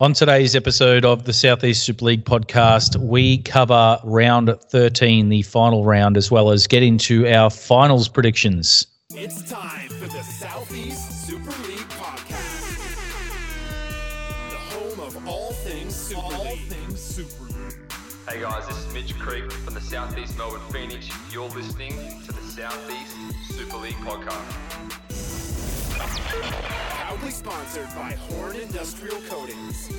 On 0.00 0.12
today's 0.12 0.54
episode 0.54 1.04
of 1.04 1.24
the 1.24 1.32
Southeast 1.32 1.82
Super 1.82 2.04
League 2.04 2.24
podcast, 2.24 2.94
we 2.94 3.38
cover 3.38 3.98
round 4.04 4.48
13, 4.70 5.28
the 5.28 5.42
final 5.42 5.84
round, 5.84 6.16
as 6.16 6.30
well 6.30 6.52
as 6.52 6.68
get 6.68 6.84
into 6.84 7.26
our 7.26 7.50
finals 7.50 8.06
predictions. 8.06 8.86
It's 9.10 9.50
time 9.50 9.88
for 9.88 10.06
the 10.06 10.22
Southeast 10.22 11.26
Super 11.26 11.50
League 11.66 11.80
podcast. 11.88 12.78
The 14.50 14.56
home 14.56 15.00
of 15.00 15.26
all 15.26 15.52
things 15.52 15.96
Super 15.96 16.20
all 16.20 16.44
League. 16.44 16.60
things 16.60 17.00
Super 17.00 17.42
League. 17.46 17.74
Hey 18.28 18.40
guys, 18.40 18.68
this 18.68 18.78
is 18.78 18.94
Mitch 18.94 19.18
Creek 19.18 19.50
from 19.50 19.74
the 19.74 19.80
Southeast 19.80 20.38
Melbourne 20.38 20.60
Phoenix. 20.70 21.10
You're 21.32 21.48
listening 21.48 21.98
to 22.24 22.32
the 22.32 22.42
Southeast 22.42 23.16
Super 23.48 23.78
League 23.78 23.96
podcast. 23.96 24.54
Proudly 27.18 27.32
sponsored 27.32 27.88
by 27.96 28.12
Horn 28.12 28.54
Industrial 28.54 29.20
Coatings. 29.22 29.90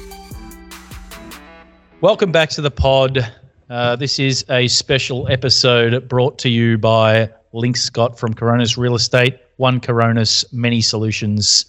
Welcome 1.99 2.31
back 2.31 2.49
to 2.51 2.61
the 2.61 2.71
pod. 2.71 3.29
Uh, 3.69 3.97
this 3.97 4.19
is 4.19 4.45
a 4.49 4.69
special 4.69 5.27
episode 5.27 6.07
brought 6.07 6.39
to 6.39 6.49
you 6.49 6.77
by 6.77 7.29
Link 7.51 7.75
Scott 7.75 8.17
from 8.17 8.33
Coronas 8.33 8.77
Real 8.77 8.95
Estate, 8.95 9.37
One 9.57 9.81
Coronas, 9.81 10.45
Many 10.53 10.79
Solutions. 10.79 11.65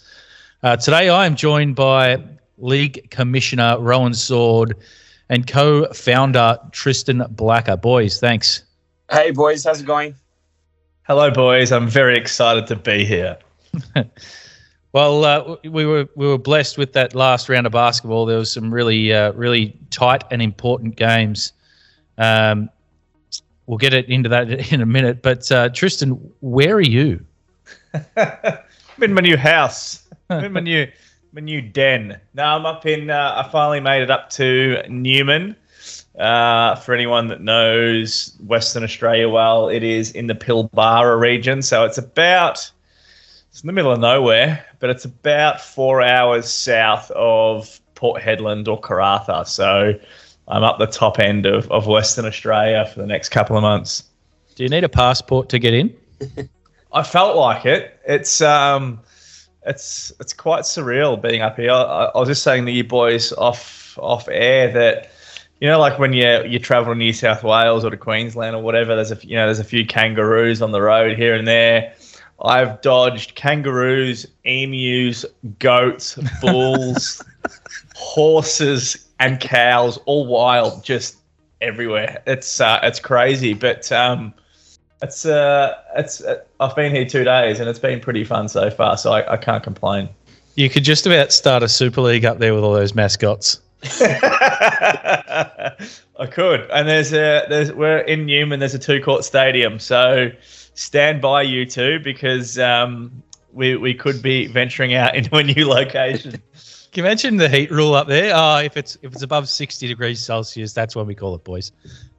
Uh, 0.63 0.77
today 0.77 1.09
I 1.09 1.27
am 1.27 1.35
joined 1.35 1.75
by 1.75 2.23
League 2.59 3.11
Commissioner 3.11 3.77
Rowan 3.81 4.15
Sword 4.15 4.77
and 5.31 5.49
co 5.49 5.87
founder 5.93 6.59
Tristan 6.71 7.25
Blacker. 7.29 7.77
Boys, 7.77 8.21
thanks. 8.21 8.63
Hey 9.11 9.33
boys, 9.33 9.65
how's 9.65 9.81
it 9.81 9.87
going? 9.87 10.15
Hello, 11.09 11.29
boys. 11.33 11.73
I'm 11.73 11.89
very 11.89 12.17
excited 12.17 12.69
to 12.69 12.77
be 12.77 13.05
here. 13.05 13.37
Well, 14.93 15.25
uh, 15.25 15.57
we 15.65 15.87
were 15.87 16.09
we 16.17 16.27
were 16.27 16.39
blessed 16.39 16.77
with 16.77 16.93
that 16.95 17.15
last 17.15 17.49
round 17.49 17.67
of 17.67 17.73
basketball. 17.73 18.27
There 18.27 18.39
was 18.39 18.51
some 18.51 18.75
really 18.75 19.13
uh, 19.13 19.33
really 19.33 19.77
tight 19.91 20.25
and 20.31 20.43
important 20.43 20.97
games. 20.97 21.53
Um, 22.19 22.69
we'll 23.67 23.79
get 23.79 23.95
it 23.95 24.09
into 24.09 24.29
that 24.29 24.51
in 24.73 24.81
a 24.81 24.87
minute. 24.87 25.23
But 25.23 25.51
uh, 25.53 25.69
Tristan, 25.69 26.11
where 26.41 26.75
are 26.75 26.81
you? 26.81 27.25
I'm 28.17 29.03
in 29.03 29.15
my 29.15 29.21
new 29.21 29.37
house. 29.37 30.09
I'm 30.29 30.45
in 30.45 30.53
my 30.53 30.61
new 30.61 30.91
my 31.33 31.41
new 31.41 31.63
den. 31.63 32.21
Now 32.35 32.57
I'm 32.57 32.67
up 32.67 32.85
in. 32.85 33.11
Uh, 33.11 33.45
I 33.45 33.49
finally 33.51 33.81
made 33.81 34.03
it 34.03 34.11
up 34.11 34.31
to 34.31 34.83
Newman. 34.89 35.57
Uh, 36.19 36.75
for 36.75 36.93
anyone 36.93 37.29
that 37.29 37.41
knows 37.41 38.37
Western 38.47 38.83
Australia 38.83 39.29
well, 39.29 39.69
it 39.69 39.83
is 39.83 40.11
in 40.11 40.27
the 40.27 40.35
Pilbara 40.35 41.19
region, 41.19 41.63
so 41.63 41.85
it's 41.85 41.97
about 41.97 42.71
it's 43.51 43.63
in 43.63 43.67
the 43.67 43.73
middle 43.73 43.91
of 43.91 43.99
nowhere, 43.99 44.65
but 44.79 44.91
it's 44.91 45.05
about 45.05 45.61
four 45.61 46.03
hours 46.03 46.49
south 46.49 47.11
of 47.11 47.81
Port 47.97 48.23
Hedland 48.23 48.69
or 48.69 48.81
Karratha. 48.81 49.47
So 49.47 49.95
I'm 50.47 50.63
up 50.63 50.79
the 50.79 50.87
top 50.87 51.19
end 51.19 51.47
of, 51.47 51.71
of 51.71 51.87
Western 51.87 52.27
Australia 52.27 52.87
for 52.87 53.01
the 53.01 53.07
next 53.07 53.31
couple 53.31 53.57
of 53.57 53.63
months. 53.63 54.05
Do 54.55 54.63
you 54.63 54.69
need 54.69 54.85
a 54.85 54.89
passport 54.89 55.49
to 55.49 55.59
get 55.59 55.75
in? 55.75 55.95
I 56.93 57.03
felt 57.03 57.37
like 57.37 57.67
it. 57.67 58.01
It's 58.07 58.41
um, 58.41 59.01
it's 59.67 60.13
it's 60.21 60.33
quite 60.33 60.63
surreal 60.63 61.21
being 61.21 61.43
up 61.43 61.57
here. 61.57 61.71
I, 61.71 62.11
I 62.15 62.19
was 62.19 62.29
just 62.29 62.43
saying 62.43 62.67
to 62.67 62.73
you 62.73 62.85
boys 62.85 63.33
off 63.33 63.99
off 64.01 64.29
air 64.29 64.73
that 64.73 65.11
you 65.61 65.69
know, 65.69 65.79
like 65.79 65.99
when 65.99 66.13
you 66.13 66.43
you 66.45 66.59
travel 66.59 66.93
to 66.93 66.99
New 66.99 67.13
South 67.13 67.45
Wales 67.45 67.85
or 67.85 67.91
to 67.91 67.97
Queensland 67.97 68.57
or 68.57 68.63
whatever, 68.63 68.95
there's 68.97 69.13
a 69.13 69.19
you 69.27 69.37
know 69.37 69.47
there's 69.47 69.61
a 69.61 69.65
few 69.65 69.87
kangaroos 69.87 70.63
on 70.63 70.73
the 70.73 70.81
road 70.81 71.17
here 71.17 71.35
and 71.35 71.47
there. 71.47 71.95
I've 72.43 72.81
dodged 72.81 73.35
kangaroos, 73.35 74.27
emus, 74.45 75.27
goats, 75.59 76.19
bulls, 76.41 77.23
horses, 77.95 79.09
and 79.19 79.41
cows, 79.41 79.99
all 80.07 80.27
wild, 80.27 80.83
just 80.83 81.17
everywhere. 81.61 82.23
It's 82.27 82.61
uh, 82.61 82.81
it's 82.83 83.01
crazy, 83.01 83.55
but 83.55 83.91
um, 83.93 84.33
it's 85.03 85.27
uh, 85.27 85.75
it's 85.97 86.23
uh, 86.23 86.41
I've 86.61 86.75
been 86.75 86.95
here 86.95 87.05
two 87.05 87.25
days 87.25 87.61
and 87.61 87.69
it's 87.69 87.79
been 87.79 88.01
pretty 88.01 88.25
fun 88.25 88.49
so 88.49 88.71
far, 88.71 88.97
so 88.97 89.13
I, 89.13 89.35
I 89.35 89.37
can't 89.37 89.63
complain. 89.63 90.09
You 90.55 90.71
could 90.71 90.85
just 90.85 91.07
about 91.07 91.33
start 91.33 91.63
a 91.63 91.69
super 91.69 92.01
league 92.01 92.25
up 92.25 92.39
there 92.39 92.55
with 92.55 92.65
all 92.65 92.73
those 92.73 92.95
mascots. 92.95 93.61
I 94.01 95.75
could, 96.31 96.71
and 96.71 96.89
there's 96.89 97.13
a 97.13 97.45
there's 97.49 97.73
we're 97.73 97.99
in 97.99 98.25
Newman. 98.27 98.61
There's 98.61 98.75
a 98.75 98.79
two 98.79 99.03
court 99.03 99.25
stadium, 99.25 99.79
so 99.79 100.31
stand 100.81 101.21
by 101.21 101.43
you 101.43 101.67
two 101.67 102.01
because 102.01 102.59
um, 102.59 103.23
we 103.53 103.77
we 103.77 103.93
could 103.93 104.23
be 104.23 104.47
venturing 104.47 104.95
out 104.95 105.15
into 105.19 105.37
a 105.37 105.43
new 105.43 105.69
location. 105.69 106.43
Can 106.93 107.05
you 107.05 107.09
mention 107.09 107.37
the 107.37 107.49
heat 107.49 107.71
rule 107.71 107.95
up 107.95 108.09
there? 108.09 108.33
Oh, 108.35 108.57
if 108.57 108.77
it's 108.77 108.97
if 109.03 109.13
it's 109.13 109.23
above 109.23 109.49
sixty 109.49 109.87
degrees 109.87 110.21
Celsius, 110.21 110.73
that's 110.73 110.97
what 110.97 111.07
we 111.07 111.15
call 111.15 111.35
it, 111.37 111.45
boys. 111.45 111.71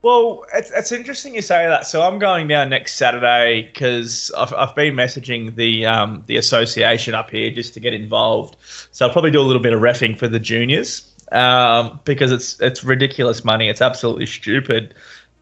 Well, 0.02 0.46
it's, 0.54 0.72
it's 0.72 0.92
interesting 0.92 1.36
you 1.36 1.42
say 1.42 1.68
that. 1.68 1.86
So 1.86 2.02
I'm 2.02 2.20
going 2.20 2.48
down 2.48 2.70
next 2.70 2.96
Saturday 2.96 3.64
because 3.64 4.32
I've, 4.38 4.54
I've 4.54 4.76
been 4.76 4.96
messaging 4.96 5.56
the 5.56 5.86
um, 5.88 6.24
the 6.28 6.38
association 6.38 7.14
up 7.16 7.32
here 7.32 7.52
just 7.52 7.74
to 7.74 7.80
get 7.80 7.94
involved. 7.94 8.56
So 8.92 9.06
I'll 9.06 9.12
probably 9.12 9.32
do 9.32 9.42
a 9.42 9.44
little 9.44 9.62
bit 9.62 9.74
of 9.74 9.82
refing 9.82 10.18
for 10.18 10.28
the 10.28 10.40
juniors 10.40 11.14
um, 11.32 12.00
because 12.06 12.32
it's 12.32 12.60
it's 12.62 12.84
ridiculous 12.84 13.44
money. 13.44 13.68
It's 13.68 13.82
absolutely 13.82 14.28
stupid, 14.28 14.94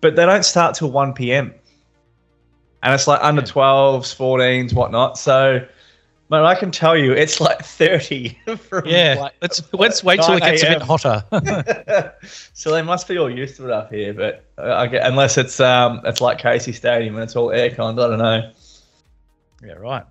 but 0.02 0.16
they 0.16 0.26
don't 0.26 0.44
start 0.44 0.76
till 0.76 0.90
one 0.90 1.14
p.m. 1.14 1.54
and 2.84 2.94
it's 2.94 3.08
like 3.08 3.20
under 3.24 3.42
12s, 3.42 4.16
14s, 4.16 4.74
whatnot. 4.74 5.18
So. 5.18 5.66
But 6.30 6.46
I 6.46 6.54
can 6.54 6.70
tell 6.70 6.96
you, 6.96 7.12
it's 7.12 7.42
like 7.42 7.66
thirty. 7.66 8.38
From 8.70 8.86
Yeah, 8.86 9.16
like 9.20 9.34
let's 9.42 9.64
let's 9.74 10.04
wait 10.04 10.22
till 10.22 10.36
it 10.36 10.44
gets 10.44 10.62
a 10.62 10.68
bit 10.68 10.82
hotter. 10.84 11.24
so 12.54 12.72
they 12.72 12.84
must 12.84 13.08
be 13.08 13.18
all 13.18 13.32
used 13.32 13.56
to 13.58 13.66
it 13.66 13.72
up 13.72 13.92
here, 13.92 14.14
but 14.14 14.44
uh, 14.60 14.76
I 14.76 14.86
get, 14.86 15.08
unless 15.08 15.40
it's 15.40 15.60
um 15.60 16.02
it's 16.06 16.22
like 16.22 16.38
Casey 16.38 16.72
Stadium 16.72 17.16
and 17.16 17.24
it's 17.24 17.36
all 17.36 17.48
aircon, 17.48 17.94
I 17.94 18.08
don't 18.08 18.20
know. 18.20 18.52
yeah, 19.66 19.74
right. 19.74 20.04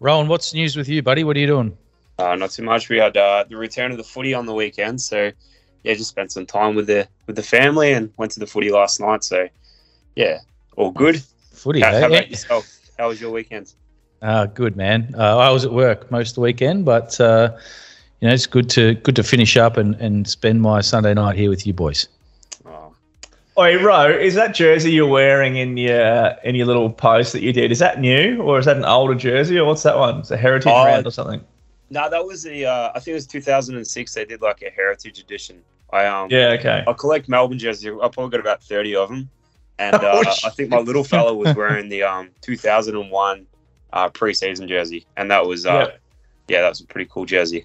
Rowan, 0.00 0.26
what's 0.26 0.52
news 0.54 0.76
with 0.76 0.88
you, 0.88 1.02
buddy? 1.02 1.22
What 1.22 1.36
are 1.36 1.40
you 1.40 1.46
doing? 1.46 1.78
Uh, 2.18 2.34
not 2.34 2.50
too 2.50 2.64
much. 2.64 2.88
We 2.88 2.98
had 2.98 3.16
uh, 3.16 3.44
the 3.48 3.56
return 3.56 3.92
of 3.92 3.96
the 3.96 4.02
footy 4.02 4.34
on 4.34 4.46
the 4.46 4.54
weekend, 4.54 5.00
so 5.00 5.30
yeah, 5.84 5.94
just 5.94 6.10
spent 6.10 6.32
some 6.32 6.46
time 6.46 6.74
with 6.74 6.88
the 6.88 7.06
with 7.28 7.36
the 7.36 7.44
family 7.44 7.92
and 7.92 8.12
went 8.16 8.32
to 8.32 8.40
the 8.40 8.46
footy 8.48 8.72
last 8.72 8.98
night. 8.98 9.22
So 9.22 9.48
yeah, 10.16 10.40
all 10.76 10.90
good. 10.90 11.22
Footy. 11.64 11.80
How, 11.80 11.88
eh? 11.88 12.00
how 12.00 12.06
about 12.08 12.30
yourself? 12.30 12.78
How 12.98 13.08
was 13.08 13.20
your 13.22 13.30
weekend? 13.30 13.72
Ah, 14.20 14.44
good 14.44 14.76
man. 14.76 15.14
Uh, 15.18 15.38
I 15.38 15.50
was 15.50 15.64
at 15.64 15.72
work 15.72 16.10
most 16.10 16.30
of 16.30 16.34
the 16.36 16.40
weekend, 16.42 16.84
but 16.84 17.18
uh, 17.20 17.56
you 18.20 18.28
know 18.28 18.34
it's 18.34 18.44
good 18.46 18.68
to 18.70 18.94
good 18.96 19.16
to 19.16 19.22
finish 19.22 19.56
up 19.56 19.78
and, 19.78 19.94
and 19.94 20.28
spend 20.28 20.60
my 20.60 20.82
Sunday 20.82 21.14
night 21.14 21.36
here 21.36 21.48
with 21.48 21.66
you 21.66 21.72
boys. 21.72 22.06
Oh, 22.66 22.94
Oi, 23.56 23.82
Ro, 23.82 24.10
is 24.10 24.34
that 24.34 24.54
jersey 24.54 24.92
you're 24.92 25.08
wearing 25.08 25.56
in 25.56 25.78
your 25.78 26.34
in 26.44 26.54
your 26.54 26.66
little 26.66 26.90
post 26.90 27.32
that 27.32 27.40
you 27.40 27.52
did? 27.54 27.72
Is 27.72 27.78
that 27.78 27.98
new 27.98 28.42
or 28.42 28.58
is 28.58 28.66
that 28.66 28.76
an 28.76 28.84
older 28.84 29.14
jersey 29.14 29.58
or 29.58 29.64
what's 29.64 29.84
that 29.84 29.96
one? 29.96 30.18
It's 30.18 30.30
a 30.30 30.36
heritage 30.36 30.70
Oh, 30.70 30.82
brand 30.84 31.06
or 31.06 31.10
something. 31.10 31.40
no, 31.88 32.10
that 32.10 32.24
was 32.26 32.42
the. 32.42 32.66
Uh, 32.66 32.90
I 32.94 32.98
think 33.00 33.12
it 33.12 33.14
was 33.14 33.26
2006. 33.26 34.12
They 34.14 34.24
did 34.26 34.42
like 34.42 34.60
a 34.62 34.68
heritage 34.70 35.18
edition. 35.18 35.62
I 35.94 36.04
um. 36.04 36.28
Yeah, 36.30 36.56
okay. 36.58 36.84
I 36.86 36.92
collect 36.92 37.26
Melbourne 37.30 37.58
jerseys. 37.58 37.90
I 38.02 38.08
probably 38.08 38.30
got 38.32 38.40
about 38.40 38.62
30 38.62 38.96
of 38.96 39.08
them, 39.08 39.30
and 39.78 39.96
uh, 39.96 40.00
Oh, 40.26 40.32
I 40.44 40.50
think 40.50 40.70
my 40.70 40.78
little 40.78 41.04
fella 41.04 41.34
was 41.34 41.54
wearing 41.56 41.88
the 41.88 42.02
um 42.02 42.30
2001 42.40 43.46
uh, 43.92 44.08
preseason 44.10 44.68
jersey, 44.68 45.06
and 45.16 45.30
that 45.30 45.46
was 45.46 45.66
uh, 45.66 45.92
yeah, 46.48 46.62
that 46.62 46.68
was 46.68 46.80
a 46.80 46.86
pretty 46.86 47.08
cool 47.12 47.24
jersey. 47.24 47.64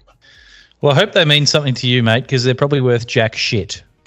Well, 0.80 0.92
I 0.92 0.96
hope 0.96 1.12
they 1.12 1.24
mean 1.24 1.46
something 1.46 1.74
to 1.74 1.86
you, 1.86 2.02
mate, 2.02 2.22
because 2.22 2.44
they're 2.44 2.54
probably 2.54 2.80
worth 2.80 3.06
jack 3.06 3.36
shit. 3.36 3.82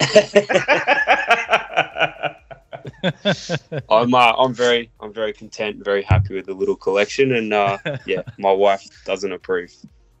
I'm 3.90 4.14
uh, 4.14 4.32
I'm 4.38 4.54
very 4.54 4.90
I'm 5.00 5.12
very 5.12 5.32
content, 5.32 5.84
very 5.84 6.02
happy 6.02 6.34
with 6.34 6.46
the 6.46 6.54
little 6.54 6.76
collection, 6.76 7.34
and 7.34 7.52
uh, 7.52 7.78
yeah, 8.06 8.22
my 8.38 8.52
wife 8.52 8.84
doesn't 9.04 9.32
approve. 9.32 9.72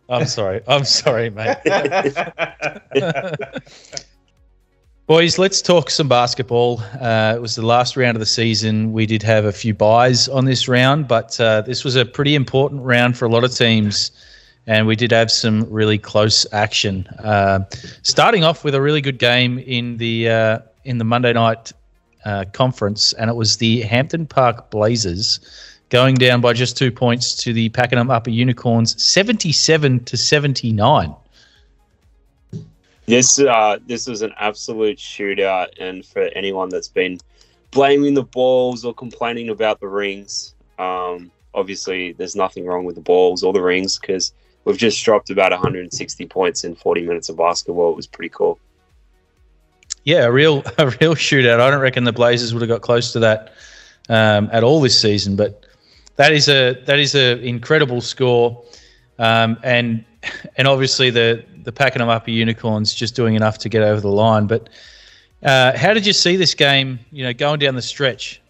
I'm 0.08 0.26
sorry. 0.26 0.60
I'm 0.68 0.84
sorry, 0.84 1.30
mate. 1.30 1.56
Boys, 5.06 5.36
let's 5.36 5.60
talk 5.60 5.90
some 5.90 6.08
basketball. 6.08 6.80
Uh, 6.98 7.34
it 7.36 7.42
was 7.42 7.56
the 7.56 7.66
last 7.66 7.94
round 7.94 8.16
of 8.16 8.20
the 8.20 8.26
season. 8.26 8.90
We 8.94 9.04
did 9.04 9.22
have 9.22 9.44
a 9.44 9.52
few 9.52 9.74
buys 9.74 10.28
on 10.30 10.46
this 10.46 10.66
round, 10.66 11.08
but 11.08 11.38
uh, 11.38 11.60
this 11.60 11.84
was 11.84 11.94
a 11.94 12.06
pretty 12.06 12.34
important 12.34 12.80
round 12.80 13.18
for 13.18 13.26
a 13.26 13.28
lot 13.28 13.44
of 13.44 13.54
teams, 13.54 14.12
and 14.66 14.86
we 14.86 14.96
did 14.96 15.12
have 15.12 15.30
some 15.30 15.70
really 15.70 15.98
close 15.98 16.46
action. 16.52 17.06
Uh, 17.18 17.66
starting 18.00 18.44
off 18.44 18.64
with 18.64 18.74
a 18.74 18.80
really 18.80 19.02
good 19.02 19.18
game 19.18 19.58
in 19.58 19.98
the 19.98 20.30
uh, 20.30 20.58
in 20.84 20.96
the 20.96 21.04
Monday 21.04 21.34
night 21.34 21.70
uh, 22.24 22.46
conference, 22.54 23.12
and 23.12 23.28
it 23.28 23.34
was 23.34 23.58
the 23.58 23.82
Hampton 23.82 24.26
Park 24.26 24.70
Blazers 24.70 25.38
going 25.90 26.14
down 26.14 26.40
by 26.40 26.54
just 26.54 26.78
two 26.78 26.90
points 26.90 27.34
to 27.34 27.52
the 27.52 27.68
Pakenham 27.68 28.10
Upper 28.10 28.30
Unicorns, 28.30 29.00
seventy-seven 29.02 30.04
to 30.04 30.16
seventy-nine. 30.16 31.14
This 33.06 33.38
uh, 33.38 33.78
this 33.86 34.06
was 34.06 34.22
an 34.22 34.32
absolute 34.38 34.98
shootout, 34.98 35.68
and 35.78 36.04
for 36.04 36.22
anyone 36.34 36.70
that's 36.70 36.88
been 36.88 37.20
blaming 37.70 38.14
the 38.14 38.22
balls 38.22 38.84
or 38.84 38.94
complaining 38.94 39.50
about 39.50 39.80
the 39.80 39.88
rings, 39.88 40.54
um, 40.78 41.30
obviously 41.52 42.12
there's 42.12 42.34
nothing 42.34 42.64
wrong 42.64 42.84
with 42.84 42.94
the 42.94 43.00
balls 43.02 43.42
or 43.42 43.52
the 43.52 43.60
rings 43.60 43.98
because 43.98 44.32
we've 44.64 44.78
just 44.78 45.02
dropped 45.04 45.28
about 45.28 45.52
160 45.52 46.26
points 46.26 46.64
in 46.64 46.74
40 46.74 47.02
minutes 47.02 47.28
of 47.28 47.36
basketball. 47.36 47.90
It 47.90 47.96
was 47.96 48.06
pretty 48.06 48.30
cool. 48.30 48.58
Yeah, 50.04 50.24
a 50.24 50.32
real 50.32 50.62
a 50.78 50.88
real 51.00 51.14
shootout. 51.14 51.60
I 51.60 51.70
don't 51.70 51.80
reckon 51.80 52.04
the 52.04 52.12
Blazers 52.12 52.54
would 52.54 52.62
have 52.62 52.70
got 52.70 52.80
close 52.80 53.12
to 53.12 53.18
that 53.20 53.52
um, 54.08 54.48
at 54.52 54.64
all 54.64 54.80
this 54.80 54.98
season, 54.98 55.36
but 55.36 55.66
that 56.16 56.32
is 56.32 56.48
a 56.48 56.80
that 56.86 56.98
is 56.98 57.14
an 57.14 57.40
incredible 57.40 58.00
score, 58.00 58.64
um, 59.18 59.58
and 59.62 60.04
and 60.56 60.68
obviously 60.68 61.10
the 61.10 61.44
the 61.64 61.72
Pakenham 61.72 62.08
Upper 62.08 62.30
Unicorns 62.30 62.94
just 62.94 63.16
doing 63.16 63.34
enough 63.34 63.58
to 63.58 63.68
get 63.68 63.82
over 63.82 64.00
the 64.00 64.08
line. 64.08 64.46
But 64.46 64.68
uh, 65.42 65.76
how 65.76 65.92
did 65.94 66.06
you 66.06 66.12
see 66.12 66.36
this 66.36 66.54
game? 66.54 66.98
You 67.10 67.24
know, 67.24 67.32
going 67.32 67.58
down 67.58 67.74
the 67.74 67.82
stretch. 67.82 68.40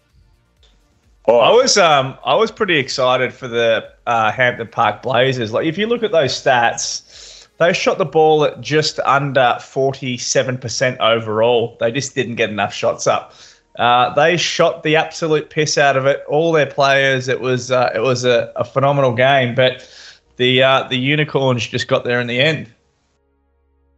Oh, 1.27 1.39
I 1.39 1.49
was 1.49 1.77
um 1.77 2.17
I 2.23 2.35
was 2.35 2.51
pretty 2.51 2.77
excited 2.77 3.33
for 3.33 3.47
the 3.47 3.89
uh, 4.05 4.31
Hampton 4.31 4.67
Park 4.67 5.01
Blazers. 5.01 5.51
Like 5.51 5.65
if 5.65 5.77
you 5.77 5.87
look 5.87 6.03
at 6.03 6.11
those 6.11 6.39
stats, 6.39 7.47
they 7.57 7.73
shot 7.73 7.97
the 7.97 8.05
ball 8.05 8.43
at 8.43 8.61
just 8.61 8.99
under 8.99 9.57
forty 9.59 10.17
seven 10.17 10.57
percent 10.57 10.99
overall. 10.99 11.77
They 11.79 11.91
just 11.91 12.13
didn't 12.13 12.35
get 12.35 12.51
enough 12.51 12.73
shots 12.73 13.07
up. 13.07 13.33
Uh, 13.79 14.13
they 14.13 14.37
shot 14.37 14.83
the 14.83 14.95
absolute 14.95 15.49
piss 15.49 15.77
out 15.77 15.97
of 15.97 16.05
it. 16.05 16.23
All 16.29 16.51
their 16.51 16.65
players. 16.67 17.27
It 17.27 17.41
was 17.41 17.71
uh, 17.71 17.91
it 17.95 17.99
was 17.99 18.23
a, 18.23 18.53
a 18.55 18.63
phenomenal 18.63 19.13
game, 19.13 19.55
but 19.55 19.89
the 20.37 20.61
uh, 20.61 20.87
the 20.87 20.97
unicorns 20.97 21.65
just 21.67 21.87
got 21.87 22.03
there 22.03 22.21
in 22.21 22.27
the 22.27 22.39
end. 22.39 22.71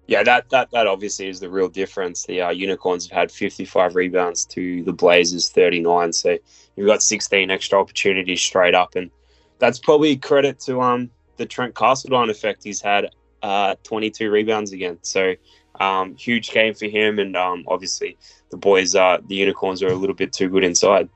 Yeah, 0.07 0.24
that, 0.24 0.50
that 0.50 0.71
that 0.71 0.88
obviously 0.88 1.27
is 1.27 1.42
the 1.42 1.50
real 1.50 1.68
difference. 1.68 2.25
The 2.25 2.42
uh, 2.42 2.50
Unicorns 2.51 3.09
have 3.09 3.18
had 3.18 3.31
55 3.31 3.95
rebounds 3.95 4.45
to 4.45 4.81
the 4.83 4.94
Blazers 4.94 5.50
39, 5.50 6.13
so 6.13 6.38
you've 6.75 6.88
got 6.88 7.04
16 7.04 7.51
extra 7.51 7.80
opportunities 7.80 8.42
straight 8.42 8.74
up, 8.74 8.95
and 8.95 9.12
that's 9.59 9.80
probably 9.80 10.15
credit 10.15 10.59
to 10.62 10.81
um 10.81 11.09
the 11.36 11.45
Trent 11.45 11.75
Castledine 11.75 12.30
effect. 12.30 12.63
He's 12.63 12.81
had 12.81 13.09
uh 13.44 13.75
22 13.83 14.31
rebounds 14.31 14.71
again, 14.71 14.98
so 15.01 15.33
um 15.81 16.15
huge 16.15 16.51
game 16.51 16.74
for 16.74 16.86
him, 16.86 17.19
and 17.19 17.36
um 17.36 17.65
obviously 17.68 18.18
the 18.50 18.57
boys 18.57 18.95
uh 18.95 19.18
the 19.27 19.36
Unicorns 19.36 19.83
are 19.83 19.89
a 19.89 19.95
little 19.95 20.15
bit 20.15 20.31
too 20.31 20.48
good 20.48 20.63
inside. 20.63 21.10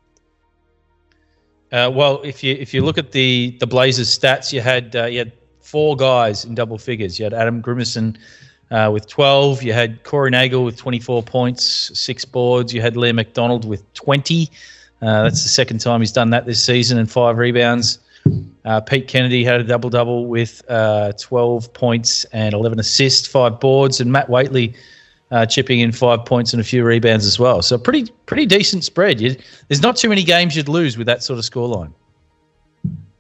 Uh, 1.72 1.90
well, 1.94 2.22
if 2.24 2.44
you 2.44 2.54
if 2.60 2.74
you 2.74 2.84
look 2.84 2.98
at 2.98 3.14
the 3.14 3.56
the 3.62 3.68
Blazers 3.68 4.10
stats, 4.20 4.52
you 4.52 4.60
had 4.60 4.94
uh, 4.98 5.06
you 5.06 5.20
had 5.20 5.32
four 5.62 5.96
guys 5.96 6.44
in 6.44 6.54
double 6.54 6.78
figures. 6.78 7.18
You 7.18 7.24
had 7.24 7.34
Adam 7.34 7.62
Grimison 7.64 8.18
uh, 8.72 8.90
with 8.92 9.08
12. 9.08 9.62
You 9.62 9.74
had 9.74 10.04
Corey 10.04 10.32
Nagel 10.32 10.64
with 10.64 10.78
24 10.78 11.22
points, 11.24 11.92
six 11.98 12.26
boards. 12.26 12.74
You 12.74 12.82
had 12.82 12.96
Liam 12.96 13.16
McDonald 13.16 13.66
with 13.66 13.92
20. 13.94 14.50
Uh, 15.02 15.24
that's 15.24 15.44
the 15.44 15.50
second 15.50 15.80
time 15.80 16.00
he's 16.00 16.12
done 16.12 16.30
that 16.32 16.46
this 16.46 16.64
season, 16.64 16.98
and 16.98 17.12
five 17.12 17.38
rebounds. 17.38 18.00
Uh, 18.66 18.80
Pete 18.80 19.08
Kennedy 19.08 19.44
had 19.44 19.60
a 19.60 19.64
double 19.64 19.90
double 19.90 20.28
with 20.28 20.62
uh, 20.70 21.12
12 21.14 21.74
points 21.74 22.24
and 22.26 22.54
11 22.54 22.80
assists, 22.80 23.28
five 23.28 23.60
boards, 23.60 24.00
and 24.00 24.12
Matt 24.12 24.28
Waitley 24.28 24.76
uh, 25.32 25.46
chipping 25.46 25.80
in 25.80 25.92
five 25.92 26.24
points 26.26 26.54
and 26.54 26.62
a 26.62 26.64
few 26.64 26.84
rebounds 26.84 27.26
as 27.26 27.40
well. 27.40 27.62
So 27.62 27.78
pretty 27.78 28.12
pretty 28.26 28.46
decent 28.46 28.84
spread. 28.84 29.20
You, 29.20 29.36
there's 29.68 29.82
not 29.82 29.96
too 29.96 30.10
many 30.10 30.24
games 30.24 30.56
you'd 30.56 30.70
lose 30.70 30.98
with 30.98 31.08
that 31.08 31.24
sort 31.24 31.40
of 31.40 31.46
scoreline. 31.46 31.94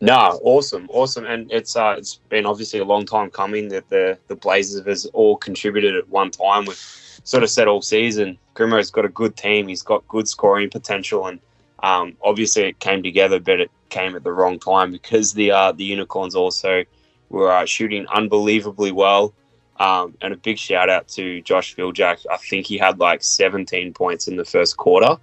No, 0.04 0.40
awesome, 0.44 0.88
awesome, 0.90 1.26
and 1.26 1.52
it's 1.52 1.76
uh, 1.76 1.94
it's 1.96 2.16
been 2.30 2.48
obviously 2.48 2.80
a 2.80 2.86
long 2.86 3.06
time 3.06 3.30
coming 3.30 3.70
that 3.70 3.88
the 3.90 4.18
the 4.28 4.36
Blazers 4.36 4.84
has 4.88 5.06
all 5.14 5.38
contributed 5.38 5.96
at 5.96 6.10
one 6.10 6.32
time. 6.32 6.66
We've 6.66 6.76
sort 7.24 7.44
of 7.44 7.52
said 7.52 7.68
all 7.68 7.84
season, 7.84 8.40
Grimo's 8.56 8.90
got 8.90 9.06
a 9.06 9.10
good 9.10 9.38
team. 9.38 9.68
He's 9.68 9.84
got 9.84 10.08
good 10.08 10.28
scoring 10.28 10.72
potential, 10.72 11.28
and 11.28 11.40
um, 11.84 12.18
obviously 12.24 12.64
it 12.64 12.80
came 12.80 13.04
together, 13.04 13.40
but 13.40 13.60
it 13.60 13.72
came 13.90 14.16
at 14.16 14.24
the 14.24 14.32
wrong 14.32 14.58
time 14.58 14.92
because 14.92 15.34
the 15.34 15.52
uh, 15.52 15.72
the 15.72 15.84
Unicorns 15.84 16.34
also 16.36 16.84
were 17.30 17.52
uh, 17.52 17.66
shooting 17.66 18.08
unbelievably 18.08 18.92
well. 18.92 19.34
Um, 19.80 20.16
and 20.22 20.34
a 20.34 20.38
big 20.38 20.60
shout 20.60 20.90
out 20.90 21.08
to 21.10 21.42
Josh 21.42 21.76
Filjak. 21.76 22.26
I 22.30 22.38
think 22.38 22.68
he 22.68 22.78
had 22.78 23.00
like 23.00 23.24
17 23.24 23.94
points 23.94 24.28
in 24.28 24.36
the 24.36 24.46
first 24.46 24.78
quarter, 24.78 25.18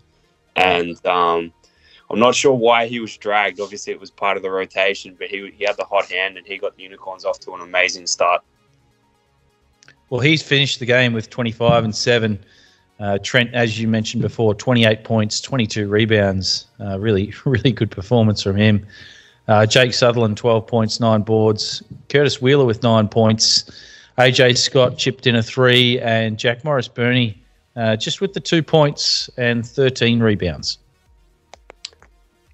and 0.56 1.04
um, 1.06 1.52
I'm 2.10 2.18
not 2.18 2.34
sure 2.34 2.54
why 2.54 2.86
he 2.86 3.00
was 3.00 3.16
dragged. 3.16 3.60
Obviously, 3.60 3.92
it 3.92 4.00
was 4.00 4.10
part 4.10 4.36
of 4.36 4.42
the 4.42 4.50
rotation, 4.50 5.14
but 5.18 5.28
he, 5.28 5.50
he 5.56 5.64
had 5.64 5.76
the 5.76 5.84
hot 5.84 6.10
hand 6.10 6.38
and 6.38 6.46
he 6.46 6.56
got 6.56 6.76
the 6.76 6.82
Unicorns 6.82 7.24
off 7.24 7.38
to 7.40 7.54
an 7.54 7.60
amazing 7.60 8.06
start. 8.06 8.42
Well, 10.10 10.20
he's 10.20 10.42
finished 10.42 10.80
the 10.80 10.86
game 10.86 11.12
with 11.12 11.28
25 11.28 11.84
and 11.84 11.94
7. 11.94 12.42
Uh, 12.98 13.18
Trent, 13.22 13.54
as 13.54 13.78
you 13.78 13.86
mentioned 13.86 14.22
before, 14.22 14.54
28 14.54 15.04
points, 15.04 15.40
22 15.40 15.86
rebounds. 15.88 16.66
Uh, 16.80 16.98
really, 16.98 17.32
really 17.44 17.72
good 17.72 17.90
performance 17.90 18.42
from 18.42 18.56
him. 18.56 18.86
Uh, 19.46 19.66
Jake 19.66 19.92
Sutherland, 19.92 20.36
12 20.36 20.66
points, 20.66 21.00
nine 21.00 21.22
boards. 21.22 21.82
Curtis 22.08 22.40
Wheeler 22.40 22.64
with 22.64 22.82
nine 22.82 23.08
points. 23.08 23.64
AJ 24.18 24.58
Scott 24.58 24.98
chipped 24.98 25.26
in 25.26 25.36
a 25.36 25.42
three, 25.42 26.00
and 26.00 26.38
Jack 26.38 26.64
Morris 26.64 26.88
Burney 26.88 27.40
uh, 27.76 27.96
just 27.96 28.20
with 28.20 28.32
the 28.32 28.40
two 28.40 28.62
points 28.62 29.30
and 29.36 29.64
13 29.64 30.20
rebounds. 30.20 30.78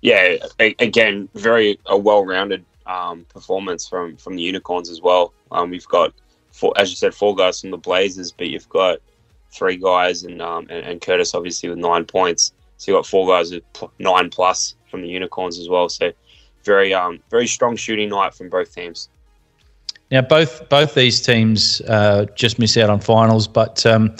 Yeah, 0.04 0.36
a- 0.60 0.76
again, 0.80 1.30
very 1.34 1.80
a 1.86 1.96
well-rounded 1.96 2.62
um, 2.84 3.24
performance 3.32 3.88
from 3.88 4.18
from 4.18 4.36
the 4.36 4.42
Unicorns 4.42 4.90
as 4.90 5.00
well. 5.00 5.32
Um, 5.50 5.70
we've 5.70 5.88
got, 5.88 6.12
four, 6.52 6.74
as 6.76 6.90
you 6.90 6.96
said, 6.96 7.14
four 7.14 7.34
guys 7.34 7.62
from 7.62 7.70
the 7.70 7.78
Blazers, 7.78 8.30
but 8.30 8.48
you've 8.48 8.68
got 8.68 8.98
three 9.50 9.78
guys 9.78 10.22
and 10.24 10.42
um, 10.42 10.66
and, 10.68 10.84
and 10.84 11.00
Curtis 11.00 11.34
obviously 11.34 11.70
with 11.70 11.78
nine 11.78 12.04
points. 12.04 12.52
So 12.76 12.90
you 12.90 12.96
have 12.96 13.04
got 13.04 13.08
four 13.08 13.26
guys 13.26 13.50
with 13.50 13.64
pl- 13.72 13.92
nine 13.98 14.28
plus 14.28 14.74
from 14.90 15.00
the 15.00 15.08
Unicorns 15.08 15.58
as 15.58 15.70
well. 15.70 15.88
So 15.88 16.12
very 16.64 16.92
um 16.92 17.20
very 17.30 17.46
strong 17.46 17.74
shooting 17.74 18.10
night 18.10 18.34
from 18.34 18.50
both 18.50 18.74
teams. 18.74 19.08
Now, 20.10 20.20
both 20.20 20.68
both 20.68 20.94
these 20.94 21.22
teams 21.22 21.80
uh, 21.88 22.26
just 22.34 22.58
miss 22.58 22.76
out 22.76 22.90
on 22.90 23.00
finals, 23.00 23.48
but 23.48 23.86
um, 23.86 24.14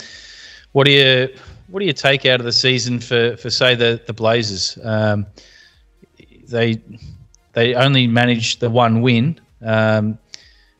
what 0.71 0.85
do 0.87 0.91
you 0.91 1.29
what 1.67 1.79
do 1.79 1.85
you 1.85 1.93
take 1.93 2.25
out 2.25 2.39
of 2.39 2.45
the 2.45 2.51
season 2.51 2.99
for, 2.99 3.37
for 3.37 3.51
say 3.51 3.75
the 3.75 4.01
the 4.07 4.13
Blazers? 4.13 4.79
Um, 4.83 5.27
they 6.47 6.81
they 7.53 7.75
only 7.75 8.07
managed 8.07 8.59
the 8.59 8.69
one 8.69 9.01
win. 9.01 9.39
Um, 9.61 10.17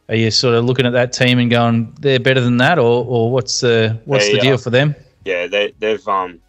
are 0.07 0.15
you 0.15 0.29
sort 0.29 0.55
of 0.55 0.65
looking 0.65 0.85
at 0.85 0.93
that 0.93 1.13
team 1.13 1.39
and 1.39 1.49
going 1.49 1.93
they're 1.99 2.19
better 2.19 2.41
than 2.41 2.57
that, 2.57 2.77
or, 2.77 3.05
or 3.05 3.31
what's 3.31 3.61
the 3.61 3.99
what's 4.05 4.25
They, 4.25 4.33
the 4.33 4.39
deal 4.39 4.55
uh, 4.55 4.57
for 4.57 4.69
them? 4.69 4.95
Yeah, 5.23 5.47
they 5.47 5.73
they've 5.79 6.07
um 6.07 6.39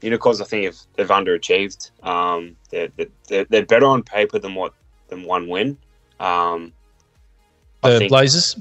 Unicorns 0.00 0.40
I 0.40 0.44
think 0.44 0.64
have 0.64 0.76
they've 0.94 1.08
underachieved. 1.08 1.90
Um, 2.06 2.56
they're, 2.70 2.88
they're 3.28 3.44
they're 3.44 3.66
better 3.66 3.86
on 3.86 4.02
paper 4.02 4.38
than 4.38 4.54
what 4.54 4.72
than 5.08 5.24
one 5.24 5.48
win. 5.48 5.76
Um, 6.20 6.72
The 7.82 8.06
Blazers. 8.08 8.60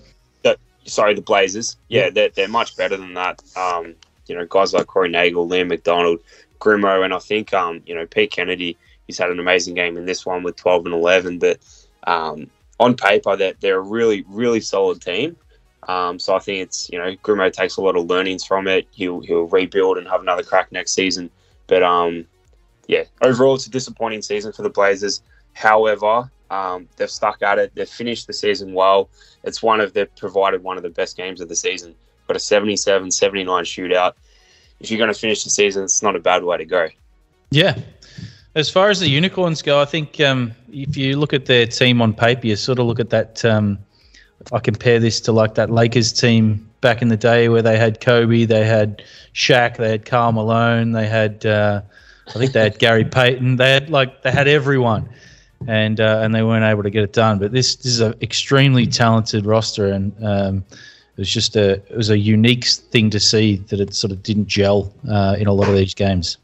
sorry, 0.85 1.13
the 1.13 1.21
Blazers. 1.21 1.77
Yeah, 1.89 2.09
they're, 2.09 2.29
they're 2.29 2.47
much 2.47 2.77
better 2.77 2.97
than 2.97 3.13
that. 3.15 3.41
Um, 3.55 3.95
you 4.27 4.35
know, 4.35 4.45
guys 4.45 4.73
like 4.73 4.87
Corey 4.87 5.09
Nagel, 5.09 5.47
Liam 5.47 5.67
McDonald, 5.67 6.19
Grimo, 6.59 7.03
and 7.03 7.13
I 7.13 7.19
think 7.19 7.53
um, 7.53 7.81
you 7.85 7.95
know 7.95 8.05
Pete 8.05 8.31
Kennedy. 8.31 8.77
He's 9.07 9.17
had 9.17 9.29
an 9.29 9.39
amazing 9.39 9.73
game 9.73 9.97
in 9.97 10.05
this 10.05 10.25
one 10.25 10.43
with 10.43 10.55
12 10.57 10.85
and 10.85 10.93
11. 10.93 11.39
But 11.39 11.59
um, 12.05 12.49
on 12.79 12.95
paper, 12.95 13.35
they're, 13.35 13.53
they're 13.59 13.79
a 13.79 13.81
really, 13.81 14.25
really 14.27 14.61
solid 14.61 15.01
team. 15.01 15.37
Um, 15.87 16.19
so 16.19 16.35
I 16.35 16.39
think 16.39 16.63
it's 16.63 16.89
you 16.89 16.97
know 16.97 17.15
Grimo 17.23 17.51
takes 17.51 17.77
a 17.77 17.81
lot 17.81 17.95
of 17.95 18.07
learnings 18.07 18.43
from 18.43 18.67
it. 18.67 18.87
He'll 18.91 19.21
he'll 19.21 19.47
rebuild 19.47 19.97
and 19.97 20.07
have 20.07 20.21
another 20.21 20.43
crack 20.43 20.71
next 20.71 20.93
season. 20.93 21.29
But 21.67 21.83
um, 21.83 22.25
yeah, 22.87 23.03
overall 23.21 23.55
it's 23.55 23.67
a 23.67 23.69
disappointing 23.69 24.21
season 24.21 24.51
for 24.51 24.63
the 24.63 24.69
Blazers. 24.69 25.21
However, 25.53 26.29
um, 26.49 26.87
they've 26.97 27.09
stuck 27.09 27.41
at 27.41 27.57
it. 27.57 27.71
They've 27.73 27.89
finished 27.89 28.27
the 28.27 28.33
season 28.33 28.73
well. 28.73 29.09
It's 29.43 29.63
one 29.63 29.79
of 29.79 29.93
they've 29.93 30.13
provided 30.15 30.63
one 30.63 30.77
of 30.77 30.83
the 30.83 30.89
best 30.89 31.15
games 31.17 31.41
of 31.41 31.49
the 31.49 31.55
season. 31.55 31.95
Got 32.27 32.37
a 32.37 32.39
77, 32.39 33.11
79 33.11 33.63
shootout. 33.63 34.13
If 34.79 34.91
you're 34.91 34.97
going 34.97 35.13
to 35.13 35.19
finish 35.19 35.43
the 35.43 35.49
season, 35.49 35.83
it's 35.85 36.03
not 36.03 36.15
a 36.15 36.19
bad 36.19 36.43
way 36.43 36.57
to 36.57 36.65
go. 36.65 36.89
Yeah. 37.49 37.79
As 38.57 38.71
far 38.71 38.89
as 38.89 38.99
the 38.99 39.07
unicorns 39.07 39.61
go, 39.61 39.79
I 39.79 39.85
think 39.85 40.19
um, 40.19 40.51
if 40.73 40.97
you 40.97 41.15
look 41.15 41.31
at 41.31 41.45
their 41.45 41.67
team 41.67 42.01
on 42.01 42.11
paper, 42.11 42.47
you 42.47 42.55
sort 42.55 42.79
of 42.79 42.87
look 42.87 42.99
at 42.99 43.11
that. 43.11 43.45
Um, 43.45 43.77
I 44.51 44.57
compare 44.57 44.99
this 44.99 45.21
to 45.21 45.31
like 45.31 45.53
that 45.53 45.69
Lakers 45.69 46.11
team 46.11 46.67
back 46.81 47.03
in 47.03 47.09
the 47.09 47.17
day 47.17 47.49
where 47.49 47.61
they 47.61 47.77
had 47.77 48.01
Kobe, 48.01 48.45
they 48.45 48.65
had 48.65 49.03
Shaq, 49.35 49.77
they 49.77 49.91
had 49.91 50.05
Karl 50.05 50.31
Malone, 50.31 50.93
they 50.93 51.05
had 51.05 51.45
uh, 51.45 51.81
I 52.29 52.31
think 52.31 52.53
they 52.53 52.61
had 52.61 52.79
Gary 52.79 53.05
Payton. 53.05 53.57
They 53.57 53.73
had 53.73 53.91
like 53.91 54.23
they 54.23 54.31
had 54.31 54.47
everyone, 54.47 55.07
and 55.67 55.99
uh, 55.99 56.21
and 56.23 56.33
they 56.33 56.41
weren't 56.41 56.65
able 56.65 56.81
to 56.81 56.89
get 56.89 57.03
it 57.03 57.13
done. 57.13 57.37
But 57.37 57.51
this 57.51 57.75
this 57.75 57.93
is 57.93 57.99
an 57.99 58.15
extremely 58.23 58.87
talented 58.87 59.45
roster, 59.45 59.85
and 59.85 60.11
um, 60.25 60.65
it 60.71 61.19
was 61.19 61.29
just 61.29 61.55
a 61.55 61.73
it 61.73 61.95
was 61.95 62.09
a 62.09 62.17
unique 62.17 62.65
thing 62.65 63.11
to 63.11 63.19
see 63.19 63.57
that 63.67 63.79
it 63.79 63.93
sort 63.93 64.11
of 64.11 64.23
didn't 64.23 64.47
gel 64.47 64.91
uh, 65.07 65.35
in 65.37 65.45
a 65.45 65.53
lot 65.53 65.69
of 65.69 65.75
these 65.75 65.93
games. 65.93 66.37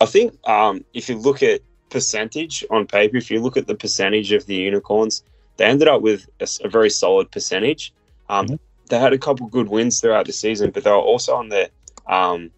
I 0.00 0.06
think 0.06 0.36
um, 0.48 0.84
if 0.94 1.08
you 1.08 1.18
look 1.18 1.42
at 1.42 1.60
percentage 1.90 2.64
on 2.70 2.86
paper, 2.86 3.16
if 3.16 3.30
you 3.30 3.40
look 3.40 3.56
at 3.56 3.66
the 3.66 3.74
percentage 3.74 4.32
of 4.32 4.46
the 4.46 4.54
unicorns, 4.54 5.22
they 5.56 5.66
ended 5.66 5.88
up 5.88 6.00
with 6.00 6.28
a 6.40 6.68
very 6.68 6.90
solid 6.90 7.30
percentage. 7.30 7.92
Um, 8.28 8.46
Mhm. 8.46 8.58
They 8.88 8.98
had 8.98 9.12
a 9.12 9.18
couple 9.18 9.46
good 9.46 9.68
wins 9.68 10.00
throughout 10.00 10.26
the 10.26 10.32
season, 10.32 10.70
but 10.70 10.84
they 10.84 10.90
were 10.90 10.96
also 10.96 11.34
on 11.34 11.48
the 11.48 11.70
um, 12.08 12.50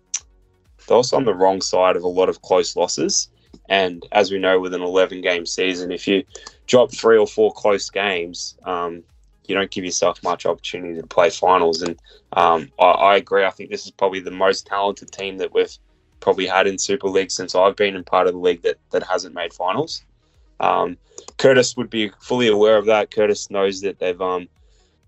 they're 0.86 0.96
also 0.96 1.16
on 1.16 1.24
the 1.24 1.34
wrong 1.34 1.60
side 1.60 1.96
of 1.96 2.02
a 2.02 2.08
lot 2.08 2.28
of 2.28 2.42
close 2.42 2.74
losses. 2.74 3.28
And 3.68 4.04
as 4.12 4.30
we 4.30 4.38
know, 4.38 4.58
with 4.58 4.74
an 4.74 4.82
11 4.82 5.20
game 5.20 5.46
season, 5.46 5.92
if 5.92 6.08
you 6.08 6.24
drop 6.66 6.90
three 6.90 7.18
or 7.18 7.26
four 7.26 7.52
close 7.52 7.90
games, 7.90 8.56
um, 8.64 9.02
you 9.46 9.54
don't 9.54 9.70
give 9.70 9.84
yourself 9.84 10.22
much 10.22 10.46
opportunity 10.46 11.00
to 11.00 11.06
play 11.06 11.30
finals. 11.30 11.82
And 11.82 11.98
um, 12.32 12.70
I, 12.78 12.86
I 12.86 13.16
agree. 13.16 13.44
I 13.44 13.50
think 13.50 13.70
this 13.70 13.84
is 13.84 13.90
probably 13.90 14.20
the 14.20 14.30
most 14.30 14.66
talented 14.66 15.12
team 15.12 15.38
that 15.38 15.52
we've 15.52 15.76
probably 16.22 16.46
had 16.46 16.66
in 16.66 16.78
Super 16.78 17.08
League 17.08 17.30
since 17.30 17.54
I've 17.54 17.76
been 17.76 17.94
in 17.94 18.04
part 18.04 18.26
of 18.26 18.32
the 18.32 18.38
league 18.38 18.62
that, 18.62 18.78
that 18.92 19.02
hasn't 19.02 19.34
made 19.34 19.52
finals. 19.52 20.02
Um, 20.60 20.96
Curtis 21.36 21.76
would 21.76 21.90
be 21.90 22.10
fully 22.20 22.48
aware 22.48 22.78
of 22.78 22.86
that. 22.86 23.10
Curtis 23.10 23.50
knows 23.50 23.80
that 23.82 23.98
they've 23.98 24.20
um, 24.22 24.48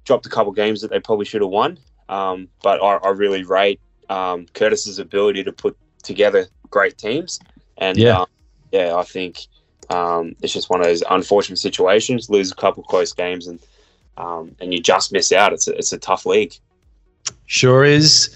dropped 0.05 0.27
a 0.27 0.29
couple 0.29 0.53
games 0.53 0.83
that 0.83 0.91
they 0.91 1.01
probably 1.01 1.25
should 1.25 1.41
have 1.41 1.51
won. 1.51 1.79
Um, 2.09 2.49
but 2.63 2.83
I, 2.83 2.97
I, 2.97 3.11
really 3.11 3.45
rate 3.45 3.81
um, 4.11 4.45
Curtis's 4.53 4.99
ability 4.99 5.43
to 5.45 5.53
put 5.53 5.75
together 6.03 6.49
great 6.69 6.99
teams. 6.99 7.41
And 7.79 7.97
Yeah. 7.97 8.21
um, 8.21 8.27
yeah, 8.73 8.97
I 8.97 9.05
think 9.05 9.47
um, 9.89 10.37
it's 10.43 10.53
just 10.53 10.69
one 10.69 10.81
of 10.81 10.87
those 10.87 11.03
unfortunate 11.09 11.59
situations. 11.59 12.29
Lose 12.29 12.53
a 12.53 12.57
couple 12.57 12.83
close 12.83 13.15
games 13.15 13.47
and 13.47 13.59
um, 14.17 14.55
and 14.61 14.73
you 14.73 14.81
just 14.81 15.13
miss 15.13 15.33
out. 15.33 15.53
It's 15.53 15.67
a, 15.67 15.77
it's 15.77 15.93
a 15.93 15.99
tough 15.99 16.27
league. 16.27 16.55
Sure 17.47 17.85
is. 17.85 18.31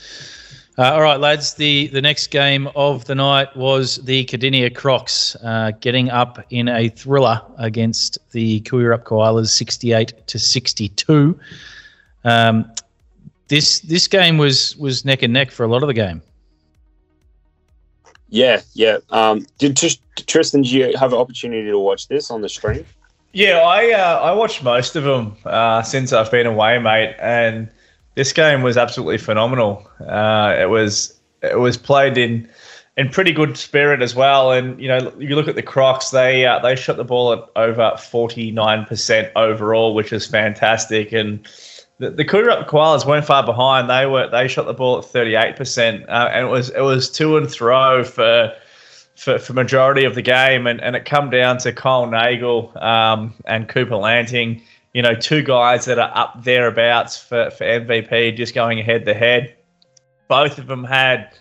Uh, 0.78 0.92
all 0.92 1.02
right, 1.02 1.18
lads. 1.18 1.54
The 1.54 1.88
the 1.88 2.00
next 2.00 2.28
game 2.28 2.68
of 2.76 3.04
the 3.06 3.14
night 3.16 3.54
was 3.56 3.96
the 3.96 4.24
Cardinia 4.26 4.72
Crocs 4.72 5.34
uh, 5.42 5.72
getting 5.80 6.08
up 6.08 6.38
in 6.50 6.68
a 6.68 6.88
thriller 6.88 7.42
against 7.58 8.16
the 8.30 8.60
Koo 8.60 8.78
Wee 8.78 8.84
Rup 8.84 9.02
Koalas, 9.02 9.48
sixty-eight 9.48 10.12
to 10.28 10.38
sixty-two. 10.38 11.36
Um, 12.22 12.70
this 13.48 13.80
this 13.80 14.06
game 14.06 14.38
was 14.38 14.76
was 14.76 15.04
neck 15.04 15.24
and 15.24 15.32
neck 15.32 15.50
for 15.50 15.64
a 15.64 15.68
lot 15.68 15.82
of 15.82 15.88
the 15.88 15.94
game. 15.94 16.22
Yeah, 18.28 18.60
yeah. 18.74 18.98
Um, 19.10 19.46
did 19.58 19.76
Tris- 19.76 19.98
Tristan? 20.26 20.62
Did 20.62 20.70
you 20.70 20.96
have 20.96 21.12
an 21.12 21.18
opportunity 21.18 21.68
to 21.68 21.78
watch 21.78 22.06
this 22.06 22.30
on 22.30 22.40
the 22.40 22.48
stream? 22.48 22.84
Yeah, 23.32 23.62
I 23.62 23.90
uh, 23.90 24.20
I 24.20 24.32
watched 24.32 24.62
most 24.62 24.94
of 24.94 25.02
them 25.02 25.36
uh, 25.44 25.82
since 25.82 26.12
I've 26.12 26.30
been 26.30 26.46
away, 26.46 26.78
mate, 26.78 27.16
and 27.18 27.68
this 28.18 28.32
game 28.32 28.62
was 28.62 28.76
absolutely 28.76 29.16
phenomenal. 29.16 29.88
Uh, 30.00 30.52
it 30.58 30.68
was 30.68 31.16
it 31.40 31.60
was 31.60 31.76
played 31.76 32.18
in 32.18 32.48
in 32.96 33.08
pretty 33.08 33.30
good 33.30 33.56
spirit 33.56 34.02
as 34.02 34.16
well, 34.16 34.50
and 34.50 34.80
you 34.80 34.88
know 34.88 35.12
you 35.20 35.36
look 35.36 35.46
at 35.46 35.54
the 35.54 35.62
Crocs, 35.62 36.10
they 36.10 36.44
uh, 36.44 36.58
they 36.58 36.74
shot 36.74 36.96
the 36.96 37.04
ball 37.04 37.32
at 37.32 37.44
over 37.54 37.96
forty 37.96 38.50
nine 38.50 38.84
percent 38.86 39.30
overall, 39.36 39.94
which 39.94 40.12
is 40.12 40.26
fantastic, 40.26 41.12
and 41.12 41.46
the, 42.00 42.10
the 42.10 42.24
Koalas 42.24 43.06
weren't 43.06 43.24
far 43.24 43.46
behind. 43.46 43.88
They 43.88 44.06
were 44.06 44.28
they 44.28 44.48
shot 44.48 44.66
the 44.66 44.74
ball 44.74 44.98
at 44.98 45.04
thirty 45.04 45.36
eight 45.36 45.54
percent, 45.54 46.02
uh, 46.08 46.28
and 46.32 46.48
it 46.48 46.50
was 46.50 46.70
it 46.70 46.80
was 46.80 47.08
to 47.10 47.36
and 47.36 47.48
throw 47.48 48.02
for 48.02 48.52
for, 49.14 49.38
for 49.38 49.52
majority 49.52 50.02
of 50.02 50.16
the 50.16 50.22
game, 50.22 50.66
and, 50.66 50.80
and 50.80 50.96
it 50.96 51.04
come 51.04 51.30
down 51.30 51.58
to 51.58 51.72
Kyle 51.72 52.08
Nagel 52.08 52.72
um, 52.82 53.32
and 53.44 53.68
Cooper 53.68 53.96
Lanting. 53.96 54.60
You 54.98 55.02
know, 55.02 55.14
two 55.14 55.44
guys 55.44 55.84
that 55.84 56.00
are 56.00 56.10
up 56.12 56.42
thereabouts 56.42 57.16
for, 57.16 57.52
for 57.52 57.62
MVP, 57.62 58.36
just 58.36 58.52
going 58.52 58.78
head 58.78 59.04
to 59.04 59.14
head. 59.14 59.54
Both 60.26 60.58
of 60.58 60.66
them 60.66 60.82
had 60.82 61.36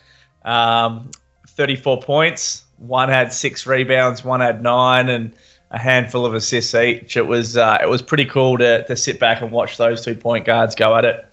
um, 0.46 1.10
34 1.48 2.04
points. 2.04 2.66
One 2.78 3.10
had 3.10 3.34
six 3.34 3.66
rebounds, 3.66 4.24
one 4.24 4.42
had 4.42 4.62
nine, 4.62 5.10
and 5.10 5.34
a 5.72 5.80
handful 5.80 6.24
of 6.24 6.36
assists 6.36 6.76
each. 6.76 7.18
It 7.18 7.26
was 7.26 7.58
uh, 7.58 7.80
it 7.82 7.90
was 7.90 8.04
pretty 8.04 8.26
cool 8.26 8.60
to, 8.60 8.86
to 8.86 8.96
sit 8.96 9.20
back 9.20 9.42
and 9.42 9.50
watch 9.50 9.78
those 9.78 10.06
two 10.06 10.14
point 10.14 10.46
guards 10.46 10.76
go 10.76 10.96
at 10.96 11.04
it. 11.04 11.26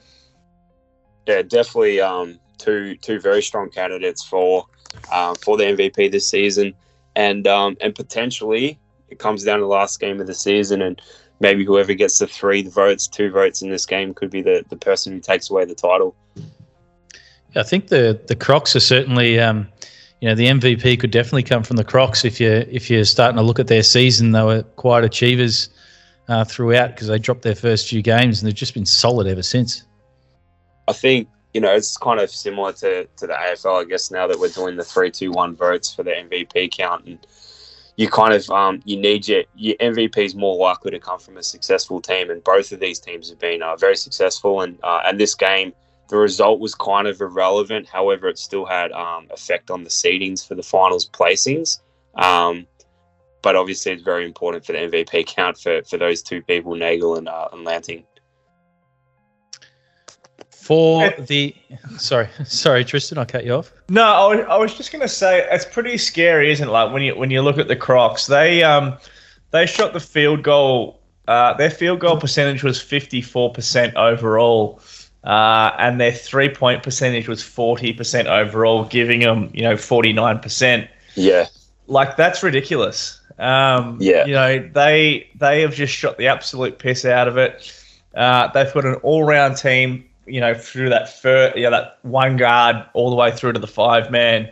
Yeah, 1.26 1.43
definitely. 1.43 2.00
Um, 2.00 2.40
two 2.57 2.97
two 2.97 3.21
very 3.21 3.43
strong 3.43 3.69
candidates 3.69 4.25
for 4.25 4.64
um, 5.12 5.35
for 5.45 5.59
the 5.59 5.64
MVP 5.64 6.11
this 6.11 6.26
season, 6.26 6.73
and 7.16 7.47
um, 7.47 7.76
and 7.83 7.95
potentially 7.95 8.78
it 9.11 9.19
comes 9.19 9.45
down 9.45 9.59
to 9.59 9.64
the 9.64 9.69
last 9.69 10.00
game 10.00 10.23
of 10.23 10.26
the 10.26 10.35
season, 10.35 10.81
and 10.81 11.02
maybe 11.40 11.64
whoever 11.64 11.94
gets 11.94 12.18
the 12.18 12.26
three 12.26 12.62
votes, 12.62 13.06
two 13.06 13.30
votes 13.30 13.62
in 13.62 13.70
this 13.70 13.86
game 13.86 14.14
could 14.14 14.30
be 14.30 14.42
the, 14.42 14.64
the 14.68 14.76
person 14.76 15.12
who 15.12 15.20
takes 15.20 15.50
away 15.50 15.64
the 15.64 15.74
title. 15.74 16.14
I 17.56 17.62
think 17.62 17.88
the 17.88 18.20
the 18.26 18.34
Crocs 18.34 18.74
are 18.74 18.80
certainly, 18.80 19.38
um, 19.38 19.68
you 20.20 20.28
know, 20.28 20.34
the 20.34 20.46
MVP 20.46 20.98
could 20.98 21.10
definitely 21.10 21.44
come 21.44 21.62
from 21.62 21.76
the 21.76 21.84
Crocs 21.84 22.24
if 22.24 22.40
you 22.40 22.50
if 22.68 22.90
you're 22.90 23.04
starting 23.04 23.36
to 23.36 23.42
look 23.42 23.58
at 23.58 23.68
their 23.68 23.82
season. 23.82 24.32
They 24.32 24.42
were 24.42 24.62
quite 24.62 25.04
achievers 25.04 25.68
uh, 26.28 26.44
throughout 26.44 26.90
because 26.90 27.08
they 27.08 27.18
dropped 27.18 27.42
their 27.42 27.54
first 27.54 27.88
few 27.88 28.02
games 28.02 28.40
and 28.40 28.48
they've 28.48 28.56
just 28.56 28.74
been 28.74 28.86
solid 28.86 29.26
ever 29.26 29.42
since. 29.42 29.84
I 30.88 30.92
think 30.92 31.28
you 31.52 31.60
know 31.60 31.72
it's 31.74 31.96
kind 31.96 32.20
of 32.20 32.30
similar 32.30 32.72
to, 32.74 33.04
to 33.04 33.26
the 33.26 33.34
AFL, 33.34 33.82
I 33.82 33.84
guess. 33.84 34.10
Now 34.10 34.26
that 34.26 34.38
we're 34.38 34.48
doing 34.48 34.76
the 34.76 34.84
three, 34.84 35.10
two, 35.10 35.30
one 35.30 35.54
votes 35.54 35.94
for 35.94 36.02
the 36.02 36.10
MVP 36.10 36.72
count, 36.72 37.06
and 37.06 37.24
you 37.96 38.08
kind 38.08 38.34
of 38.34 38.48
um, 38.50 38.80
you 38.84 38.96
need 38.96 39.28
your 39.28 39.44
your 39.54 39.76
MVP 39.76 40.18
is 40.18 40.34
more 40.34 40.56
likely 40.56 40.90
to 40.90 40.98
come 40.98 41.18
from 41.18 41.36
a 41.36 41.42
successful 41.42 42.00
team, 42.00 42.30
and 42.30 42.42
both 42.42 42.72
of 42.72 42.80
these 42.80 42.98
teams 42.98 43.30
have 43.30 43.38
been 43.38 43.62
uh, 43.62 43.76
very 43.76 43.96
successful. 43.96 44.62
And 44.62 44.78
uh, 44.82 45.02
and 45.06 45.20
this 45.20 45.34
game, 45.34 45.72
the 46.08 46.16
result 46.16 46.60
was 46.60 46.74
kind 46.74 47.06
of 47.06 47.20
irrelevant. 47.20 47.88
However, 47.88 48.28
it 48.28 48.38
still 48.38 48.64
had 48.64 48.90
um, 48.92 49.28
effect 49.30 49.70
on 49.70 49.84
the 49.84 49.90
seedings 49.90 50.46
for 50.46 50.54
the 50.54 50.62
finals 50.62 51.08
placings. 51.08 51.80
Um, 52.16 52.66
but 53.42 53.56
obviously, 53.56 53.92
it's 53.92 54.02
very 54.02 54.24
important 54.24 54.64
for 54.64 54.72
the 54.72 54.78
MVP 54.78 55.26
count 55.26 55.58
for, 55.58 55.82
for 55.82 55.98
those 55.98 56.22
two 56.22 56.42
people, 56.42 56.74
Nagel 56.74 57.16
and 57.16 57.28
uh, 57.28 57.48
and 57.52 57.64
Lanting. 57.64 58.04
For 60.64 61.11
the 61.28 61.54
sorry, 61.99 62.26
sorry, 62.47 62.87
Tristan, 62.87 63.18
I 63.18 63.26
cut 63.26 63.44
you 63.44 63.52
off. 63.52 63.71
No, 63.90 64.02
I 64.02 64.35
was, 64.35 64.47
I 64.49 64.56
was 64.56 64.75
just 64.75 64.90
gonna 64.92 65.06
say 65.09 65.47
it's 65.50 65.66
pretty 65.66 65.99
scary, 65.99 66.50
isn't 66.52 66.66
it? 66.66 66.71
Like 66.73 66.90
when 66.90 67.02
you 67.02 67.14
when 67.14 67.30
you 67.30 67.42
look 67.42 67.59
at 67.59 67.68
the 67.68 67.76
Crocs, 67.76 68.26
they 68.26 68.62
um 68.62 68.97
they 69.50 69.66
shot 69.66 69.92
the 69.92 70.00
field 70.00 70.42
goal. 70.42 71.00
Uh, 71.28 71.52
their 71.54 71.68
field 71.71 72.00
goal 72.00 72.16
percentage 72.18 72.62
was 72.62 72.80
fifty 72.80 73.21
four 73.21 73.52
percent 73.52 73.94
overall, 73.97 74.80
uh, 75.25 75.73
and 75.78 76.00
their 76.00 76.12
three 76.12 76.49
point 76.49 76.83
percentage 76.83 77.28
was 77.28 77.42
forty 77.42 77.92
percent 77.92 78.26
overall, 78.26 78.85
giving 78.85 79.21
them 79.21 79.50
you 79.52 79.62
know 79.62 79.76
forty 79.76 80.14
nine 80.14 80.38
percent. 80.38 80.88
Yeah, 81.14 81.47
Like 81.88 82.16
that's 82.16 82.42
ridiculous. 82.42 83.21
Um, 83.38 83.99
Yeah. 84.00 84.25
you 84.25 84.33
know 84.33 84.66
they 84.73 85.28
they 85.38 85.61
have 85.61 85.75
just 85.75 85.92
shot 85.92 86.16
the 86.16 86.28
absolute 86.28 86.78
piss 86.78 87.04
out 87.04 87.28
of 87.28 87.37
it. 87.37 87.71
Uh, 88.14 88.49
they've 88.54 88.73
got 88.73 88.87
an 88.87 88.94
all 88.97 89.25
round 89.25 89.59
team 89.59 90.04
you 90.26 90.40
know, 90.40 90.54
through 90.54 90.90
that 90.90 91.21
fir- 91.21 91.52
yeah, 91.57 91.71
that 91.71 91.99
one 92.02 92.37
guard 92.37 92.85
all 92.95 93.11
the 93.11 93.16
way 93.16 93.31
through 93.31 93.52
to 93.52 93.59
the 93.59 93.66
five 93.66 94.11
man. 94.11 94.50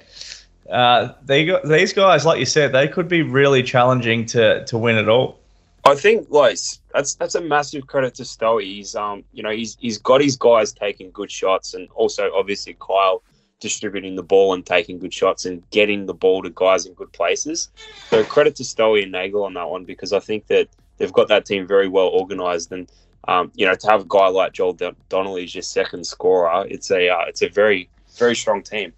Uh, 0.71 1.13
they 1.25 1.45
got 1.45 1.67
these 1.69 1.93
guys, 1.93 2.25
like 2.25 2.39
you 2.39 2.47
said, 2.47 2.73
they 2.73 2.89
could 2.89 3.09
be 3.09 3.23
really 3.23 3.63
challenging 3.63 4.25
to 4.27 4.65
to 4.67 4.79
win 4.79 4.97
it 4.97 5.09
all. 5.09 5.39
I 5.85 5.97
think 5.97 6.29
like 6.31 6.59
that's 6.95 7.15
that's 7.15 7.35
a 7.35 7.41
massive 7.41 7.87
credit 7.87 8.15
to 8.15 8.25
Stowe. 8.25 8.59
He's 8.59 8.95
um 8.95 9.25
you 9.33 9.43
know 9.43 9.51
he's 9.51 9.77
he's 9.81 9.99
got 9.99 10.21
his 10.21 10.37
guys 10.37 10.73
taking 10.73 11.11
good 11.11 11.31
shots 11.31 11.75
and 11.75 11.89
also 11.95 12.31
obviously 12.35 12.77
Kyle 12.81 13.23
distributing 13.59 14.17
the 14.17 14.23
ball 14.23 14.55
and 14.55 14.67
taking 14.67 14.99
good 14.99 15.15
shots 15.15 15.45
and 15.45 15.63
getting 15.71 16.07
the 16.07 16.15
ball 16.15 16.43
to 16.43 16.51
guys 16.51 16.87
in 16.87 16.95
good 16.95 17.13
places. 17.13 17.69
So 18.11 18.25
credit 18.25 18.57
to 18.57 18.65
Stowe 18.65 18.97
and 18.97 19.13
Nagel 19.13 19.45
on 19.45 19.55
that 19.55 19.69
one 19.69 19.85
because 19.85 20.13
I 20.13 20.21
think 20.21 20.47
that 20.49 20.69
they've 20.99 21.13
got 21.13 21.29
that 21.29 21.47
team 21.47 21.67
very 21.67 21.89
well 21.89 22.09
organized 22.09 22.73
and 22.73 22.91
um, 23.29 23.53
you 23.55 23.67
know 23.67 23.75
to 23.75 23.87
have 23.89 24.03
a 24.03 24.07
guy 24.09 24.29
like 24.29 24.53
Joel 24.53 24.73
Don- 24.75 24.97
Donnelly 25.09 25.45
as 25.45 25.55
your 25.55 25.63
second 25.63 26.07
scorer, 26.07 26.67
it's 26.69 26.91
a 26.91 27.09
uh, 27.09 27.25
it's 27.27 27.43
a 27.43 27.49
very 27.49 27.89
very 28.17 28.35
strong 28.35 28.63
team. 28.63 28.93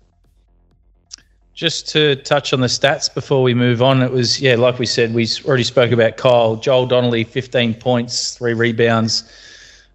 Just 1.55 1.89
to 1.91 2.17
touch 2.17 2.53
on 2.53 2.61
the 2.61 2.67
stats 2.67 3.13
before 3.13 3.43
we 3.43 3.55
move 3.55 3.81
on, 3.81 4.03
it 4.03 4.11
was 4.11 4.41
yeah, 4.41 4.57
like 4.57 4.79
we 4.79 4.87
said, 4.87 5.15
we 5.15 5.29
already 5.45 5.63
spoke 5.63 5.93
about 5.93 6.17
Kyle 6.17 6.57
Joel 6.57 6.87
Donnelly, 6.87 7.25
fifteen 7.25 7.75
points, 7.75 8.37
three 8.37 8.55
rebounds. 8.55 9.31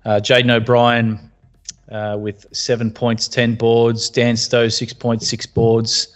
Uh, 0.05 0.19
Jaden 0.21 0.49
O'Brien 0.49 1.19
uh, 1.91 2.17
with 2.19 2.45
seven 2.53 2.91
points, 2.91 3.27
ten 3.27 3.55
boards. 3.55 4.09
Dan 4.09 4.37
Stowe 4.37 4.69
six 4.69 4.93
points, 4.93 5.27
six 5.27 5.45
boards. 5.45 6.15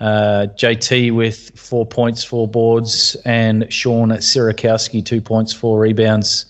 Uh, 0.00 0.46
JT 0.54 1.12
with 1.12 1.58
four 1.58 1.84
points, 1.84 2.22
four 2.22 2.46
boards, 2.46 3.16
and 3.24 3.70
Sean 3.72 4.10
Sirakowski 4.10 5.04
two 5.04 5.20
points, 5.20 5.52
four 5.52 5.80
rebounds. 5.80 6.46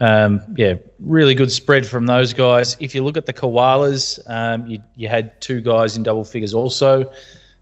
Um, 0.00 0.40
yeah, 0.56 0.74
really 0.98 1.34
good 1.34 1.52
spread 1.52 1.86
from 1.86 2.06
those 2.06 2.32
guys. 2.32 2.76
If 2.80 2.94
you 2.94 3.04
look 3.04 3.16
at 3.16 3.26
the 3.26 3.32
Koalas, 3.32 4.18
um, 4.28 4.66
you, 4.66 4.82
you 4.96 5.08
had 5.08 5.40
two 5.40 5.60
guys 5.60 5.96
in 5.96 6.02
double 6.02 6.24
figures 6.24 6.52
also. 6.52 7.10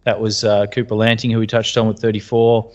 That 0.04 0.20
was 0.20 0.42
uh, 0.42 0.66
Cooper 0.66 0.94
Lanting, 0.94 1.30
who 1.30 1.38
we 1.38 1.46
touched 1.46 1.76
on 1.76 1.86
with 1.86 1.98
34. 2.00 2.70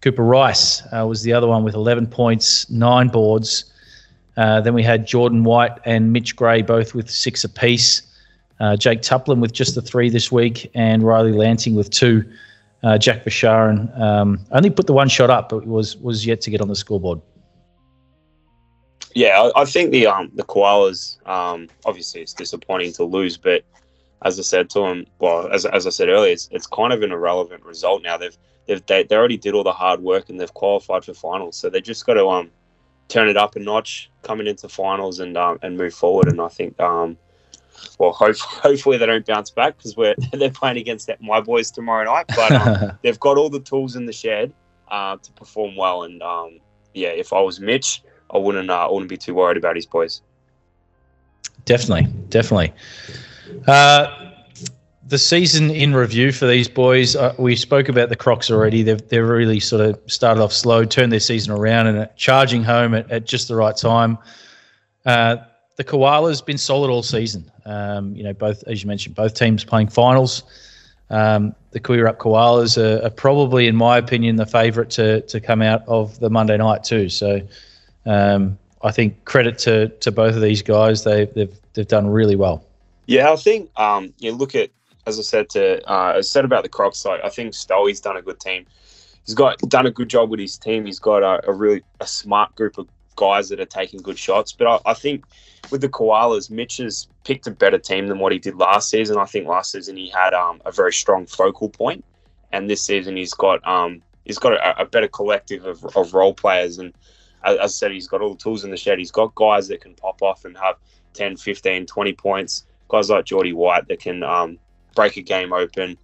Cooper 0.00 0.22
Rice 0.22 0.82
uh, 0.92 1.06
was 1.06 1.22
the 1.22 1.32
other 1.32 1.48
one 1.48 1.64
with 1.64 1.74
11 1.74 2.06
points, 2.06 2.70
nine 2.70 3.08
boards. 3.08 3.72
Uh, 4.36 4.60
then 4.60 4.72
we 4.72 4.84
had 4.84 5.04
Jordan 5.06 5.42
White 5.42 5.72
and 5.84 6.12
Mitch 6.12 6.36
Gray 6.36 6.62
both 6.62 6.94
with 6.94 7.10
six 7.10 7.42
apiece. 7.42 8.02
Uh, 8.60 8.76
Jake 8.76 9.02
Tuplin 9.02 9.40
with 9.40 9.52
just 9.52 9.74
the 9.74 9.82
three 9.82 10.10
this 10.10 10.30
week, 10.30 10.70
and 10.74 11.02
Riley 11.02 11.32
Lanting 11.32 11.74
with 11.74 11.90
two. 11.90 12.24
Uh, 12.84 12.96
Jack 12.96 13.24
Basharan 13.24 13.96
um, 14.00 14.44
only 14.52 14.70
put 14.70 14.86
the 14.86 14.92
one 14.92 15.08
shot 15.08 15.30
up, 15.30 15.48
but 15.48 15.66
was 15.66 15.96
was 15.96 16.24
yet 16.24 16.40
to 16.42 16.50
get 16.50 16.60
on 16.60 16.68
the 16.68 16.76
scoreboard. 16.76 17.20
Yeah, 19.18 19.40
I, 19.40 19.62
I 19.62 19.64
think 19.64 19.90
the 19.90 20.06
um 20.06 20.30
the 20.34 20.44
koalas 20.44 21.00
um 21.26 21.68
obviously 21.84 22.20
it's 22.20 22.34
disappointing 22.34 22.92
to 22.94 23.04
lose, 23.04 23.36
but 23.36 23.64
as 24.22 24.38
I 24.38 24.42
said 24.42 24.70
to 24.70 24.84
him, 24.84 25.06
well 25.18 25.48
as, 25.52 25.66
as 25.66 25.88
I 25.88 25.90
said 25.90 26.08
earlier, 26.08 26.32
it's, 26.32 26.48
it's 26.52 26.68
kind 26.68 26.92
of 26.92 27.02
an 27.02 27.10
irrelevant 27.10 27.64
result 27.64 28.02
now. 28.04 28.16
They've 28.16 28.38
they've 28.66 28.84
they, 28.86 29.02
they 29.02 29.16
already 29.16 29.36
did 29.36 29.54
all 29.54 29.64
the 29.64 29.72
hard 29.72 30.00
work 30.00 30.28
and 30.28 30.38
they've 30.38 30.54
qualified 30.54 31.04
for 31.04 31.14
finals, 31.14 31.56
so 31.56 31.68
they 31.68 31.80
just 31.80 32.06
got 32.06 32.14
to 32.14 32.28
um 32.28 32.52
turn 33.08 33.28
it 33.28 33.36
up 33.36 33.56
a 33.56 33.58
notch 33.58 34.08
coming 34.22 34.46
into 34.46 34.68
finals 34.68 35.18
and 35.18 35.36
um, 35.36 35.58
and 35.62 35.76
move 35.76 35.94
forward. 35.94 36.28
And 36.28 36.40
I 36.40 36.48
think, 36.48 36.78
um, 36.78 37.16
well, 37.98 38.12
hope, 38.12 38.36
hopefully 38.38 38.98
they 38.98 39.06
don't 39.06 39.26
bounce 39.26 39.50
back 39.50 39.76
because 39.78 39.96
we're 39.96 40.14
they're 40.32 40.50
playing 40.50 40.76
against 40.76 41.08
that, 41.08 41.20
my 41.20 41.40
boys 41.40 41.72
tomorrow 41.72 42.04
night. 42.04 42.26
But 42.28 42.52
um, 42.52 42.98
they've 43.02 43.18
got 43.18 43.36
all 43.36 43.50
the 43.50 43.60
tools 43.60 43.96
in 43.96 44.06
the 44.06 44.12
shed 44.12 44.52
uh, 44.92 45.16
to 45.16 45.32
perform 45.32 45.74
well. 45.74 46.04
And 46.04 46.22
um, 46.22 46.60
yeah, 46.94 47.08
if 47.08 47.32
I 47.32 47.40
was 47.40 47.58
Mitch, 47.58 48.02
I 48.32 48.38
wouldn't 48.38 48.70
uh, 48.70 48.86
I 48.86 48.90
wouldn't 48.90 49.08
be 49.08 49.16
too 49.16 49.34
worried 49.34 49.56
about 49.56 49.76
his 49.76 49.86
boys. 49.86 50.22
Definitely, 51.64 52.10
definitely. 52.28 52.72
Uh, 53.66 54.32
the 55.06 55.18
season 55.18 55.70
in 55.70 55.94
review 55.94 56.32
for 56.32 56.46
these 56.46 56.68
boys, 56.68 57.16
uh, 57.16 57.34
we 57.38 57.56
spoke 57.56 57.88
about 57.88 58.10
the 58.10 58.16
Crocs 58.16 58.50
already. 58.50 58.82
They've 58.82 59.08
they've 59.08 59.26
really 59.26 59.60
sort 59.60 59.82
of 59.82 60.00
started 60.06 60.42
off 60.42 60.52
slow, 60.52 60.84
turned 60.84 61.12
their 61.12 61.20
season 61.20 61.52
around, 61.52 61.86
and 61.86 62.08
charging 62.16 62.62
home 62.62 62.94
at, 62.94 63.10
at 63.10 63.24
just 63.24 63.48
the 63.48 63.56
right 63.56 63.76
time. 63.76 64.18
Uh, 65.06 65.36
the 65.76 65.84
Koalas 65.84 66.44
been 66.44 66.58
solid 66.58 66.90
all 66.90 67.02
season. 67.02 67.50
Um, 67.64 68.14
you 68.14 68.24
know, 68.24 68.32
both 68.34 68.64
as 68.66 68.82
you 68.82 68.88
mentioned, 68.88 69.14
both 69.14 69.34
teams 69.34 69.64
playing 69.64 69.88
finals. 69.88 70.42
Um, 71.10 71.54
the 71.70 71.78
up 72.06 72.18
Koalas 72.18 72.76
are, 72.76 73.04
are, 73.04 73.10
probably, 73.10 73.66
in 73.66 73.76
my 73.76 73.96
opinion, 73.96 74.36
the 74.36 74.46
favourite 74.46 74.90
to 74.90 75.22
to 75.22 75.40
come 75.40 75.62
out 75.62 75.86
of 75.88 76.18
the 76.20 76.28
Monday 76.28 76.56
night 76.56 76.84
too. 76.84 77.08
So, 77.08 77.40
um, 78.08 78.58
I 78.82 78.90
think 78.90 79.24
credit 79.24 79.58
to 79.60 79.88
to 79.88 80.10
both 80.10 80.34
of 80.34 80.40
these 80.40 80.62
guys. 80.62 81.04
They, 81.04 81.26
they've 81.26 81.56
they've 81.74 81.86
done 81.86 82.08
really 82.08 82.36
well. 82.36 82.64
Yeah, 83.06 83.32
I 83.32 83.36
think 83.36 83.70
um, 83.78 84.12
you 84.18 84.32
look 84.32 84.54
at 84.54 84.70
as 85.06 85.18
I 85.18 85.22
said 85.22 85.48
to 85.50 85.86
uh, 85.90 86.14
I 86.16 86.20
said 86.22 86.44
about 86.44 86.62
the 86.62 86.68
Crocs, 86.68 87.04
like 87.04 87.22
I 87.24 87.28
think 87.28 87.52
Stowey's 87.52 88.00
done 88.00 88.16
a 88.16 88.22
good 88.22 88.40
team. 88.40 88.66
He's 89.24 89.34
got 89.34 89.58
done 89.58 89.86
a 89.86 89.90
good 89.90 90.08
job 90.08 90.30
with 90.30 90.40
his 90.40 90.56
team. 90.56 90.86
He's 90.86 90.98
got 90.98 91.22
a, 91.22 91.48
a 91.48 91.52
really 91.52 91.82
a 92.00 92.06
smart 92.06 92.54
group 92.54 92.78
of 92.78 92.88
guys 93.16 93.50
that 93.50 93.60
are 93.60 93.66
taking 93.66 94.00
good 94.00 94.18
shots. 94.18 94.52
But 94.52 94.66
I, 94.66 94.90
I, 94.90 94.94
think 94.94 95.24
with 95.70 95.82
the 95.82 95.88
Koalas, 95.88 96.50
Mitch 96.50 96.78
has 96.78 97.08
picked 97.24 97.46
a 97.46 97.50
better 97.50 97.76
team 97.76 98.06
than 98.06 98.20
what 98.20 98.32
he 98.32 98.38
did 98.38 98.54
last 98.54 98.88
season. 98.88 99.18
I 99.18 99.26
think 99.26 99.46
last 99.46 99.72
season 99.72 99.96
he 99.96 100.08
had 100.08 100.32
um, 100.32 100.62
a 100.64 100.72
very 100.72 100.94
strong 100.94 101.26
focal 101.26 101.68
point, 101.68 102.04
and 102.52 102.70
this 102.70 102.82
season 102.82 103.16
he's 103.16 103.34
got 103.34 103.66
um, 103.66 104.00
he's 104.24 104.38
got 104.38 104.54
a, 104.54 104.82
a 104.82 104.84
better 104.86 105.08
collective 105.08 105.66
of, 105.66 105.84
of 105.96 106.14
role 106.14 106.32
players. 106.32 106.78
And 106.78 106.94
as 107.44 107.58
I 107.58 107.66
said, 107.66 107.92
he's 107.92 108.08
got 108.08 108.20
all 108.20 108.34
the 108.34 108.38
tools 108.38 108.64
in 108.64 108.70
the 108.70 108.76
shed. 108.76 108.98
He's 108.98 109.10
got 109.10 109.34
guys 109.34 109.68
that 109.68 109.80
can 109.80 109.94
pop 109.94 110.22
off 110.22 110.44
and 110.44 110.56
have 110.58 110.76
10, 111.14 111.36
15, 111.36 111.86
20 111.86 112.12
points. 112.14 112.64
Guys 112.88 113.10
like 113.10 113.24
Jordie 113.24 113.52
White 113.52 113.88
that 113.88 114.00
can 114.00 114.22
um, 114.22 114.58
break 114.94 115.16
a 115.16 115.22
game 115.22 115.52
open. 115.52 115.98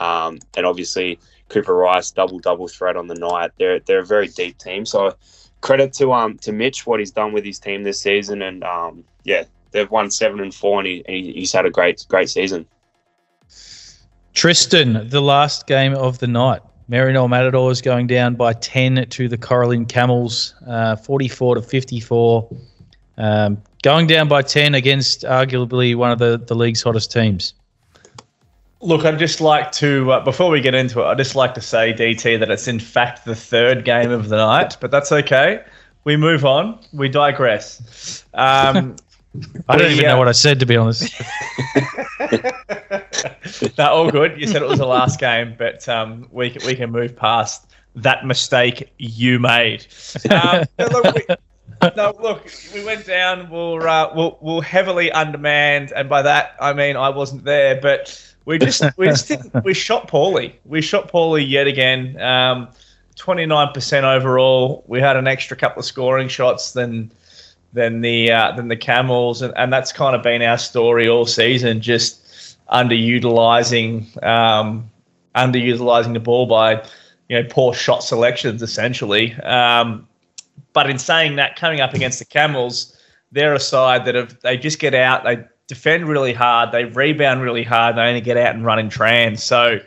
Um, 0.00 0.38
and 0.56 0.64
obviously 0.64 1.18
Cooper 1.48 1.74
Rice 1.74 2.10
double 2.10 2.38
double 2.38 2.68
threat 2.68 2.96
on 2.96 3.06
the 3.06 3.14
night. 3.14 3.52
They're 3.58 3.80
they're 3.80 4.00
a 4.00 4.06
very 4.06 4.28
deep 4.28 4.58
team. 4.58 4.84
So 4.84 5.14
credit 5.60 5.92
to 5.94 6.12
um 6.12 6.38
to 6.38 6.52
Mitch 6.52 6.86
what 6.86 7.00
he's 7.00 7.10
done 7.10 7.32
with 7.32 7.44
his 7.44 7.58
team 7.58 7.82
this 7.82 8.00
season, 8.00 8.42
and 8.42 8.62
um 8.64 9.04
yeah 9.24 9.44
they've 9.70 9.90
won 9.90 10.10
seven 10.10 10.40
and 10.40 10.54
four, 10.54 10.80
and 10.80 10.86
he, 10.86 11.02
he's 11.06 11.52
had 11.52 11.66
a 11.66 11.70
great 11.70 12.04
great 12.08 12.28
season. 12.28 12.66
Tristan, 14.34 15.08
the 15.08 15.20
last 15.20 15.66
game 15.66 15.94
of 15.94 16.18
the 16.18 16.28
night. 16.28 16.62
Maryknoll 16.90 17.28
Matadors 17.28 17.82
going 17.82 18.06
down 18.06 18.34
by 18.34 18.54
10 18.54 19.08
to 19.10 19.28
the 19.28 19.36
Coralin 19.36 19.86
Camels, 19.88 20.54
uh, 20.66 20.96
44 20.96 21.56
to 21.56 21.62
54. 21.62 22.48
Um, 23.18 23.60
going 23.82 24.06
down 24.06 24.28
by 24.28 24.42
10 24.42 24.74
against 24.74 25.22
arguably 25.22 25.94
one 25.94 26.10
of 26.10 26.18
the, 26.18 26.38
the 26.38 26.54
league's 26.54 26.82
hottest 26.82 27.12
teams. 27.12 27.52
Look, 28.80 29.04
I'd 29.04 29.18
just 29.18 29.40
like 29.40 29.72
to, 29.72 30.12
uh, 30.12 30.24
before 30.24 30.50
we 30.50 30.60
get 30.60 30.74
into 30.74 31.00
it, 31.00 31.04
I'd 31.04 31.18
just 31.18 31.34
like 31.34 31.52
to 31.54 31.60
say, 31.60 31.92
DT, 31.92 32.38
that 32.38 32.48
it's 32.48 32.68
in 32.68 32.78
fact 32.78 33.24
the 33.24 33.34
third 33.34 33.84
game 33.84 34.10
of 34.10 34.28
the 34.28 34.36
night, 34.36 34.76
but 34.80 34.90
that's 34.90 35.10
okay. 35.10 35.64
We 36.04 36.16
move 36.16 36.44
on. 36.44 36.78
We 36.92 37.08
digress. 37.08 38.24
Um, 38.34 38.96
I 39.68 39.76
don't 39.76 39.92
even 39.92 40.04
know 40.04 40.18
what 40.18 40.28
I 40.28 40.32
said, 40.32 40.60
to 40.60 40.66
be 40.66 40.76
honest. 40.76 41.12
no, 43.78 43.86
all 43.86 44.10
good. 44.10 44.40
You 44.40 44.46
said 44.46 44.62
it 44.62 44.68
was 44.68 44.78
the 44.78 44.86
last 44.86 45.20
game, 45.20 45.54
but 45.58 45.88
um, 45.88 46.28
we, 46.30 46.50
can, 46.50 46.66
we 46.66 46.74
can 46.74 46.90
move 46.90 47.16
past 47.16 47.70
that 47.96 48.26
mistake 48.26 48.92
you 48.98 49.38
made. 49.38 49.86
Um, 50.30 50.64
look, 50.78 51.14
we, 51.14 51.22
no, 51.96 52.14
look, 52.20 52.50
we 52.74 52.84
went 52.84 53.06
down. 53.06 53.50
We're, 53.50 53.86
uh, 53.86 54.14
we're, 54.14 54.32
we're 54.40 54.62
heavily 54.62 55.10
undermanned, 55.12 55.92
and 55.92 56.08
by 56.08 56.22
that 56.22 56.56
I 56.60 56.72
mean 56.72 56.96
I 56.96 57.08
wasn't 57.08 57.44
there, 57.44 57.80
but 57.80 58.24
we 58.44 58.58
just 58.58 58.82
we 58.96 59.06
just 59.06 59.32
we 59.64 59.74
shot 59.74 60.08
poorly. 60.08 60.58
We 60.64 60.80
shot 60.80 61.08
poorly 61.08 61.44
yet 61.44 61.66
again. 61.66 62.20
Um, 62.20 62.68
29% 63.16 64.02
overall. 64.04 64.84
We 64.86 65.00
had 65.00 65.16
an 65.16 65.26
extra 65.26 65.56
couple 65.56 65.80
of 65.80 65.86
scoring 65.86 66.28
shots 66.28 66.72
than 66.72 67.10
than 67.72 68.00
the 68.00 68.30
uh, 68.30 68.52
than 68.52 68.68
the 68.68 68.76
Camels, 68.76 69.42
and, 69.42 69.52
and 69.56 69.72
that's 69.72 69.92
kind 69.92 70.16
of 70.16 70.22
been 70.22 70.42
our 70.42 70.58
story 70.58 71.08
all 71.08 71.26
season. 71.26 71.80
Just 71.80 72.58
underutilizing 72.68 74.22
um, 74.24 74.90
underutilizing 75.34 76.12
the 76.12 76.20
ball 76.20 76.46
by 76.46 76.82
you 77.28 77.40
know 77.40 77.48
poor 77.50 77.74
shot 77.74 78.02
selections, 78.02 78.62
essentially. 78.62 79.34
Um, 79.42 80.06
but 80.72 80.88
in 80.90 80.98
saying 80.98 81.36
that, 81.36 81.56
coming 81.56 81.80
up 81.80 81.94
against 81.94 82.18
the 82.18 82.24
Camels, 82.24 82.96
they're 83.32 83.54
a 83.54 83.60
side 83.60 84.04
that 84.04 84.14
have 84.14 84.40
they 84.40 84.56
just 84.56 84.78
get 84.78 84.94
out 84.94 85.24
they 85.24 85.44
defend 85.68 86.08
really 86.08 86.32
hard, 86.32 86.72
they 86.72 86.86
rebound 86.86 87.42
really 87.42 87.62
hard, 87.62 87.96
they 87.96 88.02
only 88.02 88.22
get 88.22 88.36
out 88.36 88.54
and 88.54 88.64
run 88.64 88.78
in 88.80 88.88
trans. 88.88 89.44
So, 89.44 89.78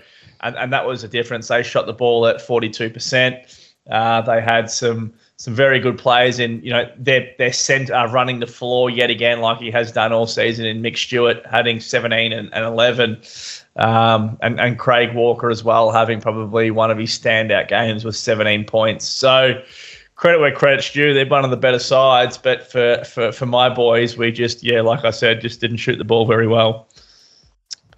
and, 0.42 0.56
and 0.56 0.72
that 0.72 0.86
was 0.86 1.02
the 1.02 1.08
difference. 1.08 1.50
They 1.50 1.64
shot 1.64 1.88
the 1.88 1.94
ball 1.94 2.28
at 2.28 2.38
42%. 2.38 3.58
Uh, 3.90 4.22
they 4.22 4.42
had 4.42 4.70
some 4.70 5.14
some 5.42 5.56
very 5.56 5.80
good 5.80 5.98
players 5.98 6.38
in, 6.38 6.62
you 6.62 6.70
know, 6.70 6.88
their 7.00 7.52
centre 7.52 7.96
uh, 7.96 8.08
running 8.12 8.40
the 8.40 8.46
floor 8.46 8.92
yet 8.92 9.10
again, 9.10 9.40
like 9.40 9.58
he 9.58 9.72
has 9.72 9.92
done 9.92 10.14
all 10.14 10.28
season 10.28 10.68
in 10.68 10.84
Mick 10.84 10.96
Stewart, 10.96 11.44
having 11.50 11.80
17 11.80 12.32
and, 12.32 12.54
and 12.54 12.64
11. 12.64 13.20
Um, 13.78 14.38
and, 14.44 14.60
and 14.60 14.78
Craig 14.78 15.16
Walker 15.16 15.50
as 15.50 15.64
well, 15.64 15.90
having 15.90 16.22
probably 16.22 16.70
one 16.70 16.92
of 16.92 17.00
his 17.00 17.10
standout 17.18 17.70
games 17.70 18.06
with 18.06 18.16
17 18.16 18.66
points. 18.66 19.10
So, 19.10 19.60
credit 20.14 20.42
where 20.42 20.54
credit's 20.54 20.92
due. 20.92 21.12
They're 21.12 21.26
one 21.26 21.44
of 21.44 21.50
the 21.50 21.58
better 21.58 21.80
sides, 21.80 22.38
but 22.38 22.72
for, 22.72 23.04
for, 23.04 23.32
for 23.32 23.48
my 23.48 23.68
boys, 23.68 24.16
we 24.18 24.32
just, 24.32 24.62
yeah, 24.62 24.82
like 24.82 25.06
I 25.06 25.10
said, 25.10 25.42
just 25.42 25.60
didn't 25.60 25.78
shoot 25.78 25.98
the 25.98 26.04
ball 26.04 26.28
very 26.28 26.46
well. 26.46 26.88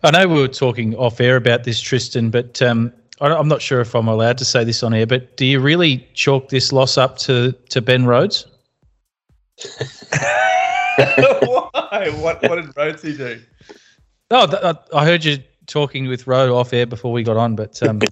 I 0.01 0.11
know 0.11 0.29
we 0.29 0.39
were 0.39 0.47
talking 0.47 0.95
off 0.95 1.19
air 1.19 1.35
about 1.35 1.65
this, 1.65 1.81
Tristan, 1.81 2.29
but 2.29 2.61
um, 2.61 2.93
I'm 3.31 3.47
not 3.47 3.61
sure 3.61 3.79
if 3.79 3.95
I'm 3.95 4.07
allowed 4.07 4.37
to 4.39 4.45
say 4.45 4.63
this 4.63 4.83
on 4.83 4.93
air, 4.93 5.07
but 5.07 5.37
do 5.37 5.45
you 5.45 5.59
really 5.59 6.07
chalk 6.13 6.49
this 6.49 6.73
loss 6.73 6.97
up 6.97 7.17
to, 7.19 7.53
to 7.69 7.81
Ben 7.81 8.05
Rhodes? 8.05 8.45
Why? 10.97 12.11
What, 12.17 12.41
what 12.43 12.55
did 12.55 12.75
Rhodesy 12.75 13.15
do? 13.15 13.41
No, 14.29 14.47
th- 14.47 14.75
I 14.93 15.05
heard 15.05 15.23
you 15.23 15.37
talking 15.67 16.07
with 16.07 16.27
Rode 16.27 16.49
off 16.49 16.73
air 16.73 16.85
before 16.85 17.13
we 17.13 17.23
got 17.23 17.37
on, 17.37 17.55
but 17.55 17.81
um... 17.83 18.01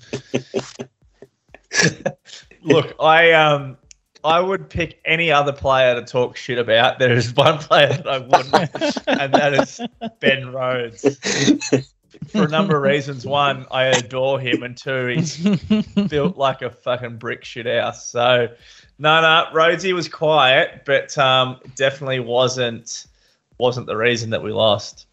look, 2.64 2.94
I 3.00 3.32
um, 3.32 3.78
I 4.24 4.40
would 4.40 4.70
pick 4.70 5.00
any 5.06 5.32
other 5.32 5.52
player 5.52 5.96
to 5.96 6.06
talk 6.06 6.38
shit 6.38 6.58
about. 6.58 7.00
There 7.00 7.14
is 7.14 7.34
one 7.34 7.58
player 7.58 7.88
that 7.88 8.08
I 8.08 8.20
wouldn't, 8.20 8.98
and 9.08 9.34
that 9.34 9.54
is 9.54 9.82
Ben 10.20 10.52
Rhodes. 10.52 11.18
For 12.28 12.44
a 12.44 12.48
number 12.48 12.78
of 12.78 12.84
reasons. 12.84 13.26
One, 13.26 13.66
I 13.72 13.86
adore 13.86 14.40
him, 14.40 14.64
and 14.64 14.78
two, 14.78 15.08
he's 15.08 15.38
built 16.08 16.38
like 16.38 16.62
a 16.62 16.70
fucking 16.70 17.18
brick 17.18 17.44
shit 17.44 17.66
house. 17.66 18.10
So, 18.10 18.48
no, 19.00 19.22
no, 19.22 19.48
Rhodesy 19.54 19.94
was 19.94 20.08
quiet, 20.08 20.84
but 20.86 21.18
um, 21.18 21.60
definitely 21.76 22.20
wasn't 22.20 23.08
wasn't 23.58 23.88
the 23.88 23.98
reason 23.98 24.30
that 24.32 24.42
we 24.42 24.52
lost. 24.52 25.08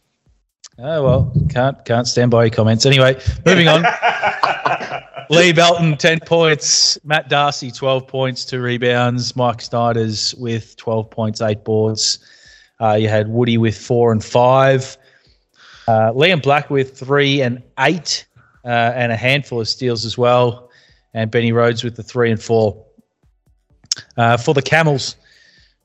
Oh 0.79 1.03
well, 1.03 1.33
can't 1.51 1.83
can't 1.85 2.07
stand 2.07 2.31
by 2.31 2.45
your 2.45 2.51
comments. 2.51 2.87
Anyway, 2.87 3.21
moving 3.45 3.69
on. 3.69 3.85
Lee 5.31 5.53
Belton, 5.53 5.97
10 5.97 6.21
points. 6.21 6.99
Matt 7.05 7.29
Darcy, 7.29 7.71
12 7.71 8.07
points, 8.07 8.45
two 8.47 8.63
rebounds. 8.63 9.37
Mike 9.37 9.61
Snyders 9.61 10.35
with 10.37 10.75
12 10.77 11.11
points, 11.11 11.43
eight 11.43 11.65
boards. 11.65 12.19
Uh, 12.81 12.95
you 12.95 13.09
had 13.09 13.29
Woody 13.29 13.59
with 13.59 13.77
four 13.77 14.11
and 14.11 14.25
five. 14.25 14.97
Uh, 15.89 16.13
Liam 16.13 16.43
Black 16.43 16.69
with 16.69 16.99
three 16.99 17.41
and 17.41 17.63
eight, 17.79 18.27
uh, 18.63 18.93
and 18.95 19.11
a 19.11 19.17
handful 19.17 19.59
of 19.59 19.67
steals 19.67 20.05
as 20.05 20.19
well. 20.19 20.69
And 21.15 21.31
Benny 21.31 21.51
Rhodes 21.51 21.83
with 21.83 21.97
the 21.97 22.03
three 22.03 22.31
and 22.31 22.41
four. 22.41 22.85
Uh, 24.19 24.37
for 24.37 24.53
the 24.53 24.61
Camels, 24.61 25.17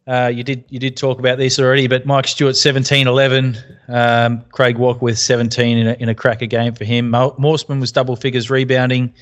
uh, 0.06 0.30
you 0.34 0.44
did 0.44 0.66
you 0.68 0.78
did 0.78 0.98
talk 0.98 1.20
about 1.20 1.38
this 1.38 1.58
already, 1.58 1.88
but 1.88 2.06
Mike 2.06 2.28
Stewart 2.28 2.58
17 2.58 3.08
11, 3.08 3.58
um, 3.88 4.44
Craig 4.52 4.78
Walker 4.78 5.00
with 5.00 5.18
17 5.18 5.78
in 5.78 5.88
a, 5.88 5.94
in 5.94 6.10
a 6.10 6.16
cracker 6.16 6.48
game 6.48 6.74
for 6.74 6.84
him. 6.84 7.10
Morseman 7.10 7.80
was 7.80 7.94
double 7.94 8.18
figures 8.18 8.50
rebounding, 8.50 9.14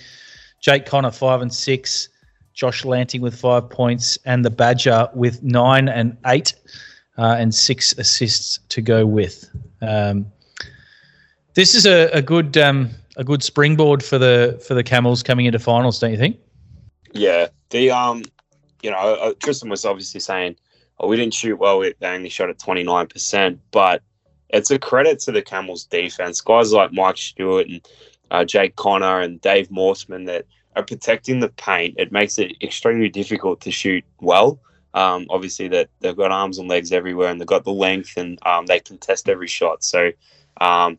Jake 0.62 0.88
Connor 0.88 1.12
5 1.12 1.44
and 1.44 1.54
6, 1.54 2.10
Josh 2.56 2.84
Lanting 2.84 3.22
with 3.22 3.39
5 3.39 3.70
points, 3.70 4.17
and 4.26 4.44
the 4.44 4.50
Badger 4.50 5.08
with 5.13 5.44
9 5.44 5.88
and 5.88 6.17
8, 6.26 6.56
uh, 7.20 7.36
and 7.38 7.54
6 7.54 7.94
assists 8.00 8.58
to 8.70 8.82
go 8.82 9.06
with. 9.06 9.48
Um, 9.84 10.26
this 11.54 11.76
is 11.76 11.86
a, 11.86 12.10
a 12.14 12.22
good 12.22 12.58
um, 12.58 12.90
a 13.18 13.24
good 13.24 13.44
springboard 13.44 14.04
for 14.04 14.18
the 14.18 14.62
for 14.68 14.74
the 14.74 14.84
Camels 14.84 15.24
coming 15.24 15.46
into 15.46 15.60
finals, 15.60 16.00
don't 16.00 16.12
you 16.12 16.18
think? 16.18 16.38
Yeah, 17.14 17.48
the 17.70 17.92
um 17.92 18.24
you 18.82 18.90
know, 18.90 18.98
uh, 18.98 19.34
Tristan 19.40 19.70
was 19.70 19.86
obviously 19.86 20.20
saying, 20.20 20.56
"Oh, 21.00 21.08
we 21.08 21.18
didn't 21.18 21.34
shoot 21.34 21.58
well. 21.58 21.80
They 21.82 21.96
only 22.02 22.30
shot 22.30 22.50
at 22.50 22.60
twenty 22.60 22.84
nine 22.84 23.08
percent." 23.08 23.60
But 23.72 24.02
it's 24.50 24.72
a 24.72 24.80
credit 24.80 25.20
to 25.22 25.32
the 25.32 25.42
Camels' 25.42 25.86
defense. 25.86 26.42
Guys 26.42 26.74
like 26.74 26.92
Mike 26.92 27.18
Stewart 27.18 27.68
and 27.68 27.88
uh, 28.32 28.46
Jake 28.46 28.76
Connor 28.76 29.20
and 29.22 29.40
Dave 29.42 29.70
Morseman 29.70 30.26
that 30.28 30.46
are 30.76 30.84
protecting 30.84 31.40
the 31.40 31.50
paint. 31.50 31.96
It 31.98 32.12
makes 32.12 32.38
it 32.40 32.54
extremely 32.62 33.10
difficult 33.10 33.62
to 33.62 33.72
shoot 33.72 34.04
well. 34.20 34.60
Um, 34.94 35.28
obviously, 35.30 35.68
that 35.70 35.90
they've 36.00 36.16
got 36.16 36.32
arms 36.32 36.58
and 36.58 36.68
legs 36.68 36.92
everywhere, 36.92 37.30
and 37.30 37.40
they've 37.40 37.48
got 37.48 37.64
the 37.64 37.72
length, 37.72 38.18
and 38.18 38.40
um, 38.46 38.66
they 38.66 38.80
can 38.80 38.98
test 38.98 39.30
every 39.30 39.48
shot. 39.48 39.84
So, 39.84 40.12
um, 40.60 40.98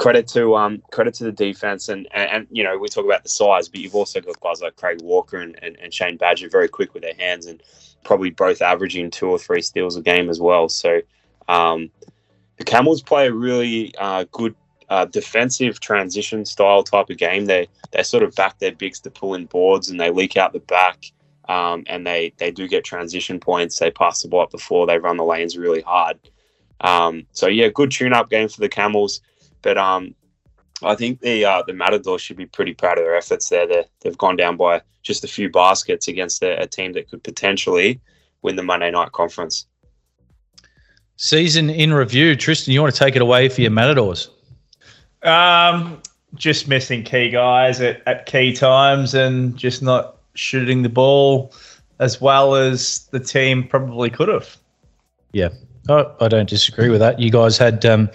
credit 0.00 0.26
to 0.26 0.56
um, 0.56 0.82
credit 0.90 1.12
to 1.12 1.24
the 1.24 1.32
defense, 1.32 1.90
and, 1.90 2.08
and, 2.12 2.30
and 2.30 2.46
you 2.50 2.64
know 2.64 2.78
we 2.78 2.88
talk 2.88 3.04
about 3.04 3.22
the 3.22 3.28
size, 3.28 3.68
but 3.68 3.80
you've 3.80 3.94
also 3.94 4.18
got 4.18 4.40
guys 4.40 4.62
like 4.62 4.74
Craig 4.76 5.02
Walker 5.02 5.36
and, 5.36 5.58
and, 5.62 5.76
and 5.78 5.92
Shane 5.92 6.16
Badger 6.16 6.48
very 6.48 6.68
quick 6.68 6.94
with 6.94 7.02
their 7.02 7.14
hands, 7.18 7.44
and 7.44 7.62
probably 8.02 8.30
both 8.30 8.62
averaging 8.62 9.10
two 9.10 9.28
or 9.28 9.38
three 9.38 9.60
steals 9.60 9.96
a 9.96 10.00
game 10.00 10.30
as 10.30 10.40
well. 10.40 10.70
So, 10.70 11.02
um, 11.48 11.90
the 12.56 12.64
Camels 12.64 13.02
play 13.02 13.26
a 13.26 13.32
really 13.32 13.94
uh, 13.98 14.24
good 14.32 14.54
uh, 14.88 15.04
defensive 15.04 15.80
transition 15.80 16.46
style 16.46 16.82
type 16.82 17.10
of 17.10 17.18
game. 17.18 17.44
They 17.44 17.68
they 17.92 18.02
sort 18.02 18.22
of 18.22 18.34
back 18.34 18.58
their 18.58 18.72
bigs 18.72 19.00
to 19.00 19.10
pull 19.10 19.34
in 19.34 19.44
boards 19.44 19.90
and 19.90 20.00
they 20.00 20.10
leak 20.10 20.36
out 20.38 20.54
the 20.54 20.60
back. 20.60 21.12
Um, 21.46 21.82
and 21.88 22.06
they 22.06 22.32
they 22.38 22.52
do 22.52 22.68
get 22.68 22.84
transition 22.84 23.38
points. 23.38 23.78
They 23.78 23.90
pass 23.90 24.22
the 24.22 24.28
ball 24.28 24.42
up 24.42 24.52
before 24.52 24.86
they 24.86 24.98
run 24.98 25.16
the 25.16 25.24
lanes 25.24 25.58
really 25.58 25.82
hard. 25.82 26.18
Um, 26.80 27.26
so 27.32 27.48
yeah, 27.48 27.68
good 27.68 27.90
tune-up 27.90 28.30
game 28.30 28.48
for 28.48 28.60
the 28.60 28.68
Camels. 28.68 29.20
But 29.62 29.78
um, 29.78 30.14
I 30.82 30.94
think 30.94 31.20
the 31.20 31.44
uh, 31.44 31.62
the 31.66 31.72
Matadors 31.72 32.20
should 32.20 32.36
be 32.36 32.46
pretty 32.46 32.74
proud 32.74 32.98
of 32.98 33.04
their 33.04 33.16
efforts 33.16 33.48
there. 33.48 33.66
they 33.66 33.84
they've 34.00 34.18
gone 34.18 34.36
down 34.36 34.56
by 34.56 34.82
just 35.02 35.24
a 35.24 35.28
few 35.28 35.50
baskets 35.50 36.08
against 36.08 36.42
a, 36.42 36.60
a 36.60 36.66
team 36.66 36.92
that 36.92 37.10
could 37.10 37.22
potentially 37.22 38.00
win 38.42 38.56
the 38.56 38.62
Monday 38.62 38.90
night 38.90 39.12
conference. 39.12 39.66
Season 41.16 41.68
in 41.68 41.92
review, 41.92 42.34
Tristan. 42.34 42.72
You 42.72 42.80
want 42.80 42.94
to 42.94 42.98
take 42.98 43.16
it 43.16 43.22
away 43.22 43.48
for 43.48 43.60
your 43.60 43.70
Matadors? 43.70 44.30
Um, 45.22 46.00
just 46.34 46.66
missing 46.66 47.02
key 47.02 47.28
guys 47.28 47.80
at, 47.80 48.02
at 48.06 48.24
key 48.26 48.54
times 48.54 49.14
and 49.14 49.56
just 49.56 49.82
not 49.82 50.16
shooting 50.34 50.82
the 50.82 50.88
ball 50.88 51.52
as 51.98 52.20
well 52.20 52.54
as 52.54 53.06
the 53.10 53.20
team 53.20 53.66
probably 53.66 54.08
could 54.08 54.28
have. 54.28 54.56
Yeah, 55.32 55.50
I, 55.88 56.06
I 56.20 56.28
don't 56.28 56.48
disagree 56.48 56.88
with 56.88 57.00
that. 57.00 57.20
You 57.20 57.30
guys 57.30 57.58
had 57.58 57.84
um, 57.84 58.08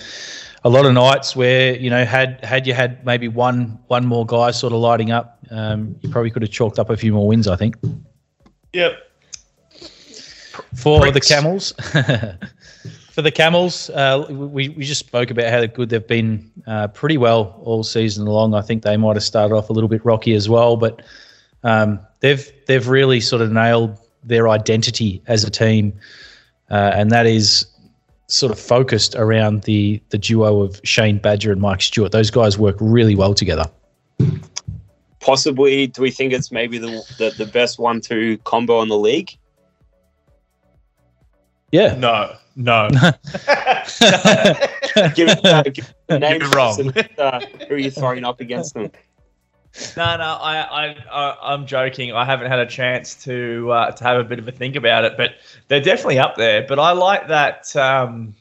a 0.65 0.69
lot 0.69 0.86
of 0.88 0.93
nights 0.93 1.36
where 1.36 1.75
you 1.75 1.89
know 1.91 2.04
had 2.04 2.43
had 2.43 2.67
you 2.67 2.73
had 2.73 3.06
maybe 3.06 3.28
one 3.28 3.80
one 3.88 4.06
more 4.06 4.25
guy 4.25 4.51
sort 4.51 4.73
of 4.73 4.80
lighting 4.80 5.12
up, 5.12 5.38
um, 5.51 5.95
you 6.01 6.10
probably 6.10 6.32
could 6.32 6.41
have 6.41 6.51
chalked 6.51 6.80
up 6.80 6.89
a 6.89 6.97
few 6.97 7.13
more 7.13 7.28
wins. 7.28 7.47
I 7.47 7.56
think. 7.56 7.78
Yep. 8.73 8.97
For 10.75 11.01
Pricks. 11.01 11.13
the 11.13 11.34
Camels, 11.34 11.71
for 13.12 13.21
the 13.21 13.32
Camels, 13.32 13.91
uh, 13.91 14.25
we 14.30 14.69
we 14.69 14.84
just 14.84 15.06
spoke 15.06 15.30
about 15.30 15.51
how 15.51 15.65
good 15.67 15.89
they've 15.89 16.06
been 16.06 16.51
uh, 16.65 16.88
pretty 16.88 17.17
well 17.17 17.62
all 17.63 17.84
season 17.84 18.25
long. 18.25 18.56
I 18.56 18.62
think 18.62 18.82
they 18.82 18.97
might 18.97 19.15
have 19.15 19.23
started 19.23 19.54
off 19.54 19.69
a 19.69 19.73
little 19.73 19.89
bit 19.89 20.04
rocky 20.04 20.34
as 20.34 20.49
well, 20.49 20.78
but 20.78 21.04
um, 21.63 21.99
they've 22.21 22.51
they've 22.65 22.88
really 22.88 23.21
sort 23.21 23.43
of 23.43 23.51
nailed 23.51 23.99
their 24.23 24.49
identity 24.49 25.21
as 25.28 25.43
a 25.43 25.51
team, 25.51 25.93
uh, 26.71 26.91
and 26.95 27.12
that 27.12 27.28
is 27.28 27.67
sort 28.27 28.51
of 28.51 28.59
focused 28.59 29.15
around 29.15 29.63
the 29.63 30.01
the 30.09 30.17
duo 30.17 30.61
of 30.61 30.79
Shane 30.83 31.17
Badger 31.17 31.51
and 31.51 31.61
Mike 31.61 31.81
Stewart. 31.81 32.11
Those 32.11 32.31
guys 32.31 32.57
work 32.57 32.75
really 32.79 33.15
well 33.15 33.33
together. 33.33 33.65
Possibly, 35.19 35.88
do 35.88 36.01
we 36.01 36.11
think 36.11 36.33
it's 36.33 36.51
maybe 36.51 36.77
the 36.77 37.03
the, 37.17 37.33
the 37.38 37.45
best 37.45 37.79
one-two 37.79 38.38
combo 38.39 38.81
in 38.81 38.89
the 38.89 38.97
league? 38.97 39.38
Yeah, 41.71 41.95
No, 41.95 42.35
no. 42.55 42.88
Give, 45.13 45.27
uh, 45.43 45.63
give 45.63 45.93
name 46.09 46.41
You're 46.41 46.49
wrong. 46.51 46.93
Uh, 47.17 47.41
who 47.67 47.73
are 47.73 47.77
you 47.77 47.91
throwing 47.91 48.23
up 48.23 48.39
against 48.39 48.73
them? 48.73 48.89
No, 49.97 50.17
no, 50.17 50.23
I, 50.23 50.95
I, 51.11 51.53
I'm 51.53 51.65
joking. 51.65 52.13
I 52.13 52.23
haven't 52.23 52.49
had 52.49 52.59
a 52.59 52.65
chance 52.65 53.23
to 53.25 53.71
uh, 53.71 53.91
to 53.91 54.03
have 54.03 54.19
a 54.19 54.23
bit 54.23 54.39
of 54.39 54.47
a 54.47 54.51
think 54.51 54.75
about 54.75 55.03
it, 55.03 55.17
but 55.17 55.35
they're 55.67 55.81
definitely 55.81 56.19
up 56.19 56.38
there. 56.38 56.65
But 56.65 56.79
I 56.79 56.91
like 56.91 57.27
that. 57.27 57.75
Um, 57.75 58.35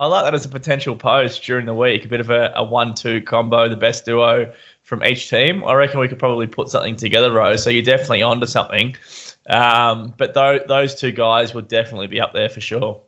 I 0.00 0.06
like 0.06 0.24
that 0.24 0.34
as 0.34 0.44
a 0.44 0.48
potential 0.48 0.96
post 0.96 1.44
during 1.44 1.66
the 1.66 1.74
week. 1.74 2.04
A 2.04 2.08
bit 2.08 2.20
of 2.20 2.30
a, 2.30 2.52
a 2.54 2.64
one-two 2.64 3.22
combo, 3.22 3.68
the 3.68 3.76
best 3.76 4.04
duo 4.04 4.52
from 4.82 5.04
each 5.04 5.28
team. 5.28 5.64
I 5.64 5.74
reckon 5.74 6.00
we 6.00 6.08
could 6.08 6.20
probably 6.20 6.46
put 6.46 6.68
something 6.68 6.96
together, 6.96 7.32
Rose. 7.32 7.62
So 7.62 7.70
you're 7.70 7.82
definitely 7.82 8.22
onto 8.22 8.46
something. 8.46 8.96
Um, 9.50 10.14
but 10.16 10.34
tho- 10.34 10.64
those 10.66 10.94
two 10.94 11.10
guys 11.10 11.52
would 11.54 11.68
definitely 11.68 12.06
be 12.06 12.20
up 12.20 12.32
there 12.32 12.48
for 12.48 12.60
sure. 12.60 13.00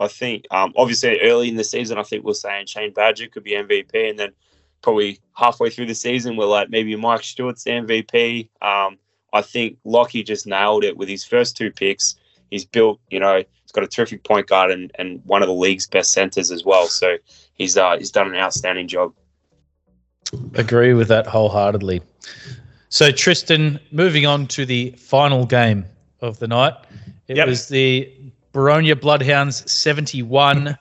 I 0.00 0.08
think 0.08 0.46
um, 0.50 0.72
obviously 0.76 1.20
early 1.20 1.48
in 1.48 1.56
the 1.56 1.64
season, 1.64 1.98
I 1.98 2.02
think 2.02 2.24
we're 2.24 2.34
saying 2.34 2.66
Shane 2.66 2.92
Badger 2.92 3.28
could 3.28 3.44
be 3.44 3.52
MVP, 3.52 4.10
and 4.10 4.18
then 4.18 4.32
probably 4.84 5.18
halfway 5.34 5.70
through 5.70 5.86
the 5.86 5.94
season, 5.94 6.36
we're 6.36 6.44
like 6.46 6.68
maybe 6.70 6.94
Mike 6.94 7.24
Stewart's 7.24 7.64
MVP. 7.64 8.48
Um, 8.62 8.98
I 9.32 9.42
think 9.42 9.78
Lockie 9.84 10.22
just 10.22 10.46
nailed 10.46 10.84
it 10.84 10.96
with 10.96 11.08
his 11.08 11.24
first 11.24 11.56
two 11.56 11.72
picks. 11.72 12.14
He's 12.50 12.64
built, 12.64 13.00
you 13.10 13.18
know, 13.18 13.38
he's 13.38 13.72
got 13.72 13.82
a 13.82 13.88
terrific 13.88 14.22
point 14.22 14.46
guard 14.46 14.70
and, 14.70 14.92
and 14.96 15.20
one 15.24 15.42
of 15.42 15.48
the 15.48 15.54
league's 15.54 15.86
best 15.88 16.12
centers 16.12 16.52
as 16.52 16.64
well. 16.64 16.86
So 16.86 17.16
he's 17.54 17.76
uh, 17.76 17.96
he's 17.98 18.10
done 18.12 18.28
an 18.28 18.36
outstanding 18.36 18.86
job. 18.86 19.12
agree 20.54 20.92
with 20.94 21.08
that 21.08 21.26
wholeheartedly. 21.26 22.02
So 22.90 23.10
Tristan, 23.10 23.80
moving 23.90 24.26
on 24.26 24.46
to 24.48 24.64
the 24.64 24.90
final 24.92 25.46
game 25.46 25.84
of 26.20 26.38
the 26.38 26.46
night, 26.46 26.74
it 27.26 27.36
Yep. 27.38 27.48
was 27.48 27.68
the 27.68 28.12
Baronia 28.52 28.94
Bloodhounds 28.94 29.68
71, 29.70 30.78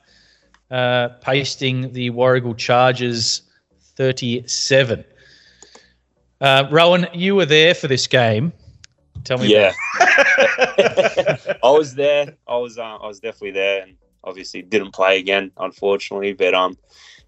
uh, 0.70 1.10
pasting 1.22 1.92
the 1.94 2.12
Warrigal 2.12 2.54
Chargers 2.54 3.42
37. 4.04 5.06
Uh, 6.42 6.68
Rowan, 6.70 7.08
you 7.14 7.36
were 7.36 7.46
there 7.46 7.74
for 7.74 7.88
this 7.88 8.06
game. 8.06 8.52
Tell 9.24 9.38
me. 9.38 9.48
Yeah, 9.48 9.72
I 10.02 11.58
was 11.64 11.96
there. 11.96 12.36
I 12.46 12.58
was 12.58 12.78
uh, 12.78 12.98
I 12.98 13.08
was 13.08 13.22
definitely 13.22 13.52
there, 13.52 13.84
and 13.84 13.96
obviously 14.26 14.62
didn't 14.62 14.92
play 14.92 15.20
again, 15.20 15.52
unfortunately. 15.56 16.34
But 16.34 16.54
um, 16.54 16.78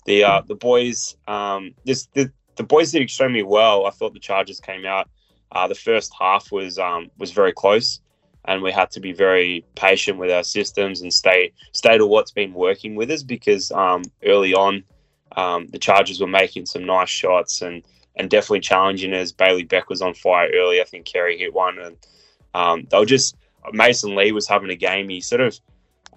the 0.05 0.25
uh, 0.25 0.41
the 0.41 0.55
boys 0.55 1.15
um 1.29 1.73
this 1.85 2.09
the, 2.13 2.29
the 2.57 2.63
boys 2.63 2.91
did 2.91 3.01
extremely 3.03 3.43
well. 3.43 3.85
I 3.85 3.91
thought 3.91 4.13
the 4.13 4.19
Chargers 4.19 4.59
came 4.59 4.85
out. 4.85 5.07
Uh, 5.53 5.69
the 5.69 5.75
first 5.75 6.11
half 6.19 6.51
was 6.51 6.77
um 6.77 7.09
was 7.17 7.31
very 7.31 7.53
close, 7.53 8.01
and 8.43 8.61
we 8.61 8.73
had 8.73 8.91
to 8.91 8.99
be 8.99 9.13
very 9.13 9.63
patient 9.75 10.17
with 10.17 10.29
our 10.29 10.43
systems 10.43 10.99
and 10.99 11.13
stay 11.13 11.53
stay 11.71 11.97
to 11.97 12.05
what's 12.05 12.31
been 12.31 12.53
working 12.53 12.95
with 12.95 13.09
us 13.11 13.23
because 13.23 13.71
um 13.71 14.01
early 14.25 14.53
on, 14.53 14.83
um 15.35 15.67
the 15.67 15.79
Chargers 15.79 16.19
were 16.19 16.27
making 16.27 16.65
some 16.65 16.85
nice 16.85 17.09
shots 17.09 17.61
and 17.61 17.83
and 18.17 18.29
definitely 18.29 18.61
challenging 18.61 19.13
us. 19.13 19.31
Bailey 19.31 19.63
Beck 19.63 19.89
was 19.89 20.01
on 20.01 20.13
fire 20.13 20.49
early. 20.53 20.81
I 20.81 20.85
think 20.85 21.05
Kerry 21.05 21.37
hit 21.37 21.53
one, 21.53 21.79
and 21.79 21.97
um, 22.53 22.87
they 22.89 22.97
were 22.97 23.05
just 23.05 23.35
Mason 23.73 24.15
Lee 24.15 24.31
was 24.31 24.47
having 24.47 24.69
a 24.69 24.75
game. 24.75 25.09
He 25.09 25.21
sort 25.21 25.41
of 25.41 25.59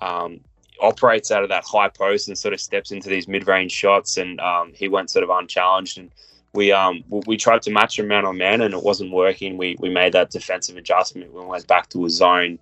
um, 0.01 0.41
operates 0.81 1.31
out 1.31 1.43
of 1.43 1.49
that 1.49 1.65
high 1.65 1.89
post 1.89 2.29
and 2.29 2.39
sort 2.39 2.55
of 2.55 2.61
steps 2.61 2.93
into 2.93 3.09
these 3.09 3.29
mid-range 3.29 3.73
shots, 3.73 4.17
and 4.17 4.41
um, 4.41 4.73
he 4.75 4.89
went 4.89 5.11
sort 5.11 5.25
of 5.25 5.31
unchallenged. 5.31 5.99
And 5.99 6.11
we 6.53 6.73
um, 6.73 7.03
we, 7.09 7.21
we 7.27 7.37
tried 7.37 7.63
to 7.63 7.71
match 7.71 7.99
him 7.99 8.09
man 8.09 8.25
on 8.25 8.39
man, 8.39 8.61
and 8.61 8.75
it 8.75 8.83
wasn't 8.83 9.13
working. 9.13 9.57
We 9.57 9.77
we 9.81 9.91
made 9.91 10.13
that 10.13 10.31
defensive 10.31 10.77
adjustment. 10.77 11.33
We 11.33 11.45
went 11.45 11.67
back 11.67 11.89
to 11.91 12.05
a 12.07 12.11
zone. 12.11 12.59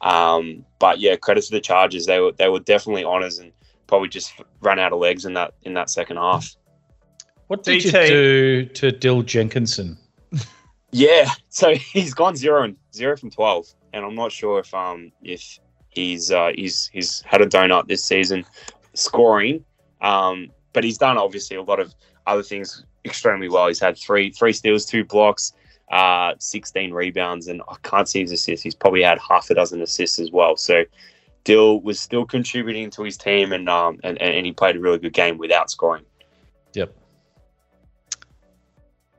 Um, 0.00 0.66
but 0.78 0.98
yeah, 0.98 1.16
credit 1.16 1.44
to 1.44 1.50
the 1.52 1.60
Chargers. 1.60 2.06
They 2.06 2.20
were 2.20 2.32
they 2.32 2.48
were 2.48 2.60
definitely 2.60 3.04
honors 3.04 3.38
and 3.38 3.52
probably 3.94 4.08
just 4.08 4.34
ran 4.60 4.80
out 4.80 4.92
of 4.92 4.98
legs 4.98 5.24
in 5.24 5.34
that 5.34 5.54
in 5.62 5.74
that 5.74 5.88
second 5.88 6.16
half. 6.16 6.56
What 7.46 7.62
did 7.62 7.80
DT. 7.80 7.84
you 7.84 8.08
do 8.08 8.64
to 8.64 8.90
Dill 8.90 9.22
Jenkinson? 9.22 9.96
Yeah, 10.96 11.28
so 11.48 11.74
he's 11.74 12.14
gone 12.14 12.36
zero 12.36 12.62
and 12.62 12.76
zero 12.94 13.16
from 13.16 13.28
twelve, 13.28 13.66
and 13.92 14.04
I'm 14.04 14.14
not 14.14 14.30
sure 14.30 14.60
if 14.60 14.72
um 14.72 15.10
if 15.24 15.58
he's 15.88 16.30
uh 16.30 16.52
he's 16.54 16.88
he's 16.92 17.20
had 17.22 17.40
a 17.40 17.46
donut 17.46 17.88
this 17.88 18.04
season 18.04 18.44
scoring, 18.92 19.64
um 20.02 20.52
but 20.72 20.84
he's 20.84 20.96
done 20.96 21.18
obviously 21.18 21.56
a 21.56 21.62
lot 21.62 21.80
of 21.80 21.92
other 22.28 22.44
things 22.44 22.84
extremely 23.04 23.48
well. 23.48 23.66
He's 23.66 23.80
had 23.80 23.98
three 23.98 24.30
three 24.30 24.52
steals, 24.52 24.86
two 24.86 25.04
blocks, 25.04 25.52
uh, 25.90 26.34
16 26.38 26.92
rebounds, 26.92 27.48
and 27.48 27.60
I 27.68 27.74
can't 27.82 28.08
see 28.08 28.20
his 28.20 28.30
assists. 28.30 28.62
He's 28.62 28.76
probably 28.76 29.02
had 29.02 29.18
half 29.18 29.50
a 29.50 29.54
dozen 29.54 29.82
assists 29.82 30.20
as 30.20 30.30
well. 30.30 30.56
So 30.56 30.84
Dill 31.44 31.80
was 31.80 32.00
still 32.00 32.24
contributing 32.24 32.90
to 32.90 33.02
his 33.02 33.16
team, 33.16 33.52
and 33.52 33.68
um 33.68 34.00
and, 34.02 34.20
and 34.20 34.44
he 34.46 34.52
played 34.52 34.76
a 34.76 34.80
really 34.80 34.98
good 34.98 35.12
game 35.12 35.38
without 35.38 35.70
scoring. 35.70 36.04
Yep. 36.72 36.94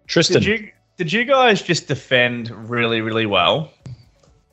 Tristan. 0.07 0.41
Did 0.41 0.45
you 0.45 0.71
did 0.97 1.13
you 1.13 1.25
guys 1.25 1.61
just 1.61 1.87
defend 1.87 2.49
really 2.69 3.01
really 3.01 3.25
well? 3.25 3.71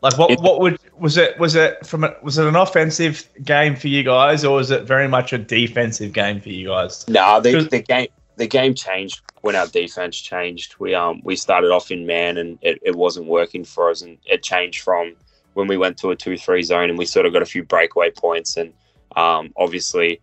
Like 0.02 0.18
what 0.18 0.40
what 0.40 0.60
would 0.60 0.78
was 0.98 1.16
it 1.16 1.38
was 1.38 1.54
it 1.54 1.86
from 1.86 2.04
a, 2.04 2.14
was 2.22 2.36
it 2.36 2.46
an 2.46 2.56
offensive 2.56 3.28
game 3.44 3.76
for 3.76 3.88
you 3.88 4.02
guys 4.02 4.44
or 4.44 4.56
was 4.56 4.70
it 4.70 4.82
very 4.82 5.08
much 5.08 5.32
a 5.32 5.38
defensive 5.38 6.12
game 6.12 6.40
for 6.40 6.48
you 6.48 6.68
guys? 6.68 7.08
No, 7.08 7.40
the, 7.40 7.62
the 7.70 7.80
game 7.80 8.08
the 8.36 8.48
game 8.48 8.74
changed 8.74 9.20
when 9.42 9.54
our 9.54 9.68
defense 9.68 10.18
changed. 10.18 10.74
We 10.80 10.94
um 10.94 11.22
we 11.22 11.36
started 11.36 11.70
off 11.70 11.90
in 11.90 12.04
man 12.04 12.36
and 12.36 12.58
it, 12.62 12.80
it 12.82 12.96
wasn't 12.96 13.26
working 13.26 13.64
for 13.64 13.90
us, 13.90 14.02
and 14.02 14.18
it 14.26 14.42
changed 14.42 14.80
from 14.80 15.14
when 15.54 15.68
we 15.68 15.76
went 15.76 15.96
to 15.98 16.10
a 16.10 16.16
two 16.16 16.36
three 16.36 16.62
zone 16.62 16.88
and 16.90 16.98
we 16.98 17.06
sort 17.06 17.26
of 17.26 17.32
got 17.32 17.42
a 17.42 17.46
few 17.46 17.62
breakaway 17.64 18.10
points, 18.10 18.56
and 18.56 18.72
um, 19.16 19.52
obviously 19.56 20.20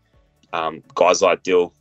um, 0.54 0.84
guys 0.96 1.22
like 1.22 1.44
Dill 1.44 1.74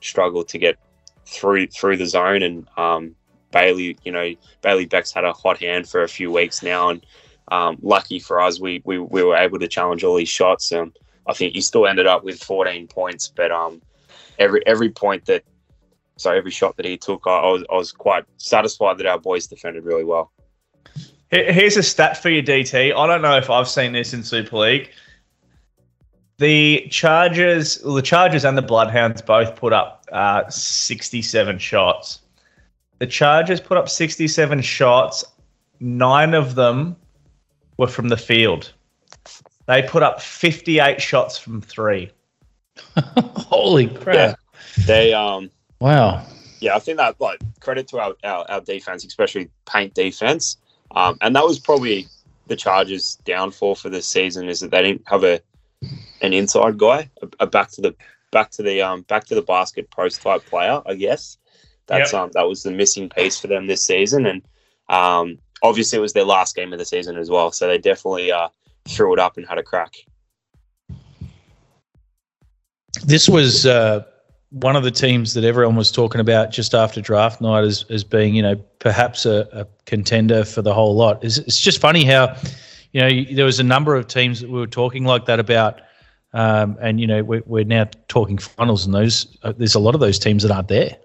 struggled 0.00 0.48
to 0.48 0.58
get 0.58 0.78
through 1.26 1.66
through 1.68 1.96
the 1.96 2.06
zone, 2.06 2.42
and 2.42 2.68
um, 2.76 3.14
Bailey, 3.50 3.96
you 4.04 4.12
know, 4.12 4.34
Bailey 4.62 4.86
Beck's 4.86 5.12
had 5.12 5.24
a 5.24 5.32
hot 5.32 5.58
hand 5.58 5.88
for 5.88 6.02
a 6.02 6.08
few 6.08 6.30
weeks 6.30 6.62
now, 6.62 6.90
and 6.90 7.04
um, 7.48 7.78
lucky 7.82 8.18
for 8.18 8.40
us, 8.40 8.60
we, 8.60 8.82
we 8.84 8.98
we 8.98 9.22
were 9.22 9.36
able 9.36 9.58
to 9.58 9.68
challenge 9.68 10.04
all 10.04 10.16
these 10.16 10.28
shots. 10.28 10.72
Um, 10.72 10.92
I 11.26 11.34
think 11.34 11.54
he 11.54 11.60
still 11.60 11.86
ended 11.86 12.06
up 12.06 12.24
with 12.24 12.42
14 12.42 12.86
points, 12.88 13.32
but 13.34 13.50
um, 13.50 13.80
every 14.38 14.66
every 14.66 14.90
point 14.90 15.26
that, 15.26 15.44
so 16.16 16.30
every 16.30 16.50
shot 16.50 16.76
that 16.76 16.86
he 16.86 16.96
took, 16.96 17.22
I, 17.26 17.36
I 17.36 17.50
was 17.50 17.64
I 17.70 17.74
was 17.76 17.92
quite 17.92 18.24
satisfied 18.38 18.98
that 18.98 19.06
our 19.06 19.18
boys 19.18 19.46
defended 19.46 19.84
really 19.84 20.04
well. 20.04 20.32
Here- 21.30 21.52
Here's 21.52 21.76
a 21.76 21.82
stat 21.82 22.16
for 22.20 22.28
you, 22.30 22.42
DT. 22.42 22.94
I 22.96 23.06
don't 23.06 23.22
know 23.22 23.36
if 23.36 23.50
I've 23.50 23.68
seen 23.68 23.92
this 23.92 24.12
in 24.14 24.22
Super 24.22 24.56
League. 24.58 24.90
The 26.38 26.86
Chargers, 26.90 27.80
well, 27.84 27.94
the 27.94 28.02
Chargers 28.02 28.44
and 28.44 28.58
the 28.58 28.62
Bloodhounds 28.62 29.22
both 29.22 29.54
put 29.54 29.72
up 29.72 30.04
uh, 30.12 30.48
67 30.50 31.58
shots. 31.58 32.20
The 32.98 33.06
Chargers 33.06 33.60
put 33.60 33.76
up 33.76 33.88
67 33.88 34.60
shots. 34.62 35.24
Nine 35.80 36.34
of 36.34 36.54
them 36.56 36.96
were 37.76 37.86
from 37.86 38.08
the 38.08 38.16
field. 38.16 38.72
They 39.66 39.82
put 39.82 40.02
up 40.02 40.20
58 40.20 41.00
shots 41.00 41.38
from 41.38 41.60
three. 41.60 42.10
Holy 42.96 43.86
crap! 43.86 44.14
Yeah. 44.16 44.34
They 44.86 45.14
um 45.14 45.50
Wow. 45.80 46.26
yeah, 46.60 46.74
I 46.74 46.80
think 46.80 46.98
that 46.98 47.20
like 47.20 47.38
credit 47.60 47.86
to 47.88 47.98
our, 48.00 48.14
our, 48.24 48.44
our 48.50 48.60
defense, 48.60 49.04
especially 49.04 49.48
paint 49.66 49.94
defense. 49.94 50.56
Um, 50.94 51.18
and 51.20 51.34
that 51.36 51.44
was 51.44 51.58
probably 51.58 52.06
the 52.46 52.56
Chargers' 52.56 53.18
downfall 53.24 53.74
for 53.74 53.88
this 53.90 54.06
season 54.06 54.48
is 54.48 54.60
that 54.60 54.70
they 54.70 54.82
didn't 54.82 55.02
have 55.06 55.24
a 55.24 55.40
an 56.22 56.32
inside 56.32 56.78
guy, 56.78 57.10
a, 57.22 57.28
a 57.40 57.46
back 57.46 57.70
to 57.72 57.80
the 57.80 57.94
back 58.30 58.50
to 58.50 58.62
the 58.62 58.80
um 58.80 59.02
back 59.02 59.24
to 59.26 59.34
the 59.34 59.42
basket 59.42 59.90
post 59.90 60.22
type 60.22 60.44
player. 60.46 60.80
I 60.86 60.94
guess 60.94 61.38
that's 61.86 62.12
Yep. 62.12 62.20
um 62.20 62.30
that 62.34 62.48
was 62.48 62.62
the 62.62 62.70
missing 62.70 63.08
piece 63.08 63.38
for 63.38 63.48
them 63.48 63.66
this 63.66 63.84
season, 63.84 64.26
and 64.26 64.42
um 64.88 65.38
obviously 65.62 65.98
it 65.98 66.02
was 66.02 66.12
their 66.12 66.24
last 66.24 66.54
game 66.54 66.72
of 66.72 66.78
the 66.78 66.84
season 66.84 67.16
as 67.16 67.30
well, 67.30 67.52
so 67.52 67.66
they 67.66 67.78
definitely 67.78 68.32
uh 68.32 68.48
threw 68.86 69.12
it 69.12 69.18
up 69.18 69.36
and 69.36 69.46
had 69.46 69.58
a 69.58 69.62
crack. 69.62 69.94
This 73.04 73.28
was 73.28 73.66
uh, 73.66 74.04
one 74.54 74.76
of 74.76 74.84
the 74.84 74.90
teams 74.90 75.34
that 75.34 75.42
everyone 75.42 75.74
was 75.74 75.90
talking 75.90 76.20
about 76.20 76.52
just 76.52 76.74
after 76.74 77.00
draft 77.00 77.40
night 77.40 77.64
as, 77.64 77.84
as 77.90 78.04
being, 78.04 78.36
you 78.36 78.42
know, 78.42 78.54
perhaps 78.78 79.26
a, 79.26 79.48
a 79.52 79.66
contender 79.84 80.44
for 80.44 80.62
the 80.62 80.72
whole 80.72 80.94
lot. 80.94 81.24
It's, 81.24 81.38
it's 81.38 81.60
just 81.60 81.80
funny 81.80 82.04
how, 82.04 82.36
you 82.92 83.00
know, 83.00 83.34
there 83.34 83.44
was 83.44 83.58
a 83.58 83.64
number 83.64 83.96
of 83.96 84.06
teams 84.06 84.40
that 84.40 84.48
we 84.48 84.60
were 84.60 84.68
talking 84.68 85.04
like 85.04 85.26
that 85.26 85.40
about, 85.40 85.80
um, 86.34 86.78
and 86.80 87.00
you 87.00 87.06
know, 87.08 87.24
we're, 87.24 87.42
we're 87.46 87.64
now 87.64 87.88
talking 88.06 88.38
finals, 88.38 88.86
and 88.86 88.94
those 88.94 89.36
uh, 89.42 89.52
there's 89.56 89.74
a 89.74 89.80
lot 89.80 89.94
of 89.94 90.00
those 90.00 90.20
teams 90.20 90.44
that 90.44 90.52
aren't 90.52 90.68
there. 90.68 90.96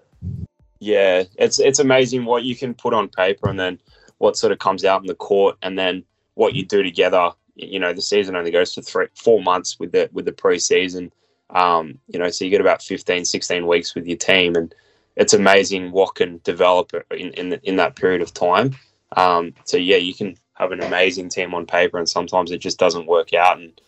Yeah, 0.78 1.24
it's 1.36 1.58
it's 1.58 1.80
amazing 1.80 2.24
what 2.24 2.44
you 2.44 2.54
can 2.54 2.72
put 2.72 2.94
on 2.94 3.08
paper 3.08 3.48
and 3.48 3.58
then 3.58 3.80
what 4.18 4.36
sort 4.36 4.52
of 4.52 4.60
comes 4.60 4.84
out 4.84 5.00
in 5.00 5.06
the 5.06 5.14
court 5.14 5.56
and 5.62 5.78
then 5.78 6.04
what 6.34 6.54
you 6.54 6.64
do 6.64 6.82
together. 6.82 7.30
You 7.56 7.80
know, 7.80 7.92
the 7.92 8.02
season 8.02 8.36
only 8.36 8.50
goes 8.50 8.74
for 8.74 8.82
three, 8.82 9.06
four 9.14 9.42
months 9.42 9.78
with 9.78 9.90
the 9.92 10.08
with 10.12 10.24
the 10.24 10.32
preseason. 10.32 11.10
Um, 11.54 11.98
you 12.08 12.18
know, 12.18 12.30
so 12.30 12.44
you 12.44 12.50
get 12.50 12.60
about 12.60 12.82
15, 12.82 13.24
16 13.24 13.66
weeks 13.66 13.94
with 13.94 14.06
your 14.06 14.16
team, 14.16 14.56
and 14.56 14.74
it's 15.16 15.34
amazing 15.34 15.90
what 15.90 16.14
can 16.14 16.40
develop 16.44 16.92
in 17.10 17.32
in, 17.34 17.52
in 17.64 17.76
that 17.76 17.96
period 17.96 18.22
of 18.22 18.32
time. 18.32 18.76
Um, 19.16 19.54
so 19.64 19.76
yeah, 19.76 19.96
you 19.96 20.14
can 20.14 20.36
have 20.54 20.72
an 20.72 20.82
amazing 20.82 21.28
team 21.28 21.54
on 21.54 21.66
paper, 21.66 21.98
and 21.98 22.08
sometimes 22.08 22.50
it 22.50 22.58
just 22.58 22.78
doesn't 22.78 23.06
work 23.06 23.34
out. 23.34 23.58
And 23.58 23.80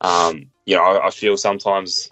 um, 0.00 0.46
you 0.66 0.76
know, 0.76 0.82
I, 0.82 1.06
I 1.08 1.10
feel 1.10 1.36
sometimes, 1.36 2.10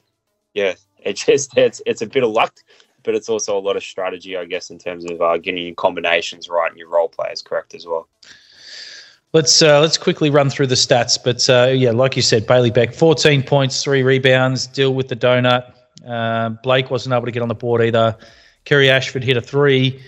yeah, 0.55 0.75
it 0.99 1.14
just 1.14 1.57
it's 1.57 1.81
it's 1.87 2.03
a 2.03 2.07
bit 2.07 2.25
of 2.25 2.31
luck 2.31 2.59
but 3.03 3.14
it's 3.14 3.29
also 3.29 3.59
a 3.59 3.61
lot 3.61 3.77
of 3.77 3.83
strategy, 3.83 4.37
I 4.37 4.45
guess, 4.45 4.71
in 4.71 4.79
terms 4.79 5.05
of 5.11 5.21
uh, 5.21 5.38
getting 5.38 5.64
your 5.64 5.75
combinations 5.75 6.49
right 6.49 6.71
and 6.71 6.79
your 6.79 6.88
role 6.88 7.09
players 7.09 7.42
correct 7.42 7.75
as 7.75 7.87
well. 7.87 8.09
Let's 9.35 9.62
uh, 9.62 9.81
let's 9.81 9.97
quickly 9.97 10.29
run 10.29 10.51
through 10.51 10.66
the 10.66 10.75
stats. 10.75 11.18
But 11.23 11.49
uh, 11.49 11.73
yeah, 11.73 11.92
like 11.92 12.16
you 12.16 12.23
said, 12.23 12.47
Bailey 12.47 12.71
Beck, 12.71 12.92
14 12.92 13.42
points, 13.42 13.83
three 13.83 14.03
rebounds, 14.03 14.66
Dill 14.66 14.92
with 14.92 15.09
the 15.09 15.16
donut. 15.16 15.73
Uh, 16.07 16.51
Blake 16.62 16.90
wasn't 16.90 17.14
able 17.14 17.25
to 17.25 17.33
get 17.33 17.40
on 17.40 17.49
the 17.49 17.55
board 17.55 17.81
either. 17.83 18.14
Kerry 18.66 18.90
Ashford 18.90 19.25
hit 19.25 19.38
a 19.38 19.40
three. 19.40 20.03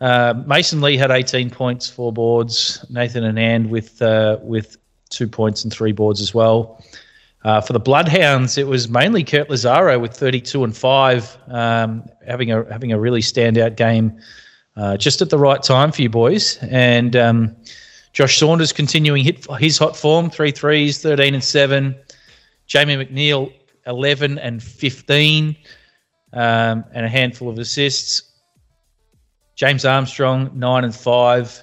Uh, 0.00 0.34
Mason 0.44 0.80
Lee 0.80 0.96
had 0.96 1.12
18 1.12 1.50
points, 1.50 1.88
four 1.88 2.12
boards. 2.12 2.84
Nathan 2.90 3.22
Anand 3.22 3.68
with 3.68 4.02
uh, 4.02 4.38
with 4.42 4.76
two 5.08 5.28
points 5.28 5.62
and 5.62 5.72
three 5.72 5.92
boards 5.92 6.20
as 6.20 6.34
well. 6.34 6.84
Uh, 7.44 7.60
for 7.60 7.74
the 7.74 7.80
Bloodhounds, 7.80 8.58
it 8.58 8.66
was 8.66 8.88
mainly 8.88 9.22
Kurt 9.22 9.48
Lazaro 9.50 10.00
with 10.00 10.12
32 10.14 10.64
and 10.64 10.76
five, 10.76 11.36
um, 11.46 12.02
having 12.26 12.50
a 12.50 12.64
having 12.72 12.90
a 12.90 12.98
really 12.98 13.20
standout 13.20 13.76
game, 13.76 14.18
just 14.98 15.22
at 15.22 15.30
the 15.30 15.38
right 15.38 15.62
time 15.62 15.92
for 15.92 16.02
you 16.02 16.08
boys. 16.08 16.58
And 16.62 17.14
um, 17.14 17.56
Josh 18.14 18.38
Saunders 18.38 18.72
continuing 18.72 19.24
hit 19.24 19.44
his 19.58 19.76
hot 19.76 19.96
form, 19.96 20.30
three 20.30 20.52
threes, 20.52 21.02
13 21.02 21.34
and 21.34 21.42
seven. 21.42 21.96
Jamie 22.66 22.96
McNeil, 22.96 23.52
11 23.86 24.38
and 24.38 24.62
15, 24.62 25.56
um, 26.32 26.84
and 26.94 27.04
a 27.04 27.08
handful 27.08 27.48
of 27.50 27.58
assists. 27.58 28.22
James 29.56 29.84
Armstrong, 29.84 30.50
nine 30.54 30.84
and 30.84 30.94
five. 30.94 31.62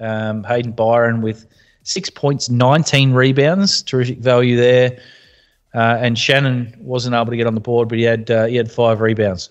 Um, 0.00 0.42
Hayden 0.44 0.72
Byron 0.72 1.20
with 1.20 1.46
six 1.82 2.08
points, 2.08 2.48
19 2.48 3.12
rebounds, 3.12 3.82
terrific 3.82 4.18
value 4.18 4.56
there. 4.56 4.98
Uh, 5.74 5.98
and 6.00 6.18
Shannon 6.18 6.74
wasn't 6.78 7.14
able 7.14 7.26
to 7.26 7.36
get 7.36 7.46
on 7.46 7.54
the 7.54 7.60
board, 7.60 7.88
but 7.90 7.98
he 7.98 8.04
had 8.04 8.30
uh, 8.30 8.46
he 8.46 8.56
had 8.56 8.72
five 8.72 9.00
rebounds. 9.00 9.50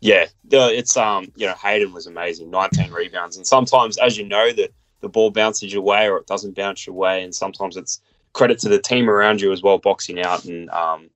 Yeah, 0.00 0.26
the, 0.48 0.76
it's 0.76 0.96
um, 0.96 1.26
you 1.36 1.46
know, 1.46 1.54
Hayden 1.54 1.92
was 1.92 2.06
amazing, 2.06 2.50
19 2.50 2.92
rebounds, 2.92 3.36
and 3.36 3.46
sometimes, 3.46 3.96
as 3.98 4.18
you 4.18 4.26
know, 4.26 4.52
that 4.52 4.72
the 5.00 5.08
ball 5.08 5.30
bounces 5.30 5.72
your 5.72 5.82
way 5.82 6.08
or 6.08 6.18
it 6.18 6.26
doesn't 6.26 6.54
bounce 6.54 6.86
your 6.86 6.94
way, 6.94 7.22
and 7.22 7.34
sometimes 7.34 7.76
it's 7.76 8.00
credit 8.32 8.58
to 8.60 8.68
the 8.68 8.78
team 8.78 9.08
around 9.08 9.40
you 9.40 9.52
as 9.52 9.62
well, 9.62 9.78
boxing 9.78 10.20
out, 10.22 10.44
and 10.44 10.68
um, 10.70 11.08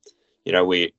you 0.44 0.52
know, 0.52 0.64
we 0.64 0.92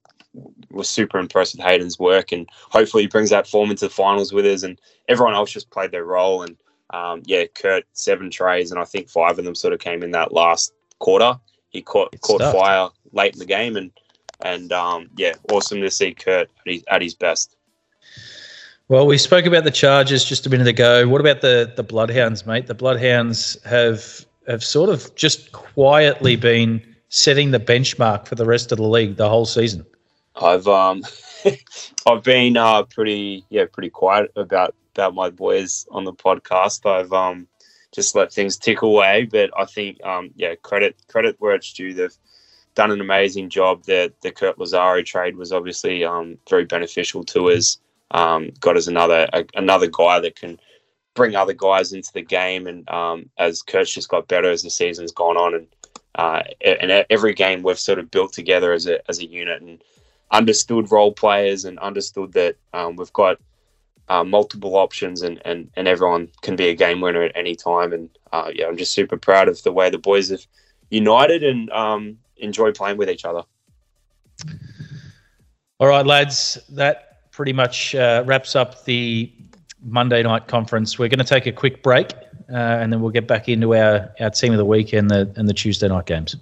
were 0.70 0.84
super 0.84 1.18
impressed 1.18 1.56
with 1.56 1.66
Hayden's 1.66 1.98
work, 1.98 2.32
and 2.32 2.48
hopefully 2.52 3.04
he 3.04 3.08
brings 3.08 3.32
that 3.32 3.48
form 3.48 3.72
into 3.72 3.86
the 3.86 3.94
finals 3.94 4.32
with 4.32 4.46
us, 4.46 4.64
and 4.64 4.80
everyone 5.08 5.34
else 5.34 5.52
just 5.52 5.72
played 5.72 5.92
their 5.92 6.06
role, 6.06 6.44
and 6.44 6.56
um, 6.92 7.22
yeah, 7.26 7.46
Kurt 7.46 7.86
seven 7.94 8.30
trays, 8.30 8.72
and 8.72 8.80
I 8.80 8.86
think 8.86 9.10
five 9.10 9.38
of 9.40 9.46
them 9.46 9.56
sort 9.56 9.74
of 9.74 9.80
came 9.80 10.04
in 10.04 10.12
that 10.12 10.34
last 10.34 10.74
quarter. 11.00 11.40
He 11.70 11.82
caught 11.82 12.12
Good 12.12 12.22
caught 12.22 12.42
stuff. 12.42 12.54
fire 12.54 12.90
late 13.12 13.34
in 13.34 13.40
the 13.40 13.46
game, 13.46 13.76
and 13.76 13.92
and 14.42 14.72
um, 14.72 15.10
yeah, 15.18 15.34
awesome 15.52 15.82
to 15.82 15.92
see 15.92 16.14
Kurt 16.14 16.50
at 16.66 16.72
his, 16.72 16.84
at 16.90 17.02
his 17.02 17.16
best. 17.16 17.56
Well, 18.90 19.06
we 19.06 19.20
spoke 19.20 19.46
about 19.46 19.66
the 19.66 19.72
Chargers 19.72 20.26
just 20.26 20.48
a 20.48 20.50
minute 20.50 20.66
ago. 20.66 21.08
What 21.08 21.22
about 21.22 21.42
the 21.42 21.72
the 21.76 21.84
Bloodhounds, 21.84 22.48
mate? 22.48 22.66
The 22.66 22.74
Bloodhounds 22.74 23.56
have 23.64 24.26
have 24.48 24.64
sort 24.64 24.90
of 24.90 25.14
just 25.16 25.52
quietly 25.52 26.36
been 26.36 26.84
setting 27.10 27.52
the 27.52 27.60
benchmark 27.60 28.28
for 28.28 28.34
the 28.34 28.46
rest 28.46 28.72
of 28.72 28.80
the 28.80 28.88
league 28.88 29.16
the 29.16 29.30
whole 29.30 29.46
season. 29.46 29.86
I've 30.36 30.68
um 30.68 31.04
I've 32.08 32.24
been 32.24 32.58
uh 32.58 32.82
pretty 32.82 33.46
yeah 33.50 33.66
pretty 33.72 33.92
quiet 33.92 34.32
about 34.36 34.74
about 34.96 35.14
my 35.14 35.30
boys 35.30 35.86
on 35.92 36.04
the 36.04 36.14
podcast. 36.14 36.90
I've 36.90 37.14
um 37.14 37.48
just 37.92 38.16
let 38.16 38.34
things 38.34 38.58
tick 38.58 38.82
away, 38.82 39.28
but 39.32 39.52
I 39.56 39.66
think 39.66 40.04
um 40.04 40.32
yeah 40.36 40.56
credit 40.56 40.96
credit 41.08 41.36
where 41.38 41.54
it's 41.54 41.72
due. 41.74 41.94
They've 41.94 42.18
done 42.74 42.90
an 42.90 43.02
amazing 43.02 43.52
job. 43.52 43.84
The 43.84 44.12
the 44.22 44.32
Kurt 44.32 44.58
Lazaro 44.58 45.04
trade 45.04 45.36
was 45.36 45.54
obviously 45.54 46.04
um 46.04 46.40
very 46.50 46.66
beneficial 46.66 47.24
to 47.26 47.52
us. 47.52 47.78
Um, 48.12 48.52
got 48.60 48.78
us 48.78 48.88
another 48.88 49.28
a, 49.34 49.46
another 49.56 49.88
guy 49.88 50.20
that 50.20 50.36
can 50.36 50.60
bring 51.14 51.36
other 51.36 51.54
guys 51.54 51.94
into 51.94 52.12
the 52.14 52.22
game, 52.22 52.68
and 52.68 52.90
um, 52.90 53.30
as 53.38 53.62
Kurt's 53.62 53.94
just 53.94 54.10
got 54.10 54.28
better 54.28 54.50
as 54.50 54.64
the 54.64 54.70
season's 54.70 55.12
gone 55.12 55.38
on, 55.38 55.54
and 55.56 55.68
uh, 56.16 56.44
and 56.62 57.06
every 57.10 57.34
game 57.34 57.62
we've 57.62 57.80
sort 57.80 58.00
of 58.00 58.12
built 58.12 58.34
together 58.34 58.74
as 58.74 58.88
a 58.88 59.08
as 59.10 59.20
a 59.20 59.26
unit 59.26 59.62
and 59.62 59.84
understood 60.32 60.92
role 60.92 61.12
players 61.12 61.66
and 61.66 61.80
understood 61.80 62.34
that 62.34 62.56
um, 62.74 62.96
we've 62.96 63.14
got 63.14 63.38
uh, 64.10 64.24
multiple 64.24 64.76
options 64.76 65.22
and, 65.22 65.42
and, 65.46 65.70
and 65.76 65.88
everyone 65.88 66.30
can 66.42 66.56
be 66.56 66.70
a 66.70 66.76
game 66.76 67.00
winner 67.00 67.22
at 67.22 67.32
any 67.36 67.56
time. 67.56 67.94
And 67.94 68.10
uh, 68.32 68.52
yeah, 68.54 68.68
I'm 68.68 68.78
just 68.78 68.94
super 68.94 69.18
proud 69.18 69.48
of 69.48 69.62
the 69.64 69.72
way 69.72 69.90
the 69.90 69.98
boys 69.98 70.30
have 70.30 70.46
united 70.90 71.44
and 71.44 71.70
um, 71.72 72.18
enjoy 72.38 72.72
playing 72.72 72.98
with 72.98 73.10
each 73.10 73.26
other. 73.26 73.44
All 75.80 75.88
right, 75.88 76.06
lads, 76.06 76.58
that 76.70 77.09
pretty 77.40 77.54
much 77.54 77.96
uh, 77.96 78.22
wraps 78.26 78.54
up 78.54 78.84
the 78.84 79.32
Monday 79.82 80.22
night 80.24 80.48
conference. 80.48 81.00
We're 81.00 81.08
going 81.08 81.20
to 81.20 81.24
take 81.24 81.46
a 81.46 81.54
quick 81.54 81.82
break, 81.82 82.12
uh, 82.52 82.82
and 82.82 82.92
then 82.92 83.00
we'll 83.00 83.14
get 83.14 83.30
back 83.30 83.48
into 83.48 83.74
our, 83.76 84.14
our 84.20 84.30
team 84.30 84.52
of 84.52 84.58
the 84.58 84.66
week 84.66 84.92
and 84.92 85.10
the 85.10 85.32
and 85.38 85.48
the 85.48 85.54
Tuesday 85.54 85.88
night 85.88 86.06
games. 86.06 86.36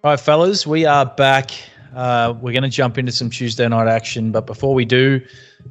All 0.01 0.12
right, 0.12 0.19
fellas, 0.19 0.65
we 0.67 0.85
are 0.85 1.05
back. 1.05 1.51
Uh, 1.95 2.33
we're 2.41 2.53
going 2.53 2.63
to 2.63 2.69
jump 2.69 2.97
into 2.97 3.13
some 3.13 3.29
Tuesday 3.29 3.67
night 3.67 3.88
action, 3.88 4.31
but 4.31 4.45
before 4.45 4.73
we 4.73 4.85
do, 4.85 5.19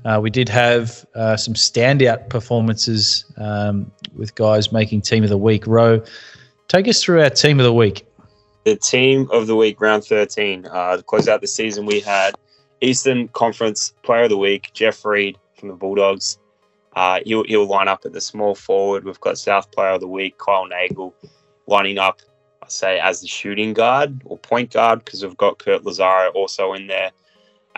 uh, 0.05 0.21
we 0.23 0.31
did 0.31 0.49
have 0.49 1.05
uh, 1.15 1.37
some 1.37 1.55
standout 1.55 2.29
performances 2.29 3.25
um, 3.37 3.91
with 4.15 4.35
guys 4.35 4.73
making 4.73 5.03
Team 5.03 5.23
of 5.25 5.31
the 5.31 5.39
Week. 5.39 5.67
Ro, 5.67 6.03
take 6.69 6.89
us 6.89 7.03
through 7.03 7.23
our 7.23 7.31
Team 7.31 7.61
of 7.61 7.65
the 7.65 7.73
Week. 7.73 8.05
The 8.65 8.77
team 8.77 9.29
of 9.33 9.47
the 9.47 9.57
week, 9.57 9.81
round 9.81 10.05
13. 10.05 10.67
Uh, 10.67 10.97
to 10.99 11.03
close 11.03 11.27
out 11.27 11.41
the 11.41 11.47
season, 11.47 11.87
we 11.87 12.01
had 12.01 12.35
Eastern 12.83 13.29
Conference 13.29 13.95
Player 14.03 14.25
of 14.25 14.31
the 14.31 14.37
Week, 14.37 14.71
Jeff 14.75 15.05
Reed 15.05 15.39
from 15.57 15.69
the 15.69 15.75
Bulldogs. 15.75 16.39
Uh, 16.95 17.21
he'll, 17.25 17.45
he'll 17.45 17.67
line 17.67 17.89
up 17.89 18.05
at 18.05 18.13
the 18.13 18.21
small 18.21 18.55
forward. 18.55 19.05
We've 19.05 19.21
got 19.21 19.39
South 19.39 19.71
Player 19.71 19.91
of 19.91 20.01
the 20.01 20.09
Week, 20.09 20.37
Kyle 20.37 20.67
Nagel, 20.67 21.15
lining 21.67 21.99
up, 21.99 22.21
I 22.63 22.69
say, 22.69 22.99
as 23.01 23.21
the 23.21 23.29
shooting 23.29 23.73
guard 23.73 24.21
or 24.25 24.37
point 24.37 24.73
guard 24.73 25.05
because 25.05 25.23
we've 25.23 25.37
got 25.37 25.59
Kurt 25.59 25.85
Lazaro 25.85 26.31
also 26.31 26.75
in 26.75 26.89
there. 26.89 27.11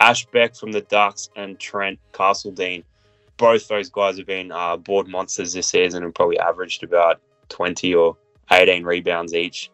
Ash 0.01 0.25
Beck 0.25 0.55
from 0.55 0.71
the 0.71 0.81
Ducks 0.81 1.29
and 1.35 1.59
Trent 1.59 1.99
Castledine. 2.11 2.83
Both 3.37 3.67
those 3.67 3.89
guys 3.89 4.17
have 4.17 4.25
been 4.25 4.51
uh, 4.51 4.77
board 4.77 5.07
monsters 5.07 5.53
this 5.53 5.67
season 5.67 6.03
and 6.03 6.13
probably 6.13 6.39
averaged 6.39 6.83
about 6.83 7.21
20 7.49 7.93
or 7.93 8.17
18 8.51 8.83
rebounds 8.83 9.33
each. 9.35 9.69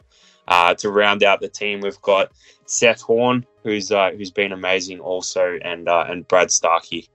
Uh, 0.49 0.73
to 0.75 0.89
round 0.89 1.23
out 1.23 1.39
the 1.39 1.47
team, 1.47 1.79
we've 1.79 2.01
got 2.01 2.31
Seth 2.65 3.01
Horn, 3.01 3.45
who's 3.63 3.91
uh, 3.91 4.11
who's 4.11 4.31
been 4.31 4.51
amazing 4.51 4.99
also, 4.99 5.59
and 5.61 5.89
uh, 5.89 6.05
and 6.07 6.27
Brad 6.27 6.51
Starkey. 6.51 7.09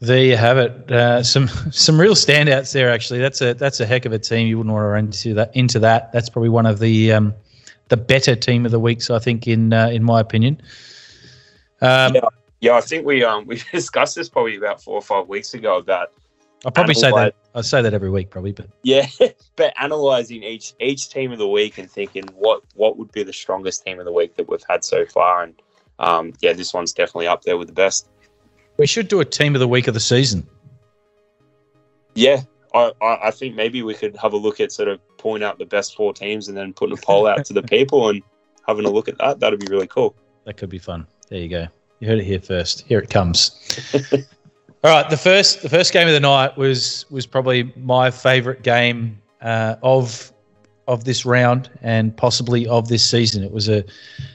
There 0.00 0.22
you 0.22 0.36
have 0.36 0.58
it. 0.58 0.90
Uh, 0.90 1.22
some 1.22 1.48
some 1.70 1.98
real 1.98 2.14
standouts 2.14 2.72
there. 2.72 2.90
Actually, 2.90 3.20
that's 3.20 3.40
a 3.40 3.54
that's 3.54 3.80
a 3.80 3.86
heck 3.86 4.04
of 4.04 4.12
a 4.12 4.18
team. 4.18 4.48
You 4.48 4.58
wouldn't 4.58 4.72
want 4.72 4.84
to 4.84 4.88
run 4.88 5.04
into 5.06 5.34
that. 5.34 5.54
Into 5.56 5.78
that, 5.78 6.12
that's 6.12 6.28
probably 6.28 6.50
one 6.50 6.66
of 6.66 6.78
the 6.78 7.12
um, 7.12 7.34
the 7.88 7.96
better 7.96 8.36
team 8.36 8.66
of 8.66 8.72
the 8.72 8.80
weeks. 8.80 9.08
I 9.08 9.18
think, 9.18 9.46
in 9.46 9.72
uh, 9.72 9.88
in 9.88 10.02
my 10.02 10.20
opinion. 10.20 10.60
Um, 11.82 12.14
yeah, 12.14 12.20
yeah, 12.60 12.72
I 12.74 12.80
think 12.80 13.04
we 13.04 13.24
um 13.24 13.44
we 13.48 13.60
discussed 13.72 14.14
this 14.14 14.28
probably 14.28 14.56
about 14.56 14.82
four 14.82 14.94
or 14.94 15.02
five 15.02 15.28
weeks 15.28 15.52
ago 15.52 15.76
about 15.76 16.12
I'll 16.64 16.70
probably 16.70 16.94
say 16.94 17.10
that. 17.10 17.34
I 17.56 17.60
say 17.60 17.82
that 17.82 17.92
every 17.92 18.08
week, 18.08 18.30
probably, 18.30 18.52
but 18.52 18.68
yeah, 18.84 19.06
but 19.56 19.74
analyzing 19.78 20.44
each 20.44 20.74
each 20.80 21.10
team 21.10 21.32
of 21.32 21.38
the 21.38 21.48
week 21.48 21.78
and 21.78 21.90
thinking 21.90 22.24
what 22.34 22.62
what 22.74 22.96
would 22.96 23.10
be 23.10 23.24
the 23.24 23.32
strongest 23.32 23.84
team 23.84 23.98
of 23.98 24.04
the 24.04 24.12
week 24.12 24.36
that 24.36 24.48
we've 24.48 24.64
had 24.70 24.84
so 24.84 25.04
far, 25.06 25.42
and 25.42 25.54
um 25.98 26.32
yeah, 26.40 26.52
this 26.52 26.72
one's 26.72 26.92
definitely 26.92 27.26
up 27.26 27.42
there 27.42 27.58
with 27.58 27.66
the 27.66 27.74
best. 27.74 28.08
we 28.78 28.86
should 28.86 29.08
do 29.08 29.20
a 29.20 29.24
team 29.24 29.56
of 29.56 29.60
the 29.60 29.68
week 29.68 29.88
of 29.88 29.94
the 29.94 30.00
season. 30.00 30.46
Yeah, 32.14 32.42
I, 32.74 32.92
I 33.02 33.18
I 33.24 33.30
think 33.32 33.56
maybe 33.56 33.82
we 33.82 33.94
could 33.94 34.16
have 34.18 34.34
a 34.34 34.36
look 34.36 34.60
at 34.60 34.70
sort 34.70 34.88
of 34.88 35.00
pulling 35.18 35.42
out 35.42 35.58
the 35.58 35.66
best 35.66 35.96
four 35.96 36.14
teams 36.14 36.46
and 36.46 36.56
then 36.56 36.72
putting 36.72 36.96
a 36.96 37.00
poll 37.00 37.26
out 37.26 37.44
to 37.46 37.52
the 37.52 37.62
people 37.74 38.08
and 38.08 38.22
having 38.68 38.84
a 38.84 38.90
look 38.90 39.08
at 39.08 39.18
that. 39.18 39.40
That'd 39.40 39.58
be 39.58 39.66
really 39.68 39.88
cool. 39.88 40.14
That 40.44 40.56
could 40.56 40.70
be 40.70 40.78
fun. 40.78 41.06
There 41.32 41.40
you 41.40 41.48
go. 41.48 41.66
You 42.00 42.08
heard 42.08 42.18
it 42.18 42.24
here 42.24 42.40
first. 42.40 42.82
Here 42.82 42.98
it 42.98 43.08
comes. 43.08 43.58
All 44.84 44.90
right, 44.90 45.08
the 45.08 45.16
first 45.16 45.62
the 45.62 45.68
first 45.70 45.94
game 45.94 46.06
of 46.06 46.12
the 46.12 46.20
night 46.20 46.58
was 46.58 47.06
was 47.08 47.24
probably 47.24 47.72
my 47.74 48.10
favourite 48.10 48.60
game 48.60 49.18
uh, 49.40 49.76
of 49.82 50.30
of 50.86 51.04
this 51.04 51.24
round 51.24 51.70
and 51.80 52.14
possibly 52.14 52.66
of 52.66 52.88
this 52.88 53.02
season. 53.02 53.42
It 53.42 53.50
was 53.50 53.70
a 53.70 53.82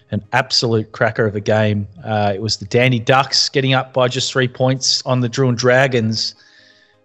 an 0.10 0.26
absolute 0.34 0.92
cracker 0.92 1.28
of 1.28 1.36
a 1.36 1.40
game. 1.40 1.88
Uh, 2.04 2.32
it 2.34 2.42
was 2.42 2.58
the 2.58 2.66
Dandy 2.66 2.98
Ducks 2.98 3.48
getting 3.48 3.76
up 3.76 3.94
by 3.94 4.08
just 4.08 4.32
three 4.32 4.48
points 4.48 5.04
on 5.06 5.20
the 5.20 5.30
Drew 5.30 5.52
Dragons, 5.52 6.34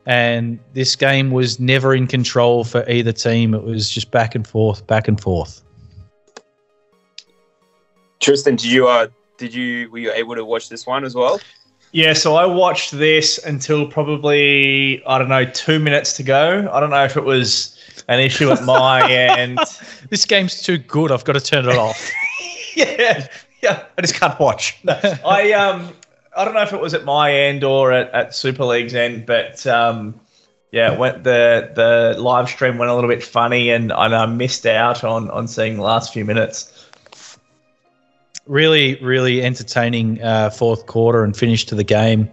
and 0.06 0.58
this 0.72 0.96
game 0.96 1.32
was 1.32 1.60
never 1.60 1.94
in 1.94 2.06
control 2.06 2.64
for 2.64 2.88
either 2.88 3.12
team. 3.12 3.52
It 3.52 3.62
was 3.62 3.90
just 3.90 4.10
back 4.10 4.34
and 4.34 4.48
forth, 4.48 4.86
back 4.86 5.06
and 5.06 5.20
forth. 5.20 5.60
Tristan, 8.20 8.56
you 8.58 8.88
uh 8.88 9.08
did 9.42 9.52
you 9.52 9.90
were 9.90 9.98
you 9.98 10.12
able 10.12 10.36
to 10.36 10.44
watch 10.44 10.68
this 10.68 10.86
one 10.86 11.04
as 11.04 11.16
well? 11.16 11.40
Yeah, 11.90 12.12
so 12.12 12.36
I 12.36 12.46
watched 12.46 12.92
this 12.92 13.38
until 13.44 13.88
probably 13.88 15.04
I 15.04 15.18
don't 15.18 15.28
know 15.28 15.44
two 15.44 15.80
minutes 15.80 16.12
to 16.18 16.22
go. 16.22 16.70
I 16.72 16.78
don't 16.78 16.90
know 16.90 17.04
if 17.04 17.16
it 17.16 17.24
was 17.24 17.76
an 18.06 18.20
issue 18.20 18.52
at 18.52 18.62
my 18.62 19.10
end. 19.10 19.58
This 20.10 20.24
game's 20.24 20.62
too 20.62 20.78
good. 20.78 21.10
I've 21.10 21.24
got 21.24 21.32
to 21.32 21.40
turn 21.40 21.66
it 21.68 21.76
off. 21.76 22.08
yeah, 22.76 23.26
yeah. 23.62 23.84
I 23.98 24.00
just 24.00 24.14
can't 24.14 24.38
watch. 24.38 24.78
No, 24.84 24.98
I 25.26 25.52
um, 25.52 25.92
I 26.36 26.44
don't 26.44 26.54
know 26.54 26.62
if 26.62 26.72
it 26.72 26.80
was 26.80 26.94
at 26.94 27.04
my 27.04 27.34
end 27.34 27.64
or 27.64 27.90
at, 27.90 28.10
at 28.12 28.34
Super 28.34 28.64
League's 28.64 28.94
end, 28.94 29.26
but 29.26 29.66
um, 29.66 30.14
yeah, 30.70 30.92
it 30.92 30.98
went 31.00 31.24
the 31.24 31.72
the 31.74 32.20
live 32.20 32.48
stream 32.48 32.78
went 32.78 32.92
a 32.92 32.94
little 32.94 33.10
bit 33.10 33.24
funny, 33.24 33.70
and, 33.70 33.90
and 33.90 34.14
I 34.14 34.24
missed 34.26 34.66
out 34.66 35.02
on 35.02 35.30
on 35.30 35.48
seeing 35.48 35.78
the 35.78 35.82
last 35.82 36.12
few 36.12 36.24
minutes. 36.24 36.90
Really, 38.46 38.96
really 38.96 39.42
entertaining 39.42 40.22
uh, 40.22 40.50
fourth 40.50 40.86
quarter 40.86 41.24
and 41.24 41.36
finish 41.36 41.64
to 41.66 41.74
the 41.74 41.84
game. 41.84 42.30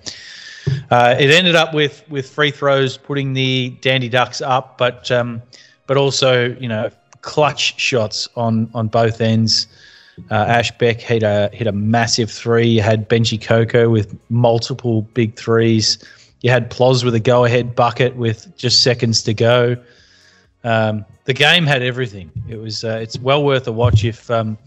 Uh, 0.91 1.15
it 1.19 1.32
ended 1.32 1.56
up 1.56 1.74
with 1.74 2.04
with 2.10 2.30
free 2.30 2.52
throws 2.52 2.98
putting 2.98 3.34
the 3.34 3.69
Dandy 3.82 4.10
Ducks 4.10 4.41
up, 4.41 4.78
but 4.78 5.10
um, 5.12 5.41
but 5.88 5.98
also 5.98 6.50
you 6.60 6.67
know 6.67 6.89
clutch 7.22 7.80
shots 7.80 8.28
on 8.36 8.69
on 8.74 8.88
both 8.88 9.22
ends. 9.22 9.67
Uh, 10.30 10.36
Ash 10.36 10.72
Beck 10.78 11.00
hit 11.00 11.24
a 11.24 11.50
hit 11.54 11.67
a 11.67 11.72
massive 11.72 12.30
three. 12.30 12.67
You 12.67 12.82
had 12.82 13.10
Benji 13.10 13.41
Coco 13.41 13.89
with 13.89 14.15
multiple 14.30 15.02
big 15.02 15.36
threes. 15.36 15.98
You 16.41 16.50
had 16.50 16.69
Ploz 16.69 17.04
with 17.04 17.15
a 17.15 17.19
go 17.19 17.45
ahead 17.45 17.76
bucket 17.76 18.15
with 18.15 18.56
just 18.58 18.84
seconds 18.84 19.24
to 19.24 19.34
go. 19.34 19.78
Um, 20.63 21.06
the 21.26 21.34
game 21.34 21.65
had 21.65 21.82
everything. 21.82 22.32
It 22.50 22.58
was 22.58 22.84
uh, 22.84 23.00
it's 23.02 23.17
well 23.19 23.43
worth 23.43 23.67
a 23.67 23.72
watch 23.72 24.04
if 24.04 24.30
um, 24.30 24.58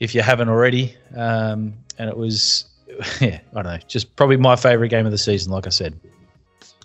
if 0.00 0.14
you 0.14 0.22
haven't 0.22 0.48
already. 0.48 0.96
Um, 1.16 1.74
and 1.98 2.08
it 2.08 2.16
was, 2.16 2.66
yeah, 3.20 3.40
I 3.54 3.62
don't 3.62 3.64
know, 3.64 3.78
just 3.86 4.14
probably 4.16 4.36
my 4.36 4.56
favorite 4.56 4.88
game 4.88 5.06
of 5.06 5.12
the 5.12 5.18
season. 5.18 5.52
Like 5.52 5.66
I 5.66 5.70
said, 5.70 5.98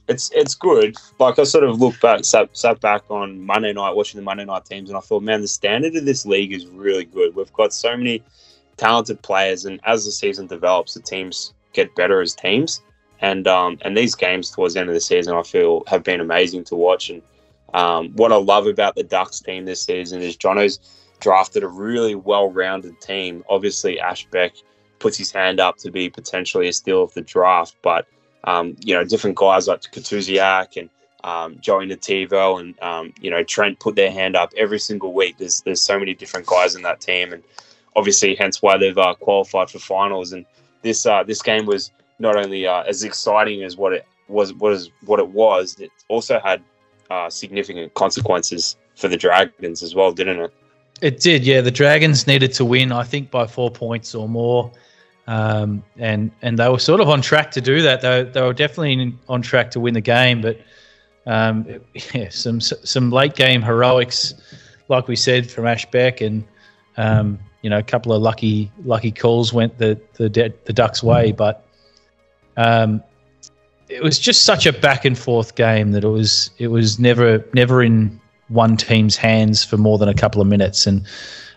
It's 0.08 0.32
it's 0.34 0.56
good. 0.56 0.95
Like 1.19 1.39
I 1.39 1.43
sort 1.43 1.63
of 1.63 1.80
looked 1.80 2.02
back, 2.02 2.26
sat, 2.26 2.50
sat 2.56 2.80
back 2.82 3.04
on 3.10 3.45
Monday 3.45 3.74
night 3.74 3.95
watching 3.95 4.19
the 4.19 4.24
Monday 4.24 4.45
night 4.45 4.65
teams, 4.65 4.89
and 4.89 4.97
I 4.97 5.02
thought, 5.02 5.24
man, 5.24 5.41
the 5.41 5.47
standard 5.47 5.95
of 5.95 6.06
this 6.06 6.26
league 6.26 6.54
is 6.54 6.65
really 6.67 7.06
good. 7.06 7.36
We've 7.36 7.54
got 7.54 7.74
so 7.74 7.95
many 7.95 8.24
talented 8.78 9.21
players, 9.21 9.65
and 9.65 9.80
as 9.84 10.06
the 10.06 10.12
season 10.12 10.47
develops, 10.47 10.93
the 10.93 11.02
teams 11.02 11.54
get 11.74 11.95
better 11.95 12.21
as 12.21 12.36
teams. 12.36 12.82
And 13.21 13.47
um, 13.47 13.78
and 13.82 13.95
these 13.95 14.15
games 14.15 14.50
towards 14.50 14.74
the 14.74 14.80
end 14.80 14.89
of 14.89 14.95
the 14.95 15.02
season, 15.02 15.36
I 15.36 15.43
feel 15.43 15.84
have 15.88 16.04
been 16.04 16.19
amazing 16.19 16.63
to 16.65 16.76
watch. 16.76 17.12
And 17.12 17.21
um, 17.76 18.10
what 18.15 18.32
I 18.32 18.38
love 18.38 18.65
about 18.65 18.95
the 18.95 19.04
Ducks 19.04 19.39
team 19.39 19.65
this 19.65 19.84
season 19.84 20.21
is 20.21 20.36
Jono's 20.36 20.80
drafted 21.22 21.64
a 21.64 21.68
really 21.68 22.16
well-rounded 22.16 23.00
team. 23.00 23.44
Obviously, 23.50 24.00
Ash 24.00 24.26
Beck 24.28 24.54
puts 25.00 25.18
his 25.18 25.32
hand 25.32 25.60
up 25.60 25.78
to 25.78 25.92
be 25.92 26.10
potentially 26.10 26.68
a 26.68 26.74
steal 26.74 27.04
of 27.04 27.14
the 27.14 27.22
draft, 27.22 27.76
but 27.82 28.08
um, 28.44 28.76
you 28.84 28.94
know, 28.94 29.04
different 29.04 29.38
guys 29.38 29.68
like 29.68 29.82
Katuziak 29.82 30.78
and 30.78 30.90
um, 31.24 31.60
Joey 31.60 31.88
Nativo 31.88 32.60
and 32.60 32.80
um, 32.82 33.14
you 33.22 33.30
know 33.30 33.44
Trent 33.44 33.80
put 33.80 33.96
their 33.96 34.12
hand 34.12 34.36
up 34.36 34.52
every 34.58 34.80
single 34.80 35.14
week. 35.14 35.38
There's 35.38 35.62
there's 35.62 35.82
so 35.82 36.00
many 36.00 36.14
different 36.14 36.48
guys 36.48 36.76
in 36.76 36.82
that 36.82 37.00
team, 37.02 37.34
and 37.34 37.44
obviously, 37.96 38.36
hence 38.36 38.62
why 38.62 38.78
they've 38.78 38.98
uh, 38.98 39.16
qualified 39.16 39.69
for 39.69 39.80
finals. 39.80 40.34
And 40.34 40.46
this 40.82 41.06
uh, 41.06 41.24
this 41.24 41.42
game 41.42 41.65
was 41.65 41.92
not 42.19 42.36
only 42.36 42.65
uh, 42.65 42.84
as 42.84 43.04
exciting 43.04 43.63
as 43.63 43.78
what 43.78 43.94
it 43.94 44.06
was 44.28 44.54
was 44.54 44.90
what 45.06 45.19
it 45.19 45.30
was, 45.30 45.80
it 45.80 45.92
also 46.08 46.40
had 46.40 46.63
uh, 47.10 47.30
significant 47.30 47.94
consequences 47.94 48.78
for 48.96 49.08
the 49.08 49.17
Dragons 49.17 49.84
as 49.84 49.94
well, 49.94 50.12
didn't 50.12 50.40
it? 50.40 50.54
It 51.02 51.19
did. 51.19 51.43
Yeah, 51.43 51.62
the 51.62 51.71
Dragons 51.71 52.27
needed 52.27 52.54
to 52.54 52.65
win, 52.65 52.91
I 52.91 53.04
think, 53.04 53.31
by 53.31 53.47
four 53.47 53.71
points 53.71 54.15
or 54.15 54.29
more. 54.29 54.71
Um, 55.27 55.83
and 55.97 56.31
and 56.41 56.58
they 56.58 56.67
were 56.69 56.79
sort 56.79 57.02
of 57.02 57.10
on 57.10 57.21
track 57.21 57.52
to 57.52 57.62
do 57.62 57.81
that. 57.81 58.02
They, 58.02 58.23
they 58.23 58.41
were 58.41 58.54
definitely 58.54 59.15
on 59.29 59.41
track 59.41 59.71
to 59.71 59.79
win 59.79 59.93
the 59.93 60.02
game, 60.02 60.41
but 60.41 60.60
um, 61.25 61.65
yeah, 62.13 62.29
some 62.29 62.60
some 62.60 63.12
late 63.12 63.35
game 63.35 63.62
heroics, 63.62 64.33
like 64.87 65.08
we 65.08 65.15
said 65.15 65.49
from 65.49 65.67
Ash 65.67 65.85
Beck, 65.89 66.21
and 66.21 66.43
um, 66.97 67.39
you 67.62 67.69
know 67.69 67.77
a 67.77 67.83
couple 67.83 68.13
of 68.13 68.21
lucky 68.21 68.71
lucky 68.83 69.12
calls 69.12 69.54
went 69.54 69.77
the 69.77 69.99
the 70.13 70.54
the 70.65 70.73
Ducks' 70.73 71.04
way, 71.04 71.31
but 71.31 71.65
um, 72.58 73.04
it 73.89 74.02
was 74.02 74.19
just 74.19 74.43
such 74.43 74.65
a 74.65 74.73
back 74.73 75.06
and 75.06 75.17
forth 75.17 75.56
game 75.56 75.91
that 75.91 76.04
it 76.04 76.10
was 76.10 76.52
it 76.58 76.67
was 76.67 76.99
never 76.99 77.45
never 77.54 77.83
in 77.83 78.21
one 78.52 78.77
team's 78.77 79.15
hands 79.15 79.63
for 79.63 79.77
more 79.77 79.97
than 79.97 80.10
a 80.10 80.13
couple 80.13 80.41
of 80.41 80.47
minutes. 80.47 80.85
And 80.85 81.06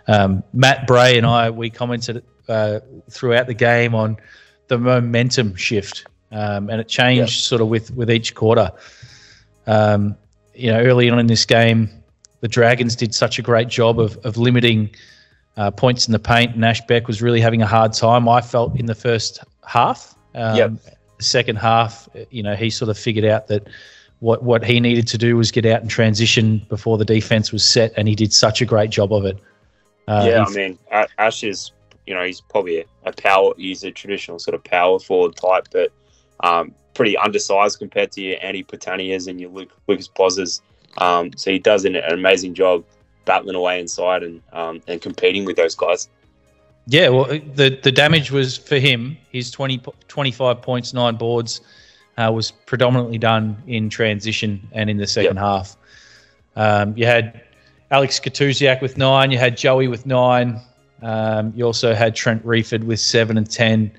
um, 0.07 0.43
Matt 0.53 0.87
Bray 0.87 1.19
and 1.19 1.27
I 1.27 1.51
we 1.51 1.71
commented 1.71 2.23
uh, 2.49 2.81
throughout 3.11 3.47
the 3.47 3.55
game 3.55 3.95
on 3.95 4.17
the 4.69 4.79
momentum 4.79 5.55
shift, 5.57 6.07
um, 6.31 6.71
and 6.71 6.81
it 6.81 6.89
changed 6.89 7.45
sort 7.45 7.61
of 7.61 7.69
with 7.69 7.91
with 7.95 8.11
each 8.11 8.35
quarter. 8.35 8.71
Um, 9.67 10.17
you 10.55 10.71
know, 10.71 10.81
early 10.81 11.11
on 11.11 11.19
in 11.19 11.27
this 11.27 11.45
game, 11.45 11.91
the 12.41 12.49
Dragons 12.49 12.95
did 12.95 13.15
such 13.15 13.39
a 13.39 13.43
great 13.43 13.69
job 13.69 13.99
of 13.99 14.17
of 14.25 14.37
limiting. 14.37 14.91
Uh, 15.57 15.71
points 15.71 16.09
in 16.09 16.13
the 16.13 16.19
paint, 16.19 16.53
and 16.57 16.65
Ash 16.65 16.81
Beck 16.89 17.07
was 17.07 17.23
really 17.23 17.41
having 17.41 17.63
a 17.63 17.67
hard 17.67 17.93
time. 17.93 18.29
I 18.29 18.41
felt 18.41 18.77
in 18.77 18.87
the 18.87 18.95
first 18.97 19.39
half. 19.65 20.17
Um, 20.35 20.57
Yep. 20.57 20.73
Second 21.21 21.59
half, 21.59 22.09
you 22.31 22.43
know, 22.43 22.57
he 22.57 22.71
sort 22.71 22.89
of 22.89 22.99
figured 22.99 23.25
out 23.25 23.47
that 23.47 23.69
what 24.25 24.43
what 24.43 24.65
he 24.65 24.81
needed 24.81 25.07
to 25.07 25.19
do 25.19 25.37
was 25.37 25.51
get 25.51 25.67
out 25.67 25.83
and 25.83 25.91
transition 25.91 26.65
before 26.71 26.97
the 26.97 27.05
defense 27.05 27.53
was 27.53 27.63
set, 27.63 27.93
and 27.99 28.09
he 28.09 28.15
did 28.15 28.33
such 28.33 28.63
a 28.63 28.65
great 28.65 28.89
job 28.89 29.13
of 29.13 29.27
it. 29.27 29.39
Uh, 30.09 30.25
yeah, 30.27 30.45
I 30.49 30.51
mean, 30.51 30.79
Ash 31.19 31.45
is, 31.45 31.73
you 32.07 32.15
know, 32.15 32.25
he's 32.25 32.41
probably 32.41 32.81
a, 32.81 32.85
a 33.05 33.13
power, 33.13 33.53
he's 33.59 33.85
a 33.85 33.91
traditional 33.91 34.39
sort 34.39 34.55
of 34.55 34.65
power 34.65 34.99
forward 34.99 35.37
type, 35.37 35.69
but 35.71 35.93
um, 36.41 36.75
pretty 36.95 37.19
undersized 37.19 37.79
compared 37.79 38.13
to 38.13 38.23
your 38.23 38.39
Andy 38.41 38.65
Patanias 38.65 39.29
and 39.29 39.39
your 39.39 39.51
Luke, 39.51 39.73
Lucas 39.89 40.09
Plozas. 40.09 40.63
Um, 40.97 41.31
so 41.37 41.51
he 41.51 41.59
does 41.59 41.85
an, 41.85 41.95
an 41.95 42.15
amazing 42.15 42.55
job 42.55 42.83
battling 43.27 43.57
away 43.57 43.79
inside 43.79 44.23
and 44.23 44.41
um, 44.55 44.81
and 44.89 45.03
competing 45.03 45.45
with 45.45 45.57
those 45.57 45.75
guys. 45.75 46.09
Yeah, 46.87 47.11
well, 47.11 47.27
the 47.27 47.79
the 47.83 47.93
damage 47.93 48.31
was 48.31 48.57
for 48.57 48.79
him. 48.79 49.19
His 49.33 49.51
20, 49.51 49.83
25 50.09 50.63
points, 50.63 50.95
nine 50.95 51.17
boards, 51.17 51.61
uh, 52.17 52.31
was 52.33 52.51
predominantly 52.51 53.19
done 53.19 53.57
in 53.67 53.91
transition 53.91 54.67
and 54.73 54.89
in 54.91 54.97
the 54.97 55.07
second 55.07 55.37
half. 55.37 55.77
Um, 56.57 56.97
you 56.97 57.07
had 57.07 57.41
Alex 57.91 58.21
Katuziak 58.21 58.81
with 58.81 58.97
nine. 58.97 59.31
You 59.31 59.39
had 59.39 59.57
Joey 59.57 59.89
with 59.89 60.07
nine. 60.07 60.61
Um, 61.03 61.53
you 61.55 61.65
also 61.65 61.95
had 61.95 62.15
Trent 62.15 62.45
Reeford 62.45 62.85
with 62.85 63.01
seven 63.01 63.37
and 63.37 63.51
ten, 63.51 63.91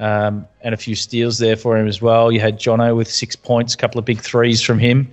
um, 0.00 0.46
and 0.62 0.74
a 0.74 0.78
few 0.78 0.94
steals 0.94 1.38
there 1.38 1.56
for 1.56 1.76
him 1.76 1.86
as 1.86 2.00
well. 2.00 2.32
You 2.32 2.40
had 2.40 2.58
Jono 2.58 2.96
with 2.96 3.10
six 3.10 3.36
points, 3.36 3.74
a 3.74 3.76
couple 3.76 3.98
of 3.98 4.04
big 4.04 4.20
threes 4.20 4.62
from 4.62 4.78
him. 4.78 5.10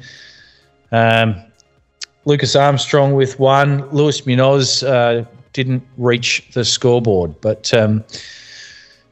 Um, 0.91 1.35
Lucas 2.25 2.55
Armstrong 2.55 3.13
with 3.13 3.39
one. 3.39 3.89
Lewis 3.89 4.25
Munoz 4.25 4.83
uh, 4.83 5.25
didn't 5.53 5.83
reach 5.97 6.47
the 6.53 6.63
scoreboard, 6.63 7.39
but 7.41 7.73
um, 7.73 8.03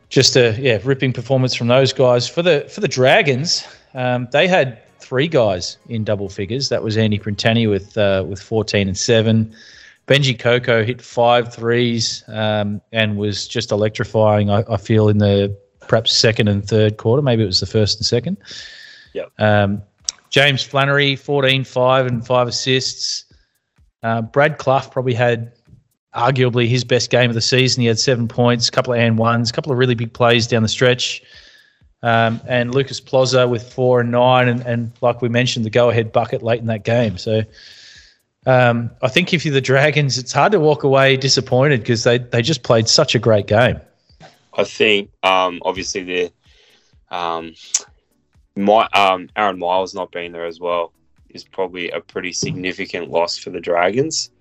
just 0.09 0.35
a 0.35 0.55
yeah 0.59 0.79
ripping 0.83 1.13
performance 1.13 1.53
from 1.53 1.67
those 1.67 1.93
guys 1.93 2.27
for 2.27 2.41
the 2.41 2.67
for 2.73 2.81
the 2.81 2.87
Dragons. 2.87 3.67
Um, 3.93 4.27
they 4.31 4.47
had 4.47 4.81
three 4.99 5.27
guys 5.27 5.77
in 5.89 6.03
double 6.03 6.29
figures. 6.29 6.69
That 6.69 6.83
was 6.83 6.97
Andy 6.97 7.19
Printani 7.19 7.69
with 7.69 7.97
uh, 7.97 8.25
with 8.27 8.41
14 8.41 8.87
and 8.87 8.97
seven. 8.97 9.53
Benji 10.07 10.37
Coco 10.37 10.85
hit 10.85 11.01
five 11.01 11.53
threes 11.53 12.23
um, 12.27 12.81
and 12.93 13.17
was 13.17 13.45
just 13.47 13.71
electrifying. 13.71 14.49
I, 14.49 14.63
I 14.69 14.77
feel 14.77 15.09
in 15.09 15.17
the 15.17 15.55
perhaps 15.87 16.17
second 16.17 16.47
and 16.47 16.65
third 16.65 16.97
quarter. 16.97 17.21
Maybe 17.21 17.43
it 17.43 17.47
was 17.47 17.59
the 17.59 17.65
first 17.65 17.99
and 17.99 18.05
second. 18.05 18.37
Yep. 19.13 19.31
Um, 19.37 19.81
James 20.29 20.63
Flannery, 20.63 21.15
14, 21.15 21.63
5 21.63 22.05
and 22.05 22.25
5 22.25 22.47
assists. 22.47 23.25
Uh, 24.03 24.21
Brad 24.21 24.57
Clough 24.57 24.89
probably 24.91 25.13
had 25.13 25.51
arguably 26.17 26.67
his 26.67 26.83
best 26.83 27.09
game 27.11 27.29
of 27.29 27.35
the 27.35 27.41
season. 27.41 27.81
He 27.81 27.87
had 27.87 27.99
seven 27.99 28.27
points, 28.27 28.67
a 28.67 28.71
couple 28.71 28.93
of 28.93 28.99
and 28.99 29.17
ones, 29.17 29.49
a 29.49 29.53
couple 29.53 29.71
of 29.71 29.77
really 29.77 29.95
big 29.95 30.11
plays 30.11 30.47
down 30.47 30.63
the 30.63 30.67
stretch. 30.67 31.21
Um, 32.03 32.41
and 32.47 32.73
Lucas 32.73 32.99
Plaza 32.99 33.47
with 33.47 33.71
four 33.71 34.01
and 34.01 34.11
nine, 34.11 34.47
and, 34.47 34.61
and 34.61 34.91
like 35.01 35.21
we 35.21 35.29
mentioned, 35.29 35.65
the 35.65 35.69
go 35.69 35.89
ahead 35.89 36.11
bucket 36.11 36.43
late 36.43 36.59
in 36.59 36.67
that 36.67 36.83
game. 36.83 37.17
So 37.17 37.43
um, 38.45 38.91
I 39.01 39.07
think 39.07 39.33
if 39.33 39.45
you're 39.45 39.53
the 39.53 39.61
Dragons, 39.61 40.17
it's 40.17 40.31
hard 40.31 40.51
to 40.51 40.59
walk 40.59 40.83
away 40.83 41.17
disappointed 41.17 41.81
because 41.81 42.03
they, 42.03 42.17
they 42.17 42.41
just 42.41 42.63
played 42.63 42.87
such 42.87 43.13
a 43.13 43.19
great 43.19 43.47
game. 43.47 43.79
I 44.53 44.63
think 44.63 45.11
um, 45.23 45.61
obviously 45.63 46.03
the 46.03 46.31
um, 47.09 47.53
my 48.55 48.87
um, 48.93 49.29
Aaron 49.35 49.59
Miles 49.59 49.93
not 49.93 50.11
being 50.11 50.31
there 50.31 50.45
as 50.45 50.59
well 50.59 50.93
is 51.29 51.43
probably 51.43 51.91
a 51.91 51.99
pretty 51.99 52.33
significant 52.33 53.09
loss 53.09 53.37
for 53.37 53.49
the 53.49 53.59
Dragons, 53.59 54.31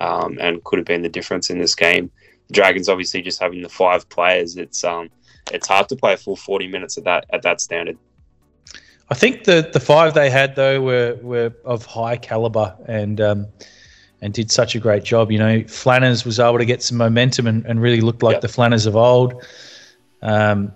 um, 0.00 0.38
and 0.40 0.62
could 0.64 0.78
have 0.78 0.86
been 0.86 1.02
the 1.02 1.08
difference 1.08 1.50
in 1.50 1.58
this 1.58 1.74
game. 1.74 2.10
The 2.48 2.54
Dragons 2.54 2.88
obviously 2.88 3.22
just 3.22 3.40
having 3.40 3.62
the 3.62 3.68
five 3.68 4.08
players, 4.08 4.56
it's 4.56 4.84
um, 4.84 5.10
it's 5.52 5.68
hard 5.68 5.88
to 5.88 5.96
play 5.96 6.14
a 6.14 6.16
full 6.16 6.36
forty 6.36 6.68
minutes 6.68 6.98
at 6.98 7.04
that 7.04 7.26
at 7.32 7.42
that 7.42 7.60
standard. 7.60 7.98
I 9.10 9.14
think 9.14 9.44
the 9.44 9.68
the 9.72 9.80
five 9.80 10.14
they 10.14 10.30
had 10.30 10.56
though 10.56 10.80
were 10.80 11.18
were 11.22 11.52
of 11.64 11.84
high 11.86 12.16
caliber 12.16 12.76
and 12.86 13.20
um, 13.20 13.46
and 14.20 14.32
did 14.32 14.50
such 14.50 14.74
a 14.74 14.80
great 14.80 15.04
job. 15.04 15.30
You 15.30 15.38
know, 15.38 15.62
Flanners 15.64 16.24
was 16.24 16.40
able 16.40 16.58
to 16.58 16.64
get 16.64 16.82
some 16.82 16.98
momentum 16.98 17.46
and, 17.46 17.64
and 17.66 17.80
really 17.80 18.00
looked 18.00 18.22
like 18.22 18.34
Yep. 18.34 18.42
the 18.42 18.48
Flanners 18.48 18.86
of 18.86 18.96
old. 18.96 19.44
Um, 20.22 20.72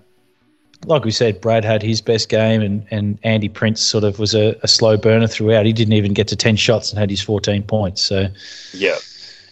like 0.86 1.04
we 1.04 1.10
said, 1.10 1.40
Brad 1.40 1.64
had 1.64 1.82
his 1.82 2.00
best 2.00 2.30
game, 2.30 2.62
and, 2.62 2.86
and 2.90 3.18
Andy 3.22 3.50
Prince 3.50 3.82
sort 3.82 4.02
of 4.04 4.18
was 4.18 4.34
a, 4.34 4.56
a 4.62 4.68
slow 4.68 4.96
burner 4.96 5.26
throughout. 5.26 5.66
He 5.66 5.72
didn't 5.74 5.92
even 5.92 6.14
get 6.14 6.26
to 6.28 6.36
ten 6.36 6.56
shots 6.56 6.90
and 6.90 6.98
had 6.98 7.10
his 7.10 7.20
fourteen 7.20 7.62
points. 7.62 8.00
So 8.02 8.28
Yeah, 8.72 8.96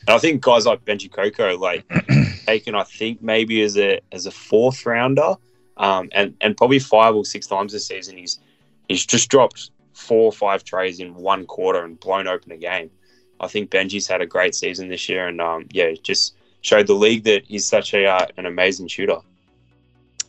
and 0.08 0.14
I 0.14 0.18
think 0.18 0.40
guys 0.40 0.64
like 0.64 0.86
Benji 0.86 1.12
Coco, 1.12 1.58
like 1.58 1.84
taken, 2.46 2.74
I 2.74 2.82
think 2.84 3.20
maybe 3.22 3.60
as 3.60 3.76
a 3.76 4.00
as 4.10 4.24
a 4.24 4.30
fourth 4.30 4.86
rounder, 4.86 5.34
um, 5.76 6.08
and 6.12 6.34
and 6.40 6.56
probably 6.56 6.78
five 6.78 7.14
or 7.14 7.26
six 7.26 7.46
times 7.46 7.74
this 7.74 7.86
season, 7.86 8.16
he's 8.16 8.40
he's 8.88 9.04
just 9.04 9.28
dropped 9.28 9.70
four 9.92 10.24
or 10.24 10.32
five 10.32 10.64
trays 10.64 10.98
in 10.98 11.14
one 11.14 11.44
quarter 11.44 11.84
and 11.84 12.00
blown 12.00 12.26
open 12.26 12.52
a 12.52 12.56
game. 12.56 12.90
I 13.38 13.48
think 13.48 13.70
Benji's 13.70 14.06
had 14.06 14.22
a 14.22 14.26
great 14.26 14.54
season 14.54 14.88
this 14.88 15.10
year, 15.10 15.28
and 15.28 15.42
um, 15.42 15.66
yeah, 15.72 15.92
just 16.02 16.34
showed 16.62 16.86
the 16.86 16.94
league 16.94 17.24
that 17.24 17.44
he's 17.44 17.66
such 17.66 17.92
a 17.92 18.06
uh, 18.06 18.26
an 18.38 18.46
amazing 18.46 18.88
shooter. 18.88 19.18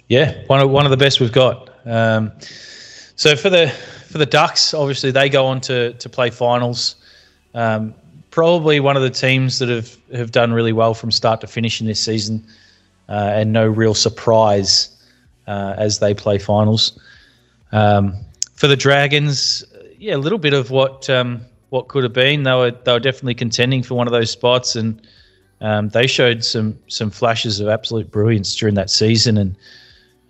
Yeah, 0.09 0.43
one 0.47 0.59
of 0.59 0.69
one 0.69 0.85
of 0.85 0.91
the 0.91 0.97
best 0.97 1.21
we've 1.21 1.31
got. 1.31 1.69
Um, 1.85 2.33
so 3.15 3.37
for 3.37 3.49
the 3.49 3.69
for 4.09 4.17
the 4.17 4.25
Ducks, 4.25 4.73
obviously 4.73 5.11
they 5.11 5.29
go 5.29 5.45
on 5.45 5.61
to 5.61 5.93
to 5.93 6.09
play 6.09 6.31
finals. 6.31 6.97
Um, 7.53 7.95
probably 8.31 8.79
one 8.79 8.95
of 8.95 9.03
the 9.03 9.09
teams 9.09 9.59
that 9.59 9.69
have 9.69 9.97
have 10.13 10.31
done 10.31 10.53
really 10.53 10.73
well 10.73 10.93
from 10.93 11.11
start 11.11 11.41
to 11.41 11.47
finish 11.47 11.81
in 11.81 11.87
this 11.87 11.99
season, 11.99 12.45
uh, 13.07 13.31
and 13.33 13.53
no 13.53 13.67
real 13.67 13.93
surprise 13.93 14.95
uh, 15.47 15.75
as 15.77 15.99
they 15.99 16.13
play 16.13 16.37
finals. 16.37 16.99
Um, 17.71 18.15
for 18.55 18.67
the 18.67 18.75
Dragons, 18.75 19.63
yeah, 19.97 20.15
a 20.15 20.17
little 20.17 20.39
bit 20.39 20.53
of 20.53 20.71
what 20.71 21.09
um, 21.09 21.41
what 21.69 21.87
could 21.87 22.03
have 22.03 22.13
been. 22.13 22.43
They 22.43 22.53
were 22.53 22.71
they 22.71 22.91
were 22.91 22.99
definitely 22.99 23.35
contending 23.35 23.83
for 23.83 23.95
one 23.95 24.07
of 24.07 24.13
those 24.13 24.31
spots, 24.31 24.75
and 24.75 25.01
um, 25.61 25.89
they 25.89 26.07
showed 26.07 26.43
some 26.43 26.77
some 26.87 27.09
flashes 27.09 27.59
of 27.59 27.67
absolute 27.67 28.11
brilliance 28.11 28.55
during 28.55 28.75
that 28.75 28.89
season. 28.89 29.37
And 29.37 29.55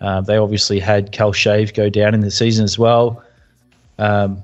um, 0.02 0.24
they 0.26 0.38
obviously 0.38 0.80
had 0.80 1.12
Cal 1.12 1.34
Shave 1.34 1.74
go 1.74 1.90
down 1.90 2.14
in 2.14 2.22
the 2.22 2.32
season 2.32 2.64
as 2.64 2.78
well. 2.80 3.24
Um, 3.98 4.44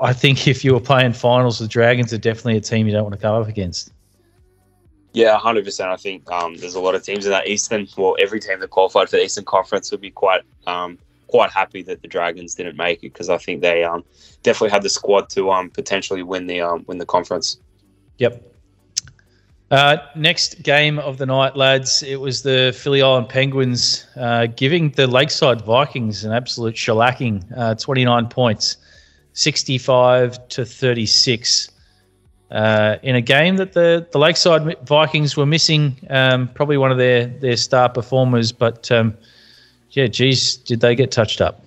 I 0.00 0.12
think 0.12 0.46
if 0.46 0.64
you 0.64 0.74
were 0.74 0.80
playing 0.80 1.12
finals, 1.12 1.58
the 1.58 1.68
Dragons 1.68 2.12
are 2.12 2.18
definitely 2.18 2.56
a 2.56 2.60
team 2.60 2.86
you 2.86 2.92
don't 2.92 3.04
want 3.04 3.14
to 3.14 3.20
come 3.20 3.40
up 3.40 3.48
against. 3.48 3.92
Yeah, 5.12 5.36
hundred 5.38 5.64
percent. 5.64 5.90
I 5.90 5.96
think 5.96 6.30
um, 6.30 6.56
there's 6.56 6.74
a 6.74 6.80
lot 6.80 6.94
of 6.94 7.02
teams 7.02 7.24
in 7.24 7.32
that 7.32 7.48
Eastern. 7.48 7.88
Well, 7.96 8.16
every 8.20 8.40
team 8.40 8.60
that 8.60 8.70
qualified 8.70 9.08
for 9.08 9.16
the 9.16 9.24
Eastern 9.24 9.44
Conference 9.44 9.90
would 9.90 10.00
be 10.00 10.10
quite 10.10 10.42
um, 10.66 10.98
quite 11.28 11.50
happy 11.50 11.82
that 11.82 12.02
the 12.02 12.08
Dragons 12.08 12.54
didn't 12.54 12.76
make 12.76 12.98
it 12.98 13.12
because 13.12 13.28
I 13.28 13.38
think 13.38 13.62
they 13.62 13.84
um, 13.84 14.04
definitely 14.42 14.70
had 14.70 14.82
the 14.82 14.90
squad 14.90 15.28
to 15.30 15.50
um, 15.50 15.70
potentially 15.70 16.22
win 16.22 16.46
the 16.46 16.60
um, 16.60 16.84
win 16.86 16.98
the 16.98 17.06
conference. 17.06 17.58
Yep. 18.18 18.44
Uh, 19.70 19.98
next 20.16 20.62
game 20.62 20.98
of 20.98 21.18
the 21.18 21.26
night, 21.26 21.54
lads. 21.54 22.02
It 22.02 22.20
was 22.20 22.42
the 22.42 22.74
Phillip 22.76 23.02
Island 23.02 23.28
Penguins 23.28 24.06
uh, 24.16 24.46
giving 24.46 24.90
the 24.92 25.06
Lakeside 25.06 25.60
Vikings 25.60 26.24
an 26.24 26.32
absolute 26.32 26.74
shellacking, 26.74 27.44
uh, 27.54 27.74
29 27.74 28.28
points, 28.28 28.78
65 29.38 30.48
to 30.48 30.64
36. 30.64 31.70
Uh, 32.50 32.96
in 33.02 33.14
a 33.14 33.20
game 33.20 33.56
that 33.56 33.72
the, 33.72 34.04
the 34.10 34.18
Lakeside 34.18 34.76
Vikings 34.84 35.36
were 35.36 35.46
missing 35.46 35.96
um, 36.10 36.48
probably 36.48 36.76
one 36.76 36.90
of 36.90 36.98
their, 36.98 37.26
their 37.26 37.56
star 37.56 37.88
performers, 37.88 38.50
but 38.50 38.90
um, 38.90 39.16
yeah, 39.90 40.08
geez, 40.08 40.56
did 40.56 40.80
they 40.80 40.96
get 40.96 41.12
touched 41.12 41.40
up? 41.40 41.62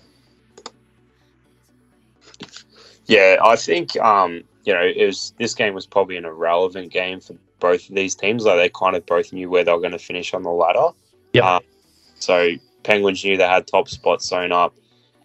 Yeah, 3.05 3.37
I 3.41 3.55
think 3.55 3.95
um, 3.97 4.43
you 4.65 4.73
know 4.73 4.81
it 4.81 5.05
was 5.05 5.33
this 5.37 5.53
game 5.53 5.73
was 5.73 5.85
probably 5.85 6.17
an 6.17 6.25
irrelevant 6.25 6.91
game 6.91 7.19
for 7.21 7.35
both 7.59 7.87
of 7.87 7.95
these 7.95 8.15
teams. 8.15 8.43
Like 8.43 8.57
they 8.57 8.69
kind 8.69 8.95
of 8.95 9.05
both 9.05 9.31
knew 9.31 9.49
where 9.49 9.63
they 9.63 9.71
were 9.71 9.79
going 9.79 9.91
to 9.91 9.99
finish 9.99 10.33
on 10.33 10.43
the 10.43 10.49
ladder. 10.49 10.89
Yep. 11.33 11.43
Um, 11.43 11.63
so 12.19 12.51
Penguins 12.83 13.23
knew 13.23 13.37
they 13.37 13.47
had 13.47 13.67
top 13.67 13.87
spots 13.87 14.27
sewn 14.27 14.51
up, 14.51 14.73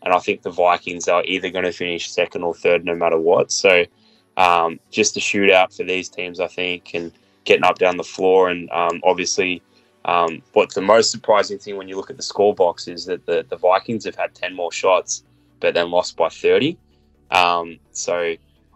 and 0.07 0.14
I 0.14 0.20
think 0.20 0.42
the 0.42 0.50
Vikings 0.50 1.09
are 1.09 1.24
either 1.24 1.50
going 1.50 1.64
to 1.64 1.72
finish 1.72 2.09
second 2.11 2.44
or 2.44 2.54
third 2.54 2.84
no 2.84 2.94
matter 2.94 3.18
what. 3.18 3.50
So 3.50 3.84
um, 4.36 4.78
just 4.92 5.16
a 5.16 5.20
shootout 5.20 5.76
for 5.76 5.82
these 5.82 6.09
teams, 6.09 6.38
I 6.38 6.46
think, 6.46 6.94
and 6.94 7.11
getting 7.44 7.64
up 7.64 7.78
down 7.78 7.96
the 7.96 8.04
floor, 8.04 8.48
and 8.48 8.70
um, 8.70 9.00
obviously 9.02 9.62
Um, 10.07 10.42
but 10.54 10.72
the 10.72 10.80
most 10.80 11.11
surprising 11.11 11.59
thing 11.59 11.76
when 11.76 11.88
you 11.88 11.96
look 11.96 12.11
at 12.11 12.16
the 12.16 12.22
score 12.22 12.54
box 12.54 12.86
is 12.86 13.04
that 13.07 13.26
the, 13.26 13.44
the 13.48 13.57
Vikings 13.57 14.04
have 14.04 14.14
had 14.14 14.34
10 14.34 14.54
more 14.54 14.70
shots, 14.72 15.24
but 15.61 15.74
then 15.74 15.90
lost 15.90 16.16
by 16.16 16.28
30. 16.28 16.78
Um, 17.32 17.78
so 17.90 18.14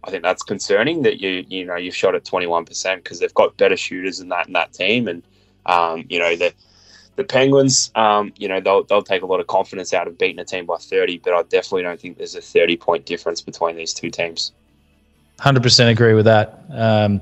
I 0.03 0.11
think 0.11 0.24
that's 0.24 0.43
concerning 0.43 1.03
that 1.03 1.20
you 1.20 1.45
you 1.49 1.64
know 1.64 1.76
you've 1.76 1.95
shot 1.95 2.16
at 2.16 2.24
21% 2.24 2.97
because 2.97 3.20
they've 3.20 3.35
got 3.35 3.57
better 3.57 3.76
shooters 3.76 4.18
than 4.18 4.28
that 4.31 4.49
in 4.49 4.55
that 4.55 4.72
team. 4.72 5.07
And, 5.07 5.22
um, 5.66 6.05
you 6.09 6.18
know, 6.18 6.35
the, 6.35 6.53
the 7.17 7.25
Penguins, 7.25 7.91
um, 7.95 8.33
you 8.37 8.49
know, 8.49 8.61
they'll, 8.61 8.85
they'll 8.85 9.03
take 9.03 9.23
a 9.23 9.27
lot 9.27 9.41
of 9.41 9.47
confidence 9.47 9.93
out 9.93 10.07
of 10.07 10.17
beating 10.19 10.39
a 10.39 10.45
team 10.45 10.67
by 10.67 10.77
30, 10.77 11.19
but 11.19 11.35
I 11.35 11.43
definitely 11.43 11.83
don't 11.83 12.01
think 12.01 12.19
there's 12.19 12.35
a 12.35 12.41
30 12.41 12.77
point 12.77 13.07
difference 13.07 13.41
between 13.41 13.77
these 13.77 13.93
two 13.93 14.11
teams. 14.11 14.53
100% 15.39 15.91
agree 15.91 16.15
with 16.15 16.27
that. 16.27 16.65
Um, 16.71 17.21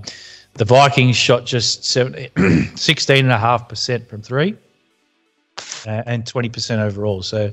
the 0.55 0.65
Vikings 0.65 1.17
shot 1.17 1.47
just 1.47 1.83
16.5% 1.83 4.07
from 4.09 4.23
three 4.23 4.57
uh, 5.87 6.03
and 6.07 6.25
20% 6.25 6.79
overall. 6.79 7.23
So, 7.23 7.53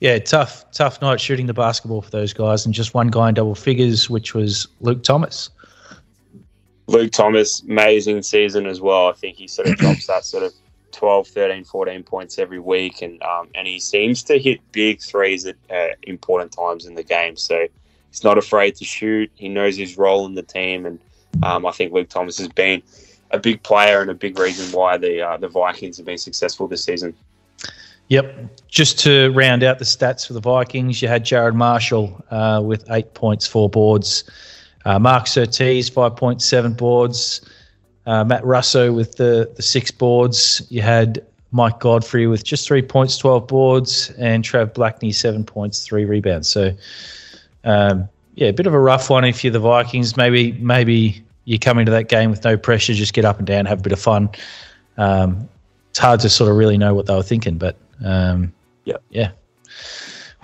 yeah, 0.00 0.18
tough, 0.18 0.70
tough 0.70 1.02
night 1.02 1.20
shooting 1.20 1.46
the 1.46 1.54
basketball 1.54 2.02
for 2.02 2.10
those 2.10 2.32
guys. 2.32 2.64
And 2.64 2.74
just 2.74 2.94
one 2.94 3.08
guy 3.08 3.28
in 3.28 3.34
double 3.34 3.56
figures, 3.56 4.08
which 4.08 4.34
was 4.34 4.68
Luke 4.80 5.02
Thomas. 5.02 5.50
Luke 6.86 7.10
Thomas, 7.10 7.62
amazing 7.62 8.22
season 8.22 8.66
as 8.66 8.80
well. 8.80 9.08
I 9.08 9.12
think 9.12 9.36
he 9.36 9.48
sort 9.48 9.68
of 9.68 9.76
drops 9.76 10.06
that 10.06 10.24
sort 10.24 10.44
of 10.44 10.52
12, 10.92 11.28
13, 11.28 11.64
14 11.64 12.02
points 12.02 12.38
every 12.38 12.58
week. 12.58 13.02
And, 13.02 13.22
um, 13.22 13.48
and 13.54 13.66
he 13.66 13.78
seems 13.78 14.22
to 14.24 14.38
hit 14.38 14.60
big 14.72 15.00
threes 15.00 15.46
at 15.46 15.56
uh, 15.70 15.94
important 16.02 16.52
times 16.52 16.86
in 16.86 16.94
the 16.94 17.02
game. 17.02 17.36
So 17.36 17.66
he's 18.10 18.24
not 18.24 18.38
afraid 18.38 18.76
to 18.76 18.84
shoot. 18.84 19.30
He 19.34 19.48
knows 19.48 19.76
his 19.76 19.98
role 19.98 20.26
in 20.26 20.34
the 20.34 20.42
team. 20.42 20.86
And 20.86 20.98
um, 21.42 21.66
I 21.66 21.72
think 21.72 21.92
Luke 21.92 22.08
Thomas 22.08 22.38
has 22.38 22.48
been 22.48 22.82
a 23.30 23.38
big 23.38 23.62
player 23.62 24.00
and 24.00 24.10
a 24.10 24.14
big 24.14 24.38
reason 24.38 24.72
why 24.72 24.96
the 24.96 25.20
uh, 25.20 25.36
the 25.36 25.48
Vikings 25.48 25.96
have 25.96 26.06
been 26.06 26.18
successful 26.18 26.68
this 26.68 26.84
season. 26.84 27.14
Yep. 28.08 28.68
Just 28.68 29.00
to 29.00 29.32
round 29.32 29.64
out 29.64 29.78
the 29.78 29.84
stats 29.84 30.26
for 30.26 30.32
the 30.32 30.40
Vikings, 30.40 31.02
you 31.02 31.08
had 31.08 31.24
Jared 31.24 31.54
Marshall 31.54 32.24
uh, 32.30 32.62
with 32.64 32.88
eight 32.90 33.14
points, 33.14 33.46
four 33.46 33.68
boards. 33.68 34.24
Uh, 34.84 35.00
Mark 35.00 35.26
Surtees, 35.26 35.90
5.7 35.90 36.76
boards. 36.76 37.40
Uh, 38.06 38.24
Matt 38.24 38.44
Russo 38.44 38.92
with 38.92 39.16
the, 39.16 39.50
the 39.56 39.62
six 39.62 39.90
boards. 39.90 40.62
You 40.70 40.82
had 40.82 41.24
Mike 41.50 41.80
Godfrey 41.80 42.26
with 42.26 42.44
just 42.44 42.66
three 42.66 42.82
points, 42.82 43.18
12 43.18 43.46
boards. 43.46 44.10
And 44.18 44.44
Trav 44.44 44.74
Blackney, 44.74 45.12
seven 45.12 45.44
points, 45.44 45.84
three 45.84 46.04
rebounds. 46.04 46.48
So, 46.48 46.72
um, 47.64 48.08
yeah, 48.36 48.48
a 48.48 48.52
bit 48.52 48.66
of 48.66 48.74
a 48.74 48.78
rough 48.78 49.10
one 49.10 49.24
if 49.24 49.42
you're 49.42 49.52
the 49.52 49.58
Vikings. 49.58 50.16
Maybe, 50.16 50.52
maybe 50.52 51.24
you 51.44 51.58
come 51.58 51.78
into 51.78 51.92
that 51.92 52.08
game 52.08 52.30
with 52.30 52.44
no 52.44 52.56
pressure, 52.56 52.94
just 52.94 53.12
get 53.14 53.24
up 53.24 53.38
and 53.38 53.46
down, 53.46 53.66
have 53.66 53.80
a 53.80 53.82
bit 53.82 53.92
of 53.92 54.00
fun. 54.00 54.28
Um, 54.98 55.48
it's 55.90 55.98
hard 55.98 56.20
to 56.20 56.28
sort 56.28 56.50
of 56.50 56.56
really 56.56 56.76
know 56.76 56.94
what 56.94 57.06
they 57.06 57.14
were 57.14 57.22
thinking, 57.22 57.56
but 57.58 57.76
um, 58.04 58.52
Yep. 58.84 59.02
yeah. 59.10 59.30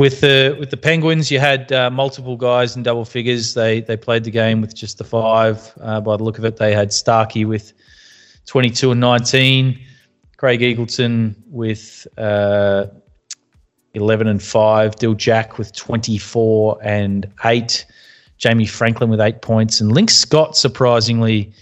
With 0.02 0.20
the 0.20 0.56
with 0.58 0.70
the 0.70 0.76
Penguins, 0.76 1.30
you 1.30 1.38
had 1.38 1.70
uh, 1.70 1.88
multiple 1.88 2.36
guys 2.36 2.74
in 2.74 2.82
double 2.82 3.04
figures. 3.04 3.54
They 3.54 3.82
they 3.82 3.96
played 3.96 4.24
the 4.24 4.32
game 4.32 4.60
with 4.60 4.74
just 4.74 4.98
the 4.98 5.04
five. 5.04 5.72
Uh, 5.80 6.00
by 6.00 6.16
the 6.16 6.24
look 6.24 6.38
of 6.38 6.44
it, 6.44 6.56
they 6.56 6.74
had 6.74 6.92
Starkey 6.92 7.44
with 7.44 7.72
22 8.46 8.90
and 8.90 9.00
19, 9.00 9.78
Craig 10.38 10.58
Eagleton 10.58 11.36
with 11.46 12.08
uh, 12.18 12.86
11 13.94 14.26
and 14.26 14.42
five, 14.42 14.96
Dill 14.96 15.14
Jack 15.14 15.56
with 15.56 15.72
24 15.72 16.80
and 16.82 17.32
eight, 17.44 17.86
Jamie 18.38 18.66
Franklin 18.66 19.08
with 19.08 19.20
eight 19.20 19.40
points, 19.40 19.80
and 19.80 19.92
Link 19.92 20.10
Scott 20.10 20.56
surprisingly 20.56 21.52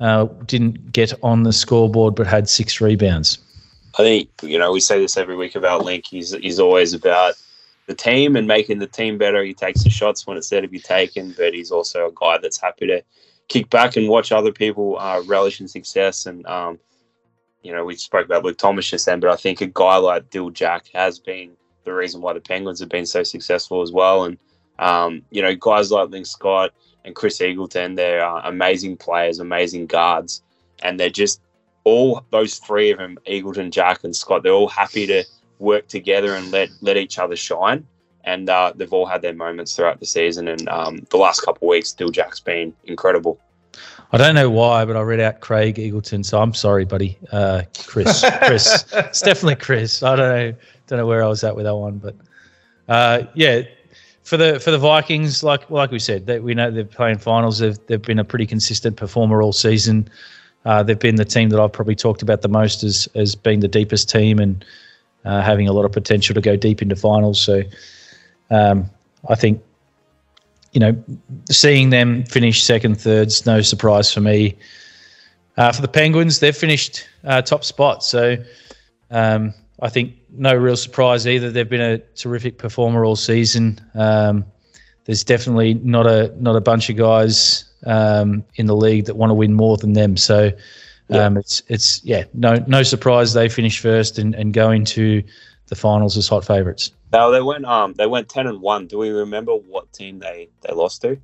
uh, 0.00 0.24
didn't 0.46 0.92
get 0.92 1.12
on 1.22 1.42
the 1.42 1.52
scoreboard 1.52 2.14
but 2.14 2.26
had 2.26 2.48
six 2.48 2.80
rebounds. 2.80 3.36
I 3.98 4.02
think 4.02 4.30
you 4.42 4.58
know 4.58 4.72
we 4.72 4.80
say 4.80 4.98
this 4.98 5.18
every 5.18 5.36
week 5.36 5.56
about 5.56 5.84
Link. 5.84 6.06
He's 6.06 6.30
he's 6.30 6.58
always 6.58 6.94
about 6.94 7.34
the 7.86 7.94
team 7.94 8.36
and 8.36 8.46
making 8.46 8.78
the 8.78 8.86
team 8.86 9.18
better. 9.18 9.42
He 9.42 9.54
takes 9.54 9.82
the 9.82 9.90
shots 9.90 10.26
when 10.26 10.36
it's 10.36 10.48
there 10.48 10.60
to 10.60 10.68
be 10.68 10.78
taken, 10.78 11.34
but 11.36 11.54
he's 11.54 11.70
also 11.70 12.08
a 12.08 12.12
guy 12.14 12.38
that's 12.38 12.60
happy 12.60 12.86
to 12.86 13.02
kick 13.48 13.68
back 13.70 13.96
and 13.96 14.08
watch 14.08 14.32
other 14.32 14.52
people 14.52 14.98
uh, 14.98 15.22
relish 15.26 15.60
in 15.60 15.68
success. 15.68 16.26
And 16.26 16.46
um, 16.46 16.78
you 17.62 17.72
know 17.72 17.84
we 17.84 17.96
spoke 17.96 18.26
about 18.26 18.44
Luke 18.44 18.58
Thomas 18.58 18.88
just 18.88 19.06
then, 19.06 19.20
but 19.20 19.30
I 19.30 19.36
think 19.36 19.60
a 19.60 19.66
guy 19.66 19.96
like 19.96 20.30
Dill 20.30 20.50
Jack 20.50 20.86
has 20.94 21.18
been 21.18 21.52
the 21.84 21.92
reason 21.92 22.20
why 22.20 22.32
the 22.32 22.40
Penguins 22.40 22.80
have 22.80 22.88
been 22.88 23.06
so 23.06 23.22
successful 23.22 23.82
as 23.82 23.92
well. 23.92 24.24
And 24.24 24.38
um, 24.78 25.22
you 25.30 25.42
know 25.42 25.54
guys 25.54 25.90
like 25.90 26.10
Link 26.10 26.26
Scott 26.26 26.72
and 27.04 27.14
Chris 27.14 27.40
Eagleton, 27.40 27.96
they're 27.96 28.24
uh, 28.24 28.42
amazing 28.44 28.96
players, 28.96 29.40
amazing 29.40 29.86
guards, 29.86 30.42
and 30.82 30.98
they're 30.98 31.10
just 31.10 31.40
all 31.84 32.24
those 32.30 32.58
three 32.58 32.90
of 32.90 32.98
them, 32.98 33.18
Eagleton, 33.26 33.70
Jack, 33.70 34.04
and 34.04 34.14
Scott, 34.14 34.42
they're 34.42 34.52
all 34.52 34.68
happy 34.68 35.06
to 35.06 35.24
work 35.62 35.88
together 35.88 36.34
and 36.34 36.50
let 36.50 36.70
let 36.80 36.96
each 36.96 37.18
other 37.18 37.36
shine. 37.36 37.86
And 38.24 38.48
uh, 38.48 38.72
they've 38.76 38.92
all 38.92 39.06
had 39.06 39.22
their 39.22 39.34
moments 39.34 39.74
throughout 39.74 39.98
the 39.98 40.06
season. 40.06 40.46
And 40.46 40.68
um, 40.68 41.06
the 41.10 41.16
last 41.16 41.40
couple 41.40 41.66
of 41.66 41.70
weeks, 41.70 41.92
Dill 41.92 42.10
Jack's 42.10 42.38
been 42.38 42.72
incredible. 42.84 43.40
I 44.12 44.18
don't 44.18 44.34
know 44.34 44.50
why, 44.50 44.84
but 44.84 44.96
I 44.96 45.00
read 45.00 45.20
out 45.20 45.40
Craig 45.40 45.76
Eagleton, 45.76 46.24
so 46.24 46.40
I'm 46.40 46.52
sorry, 46.52 46.84
buddy. 46.84 47.18
Uh, 47.32 47.62
Chris, 47.86 48.22
Chris, 48.42 48.84
it's 48.92 49.22
definitely 49.22 49.56
Chris. 49.56 50.02
I 50.02 50.16
don't 50.16 50.28
know, 50.28 50.58
don't 50.86 50.98
know 50.98 51.06
where 51.06 51.24
I 51.24 51.28
was 51.28 51.42
at 51.42 51.56
with 51.56 51.64
that 51.64 51.74
one, 51.74 51.96
but 51.96 52.14
uh, 52.88 53.22
yeah, 53.34 53.62
for 54.22 54.36
the 54.36 54.60
for 54.60 54.70
the 54.70 54.78
Vikings, 54.78 55.42
like 55.42 55.68
like 55.70 55.90
we 55.90 55.98
said, 55.98 56.26
that 56.26 56.42
we 56.42 56.52
know 56.52 56.70
they're 56.70 56.84
playing 56.84 57.18
finals. 57.18 57.58
They've 57.58 57.78
they've 57.86 58.02
been 58.02 58.18
a 58.18 58.24
pretty 58.24 58.46
consistent 58.46 58.96
performer 58.96 59.42
all 59.42 59.54
season. 59.54 60.08
Uh, 60.66 60.82
they've 60.82 60.98
been 60.98 61.16
the 61.16 61.24
team 61.24 61.48
that 61.48 61.58
I've 61.58 61.72
probably 61.72 61.96
talked 61.96 62.20
about 62.20 62.42
the 62.42 62.48
most 62.48 62.84
as 62.84 63.08
as 63.14 63.34
being 63.34 63.60
the 63.60 63.68
deepest 63.68 64.10
team 64.10 64.38
and 64.38 64.62
uh, 65.24 65.42
having 65.42 65.68
a 65.68 65.72
lot 65.72 65.84
of 65.84 65.92
potential 65.92 66.34
to 66.34 66.40
go 66.40 66.56
deep 66.56 66.82
into 66.82 66.96
finals. 66.96 67.40
So 67.40 67.62
um, 68.50 68.90
I 69.28 69.34
think 69.34 69.62
you 70.72 70.80
know 70.80 71.04
seeing 71.50 71.90
them 71.90 72.24
finish 72.24 72.62
second, 72.62 73.00
thirds, 73.00 73.46
no 73.46 73.60
surprise 73.62 74.12
for 74.12 74.20
me. 74.20 74.56
Uh, 75.56 75.70
for 75.70 75.82
the 75.82 75.88
Penguins, 75.88 76.40
they've 76.40 76.56
finished 76.56 77.06
uh, 77.24 77.42
top 77.42 77.62
spot, 77.62 78.02
so 78.02 78.36
um, 79.10 79.52
I 79.82 79.90
think 79.90 80.14
no 80.30 80.54
real 80.54 80.76
surprise 80.76 81.26
either. 81.26 81.50
They've 81.50 81.68
been 81.68 81.80
a 81.80 81.98
terrific 81.98 82.56
performer 82.56 83.04
all 83.04 83.16
season. 83.16 83.80
Um, 83.94 84.46
there's 85.04 85.24
definitely 85.24 85.74
not 85.74 86.06
a 86.06 86.34
not 86.40 86.56
a 86.56 86.60
bunch 86.60 86.88
of 86.88 86.96
guys 86.96 87.64
um, 87.84 88.44
in 88.54 88.66
the 88.66 88.76
league 88.76 89.06
that 89.06 89.16
want 89.16 89.30
to 89.30 89.34
win 89.34 89.54
more 89.54 89.76
than 89.76 89.92
them. 89.92 90.16
So 90.16 90.52
um, 91.16 91.36
it's 91.36 91.62
it's 91.68 92.04
yeah 92.04 92.24
no 92.34 92.54
no 92.66 92.82
surprise 92.82 93.32
they 93.32 93.48
finish 93.48 93.78
first 93.80 94.18
and, 94.18 94.34
and 94.34 94.52
go 94.52 94.70
into 94.70 95.22
the 95.68 95.74
finals 95.74 96.16
as 96.16 96.28
hot 96.28 96.44
favourites. 96.44 96.92
Now 97.12 97.30
they 97.30 97.42
went 97.42 97.64
um 97.64 97.94
they 97.94 98.06
went 98.06 98.28
ten 98.28 98.46
and 98.46 98.60
one. 98.60 98.86
Do 98.86 98.98
we 98.98 99.10
remember 99.10 99.52
what 99.54 99.92
team 99.92 100.18
they 100.18 100.48
they 100.62 100.72
lost 100.74 101.02
to? 101.02 101.18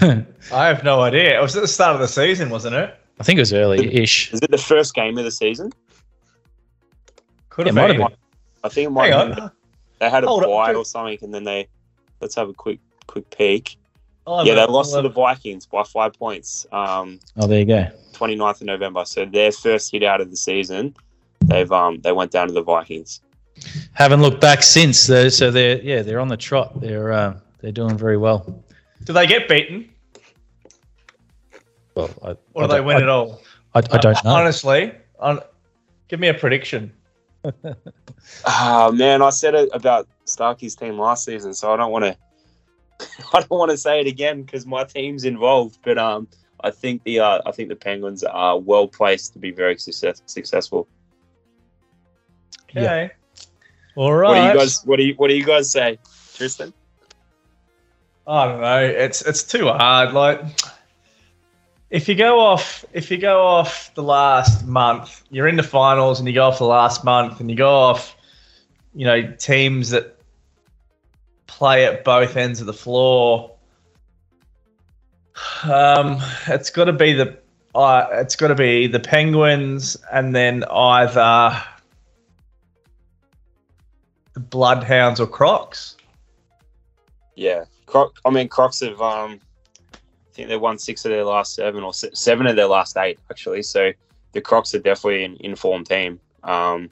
I 0.52 0.66
have 0.66 0.82
no 0.82 1.00
idea. 1.02 1.38
It 1.38 1.42
was 1.42 1.54
at 1.56 1.62
the 1.62 1.68
start 1.68 1.94
of 1.94 2.00
the 2.00 2.08
season, 2.08 2.50
wasn't 2.50 2.74
it? 2.74 2.98
I 3.20 3.22
think 3.22 3.38
it 3.38 3.42
was 3.42 3.52
early-ish. 3.52 4.32
Is 4.32 4.40
it 4.42 4.50
the 4.50 4.58
first 4.58 4.92
game 4.94 5.16
of 5.18 5.24
the 5.24 5.30
season? 5.30 5.70
Could 7.48 7.66
have 7.66 7.76
might 7.76 7.88
been. 7.92 8.00
have 8.00 8.10
been. 8.10 8.18
I 8.64 8.68
think 8.70 8.86
it 8.88 8.90
might 8.90 9.10
Hang 9.12 9.18
have 9.28 9.34
been. 9.36 9.44
on. 9.44 9.50
They 10.00 10.10
had 10.10 10.24
a 10.24 10.26
Hold 10.26 10.42
up. 10.42 10.50
bye 10.50 10.74
or 10.74 10.84
something, 10.84 11.18
and 11.22 11.32
then 11.32 11.44
they 11.44 11.68
let's 12.20 12.34
have 12.34 12.48
a 12.48 12.52
quick 12.52 12.80
quick 13.06 13.30
peek. 13.30 13.76
I'll 14.26 14.46
Yeah, 14.46 14.54
a- 14.54 14.66
they 14.66 14.72
lost 14.72 14.94
to 14.94 15.02
the 15.02 15.08
Vikings 15.10 15.66
by 15.66 15.82
five 15.84 16.14
points. 16.14 16.66
Um, 16.72 17.20
Oh, 17.36 17.46
there 17.46 17.58
you 17.60 17.66
go. 17.66 17.86
29th 18.12 18.60
of 18.60 18.66
November. 18.66 19.04
So 19.04 19.24
their 19.24 19.52
first 19.52 19.90
hit 19.92 20.02
out 20.02 20.20
of 20.20 20.30
the 20.30 20.36
season, 20.36 20.94
they've 21.40 21.70
um 21.72 22.00
they 22.00 22.12
went 22.12 22.30
down 22.30 22.46
to 22.48 22.52
the 22.54 22.62
Vikings. 22.62 23.20
Haven't 23.92 24.22
looked 24.22 24.40
back 24.40 24.62
since. 24.62 25.06
Though, 25.06 25.28
so 25.28 25.50
they're 25.50 25.80
yeah 25.82 26.02
they're 26.02 26.20
on 26.20 26.28
the 26.28 26.36
trot. 26.36 26.80
They're 26.80 27.12
uh, 27.12 27.38
they're 27.60 27.72
doing 27.72 27.96
very 27.98 28.16
well. 28.16 28.62
Do 29.04 29.12
they 29.12 29.26
get 29.26 29.48
beaten, 29.48 29.90
Well, 31.94 32.10
I, 32.22 32.28
or 32.54 32.64
I 32.64 32.66
do 32.66 32.68
they 32.72 32.76
don't- 32.78 32.86
win 32.86 32.96
I, 32.96 33.00
it 33.00 33.08
all? 33.08 33.40
I, 33.74 33.78
I 33.78 33.98
don't 33.98 34.24
know. 34.24 34.30
Honestly, 34.30 34.92
on, 35.18 35.40
give 36.08 36.20
me 36.20 36.28
a 36.28 36.34
prediction. 36.34 36.92
Ah 38.46 38.90
man, 38.92 39.20
I 39.20 39.28
said 39.30 39.54
it 39.54 39.68
about 39.74 40.08
Starkey's 40.24 40.74
team 40.74 40.98
last 40.98 41.24
season, 41.26 41.52
so 41.52 41.72
I 41.72 41.76
don't 41.76 41.92
want 41.92 42.04
to. 42.06 42.16
I 43.32 43.40
don't 43.40 43.50
want 43.50 43.70
to 43.70 43.76
say 43.76 44.00
it 44.00 44.06
again 44.06 44.42
because 44.42 44.66
my 44.66 44.84
team's 44.84 45.24
involved. 45.24 45.78
But 45.82 45.98
um, 45.98 46.28
I 46.60 46.70
think 46.70 47.02
the 47.04 47.20
uh, 47.20 47.40
I 47.46 47.52
think 47.52 47.68
the 47.68 47.76
Penguins 47.76 48.24
are 48.24 48.58
well 48.58 48.88
placed 48.88 49.32
to 49.34 49.38
be 49.38 49.50
very 49.50 49.78
success- 49.78 50.22
successful. 50.26 50.88
Okay. 52.70 53.10
All 53.96 54.14
right. 54.14 54.28
What 54.28 54.34
do 54.34 54.46
you 54.46 54.54
guys? 54.58 54.82
What 54.84 54.96
do 54.96 55.02
you 55.04 55.14
What 55.14 55.28
do 55.28 55.34
you 55.34 55.44
guys 55.44 55.70
say, 55.70 55.98
Tristan? 56.34 56.72
I 58.26 58.46
don't 58.46 58.60
know. 58.60 58.82
It's 58.82 59.22
it's 59.22 59.44
too 59.44 59.66
hard. 59.66 60.14
Like 60.14 60.40
if 61.90 62.08
you 62.08 62.14
go 62.14 62.40
off 62.40 62.84
if 62.92 63.10
you 63.10 63.18
go 63.18 63.44
off 63.44 63.92
the 63.94 64.02
last 64.02 64.66
month, 64.66 65.22
you're 65.30 65.48
in 65.48 65.56
the 65.56 65.62
finals 65.62 66.18
and 66.18 66.28
you 66.28 66.34
go 66.34 66.44
off 66.44 66.58
the 66.58 66.64
last 66.64 67.04
month 67.04 67.40
and 67.40 67.50
you 67.50 67.56
go 67.56 67.70
off, 67.70 68.16
you 68.94 69.04
know, 69.04 69.30
teams 69.32 69.90
that 69.90 70.13
play 71.46 71.86
at 71.86 72.04
both 72.04 72.36
ends 72.36 72.60
of 72.60 72.66
the 72.66 72.72
floor. 72.72 73.54
Um, 75.64 76.18
it's 76.46 76.70
got 76.70 76.84
to 76.84 76.92
be 76.92 77.12
the 77.12 77.38
uh, 77.74 78.06
it's 78.12 78.36
got 78.36 78.48
to 78.48 78.54
be 78.54 78.86
the 78.86 79.00
Penguins 79.00 79.96
and 80.12 80.34
then 80.34 80.64
either 80.70 81.60
the 84.34 84.40
Bloodhounds 84.40 85.20
or 85.20 85.26
Crocs. 85.26 85.96
Yeah, 87.34 87.64
Croc. 87.86 88.16
I 88.24 88.30
mean, 88.30 88.48
Crocs 88.48 88.80
have. 88.80 89.00
Um, 89.00 89.40
I 89.92 90.36
think 90.36 90.48
they 90.48 90.56
won 90.56 90.78
six 90.78 91.04
of 91.04 91.10
their 91.10 91.24
last 91.24 91.54
seven, 91.54 91.84
or 91.84 91.94
se- 91.94 92.10
seven 92.12 92.46
of 92.46 92.56
their 92.56 92.66
last 92.66 92.96
eight, 92.96 93.18
actually. 93.30 93.62
So 93.62 93.92
the 94.32 94.40
Crocs 94.40 94.74
are 94.74 94.80
definitely 94.80 95.24
an 95.24 95.36
informed 95.40 95.88
team. 95.88 96.20
Um, 96.42 96.90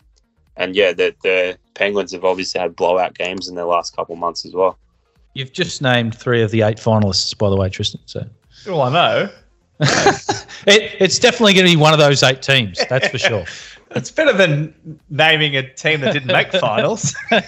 and 0.57 0.76
yeah, 0.76 0.92
the 0.92 1.14
the 1.22 1.59
Penguins 1.74 2.12
have 2.12 2.24
obviously 2.24 2.61
had 2.61 2.76
blowout 2.76 3.14
games 3.14 3.48
in 3.48 3.55
their 3.55 3.64
last 3.64 3.96
couple 3.96 4.14
of 4.14 4.18
months 4.18 4.44
as 4.44 4.53
well. 4.53 4.78
You've 5.34 5.53
just 5.53 5.80
named 5.80 6.14
three 6.14 6.42
of 6.42 6.50
the 6.50 6.62
eight 6.62 6.76
finalists, 6.76 7.36
by 7.36 7.48
the 7.48 7.57
way, 7.57 7.68
Tristan. 7.68 8.00
So 8.05 8.26
Well, 8.66 8.82
I 8.82 8.92
know. 8.92 9.30
it, 9.80 10.96
it's 11.00 11.18
definitely 11.18 11.55
going 11.55 11.66
to 11.66 11.72
be 11.72 11.76
one 11.76 11.92
of 11.92 11.98
those 11.98 12.22
eight 12.22 12.42
teams. 12.42 12.78
That's 12.88 13.09
for 13.09 13.18
sure. 13.18 13.44
It's 13.94 14.11
better 14.11 14.32
than 14.32 14.72
naming 15.11 15.55
a 15.55 15.70
team 15.74 16.00
that 16.00 16.14
didn't 16.14 16.28
make 16.28 16.50
finals. 16.53 17.14
Oh, 17.30 17.40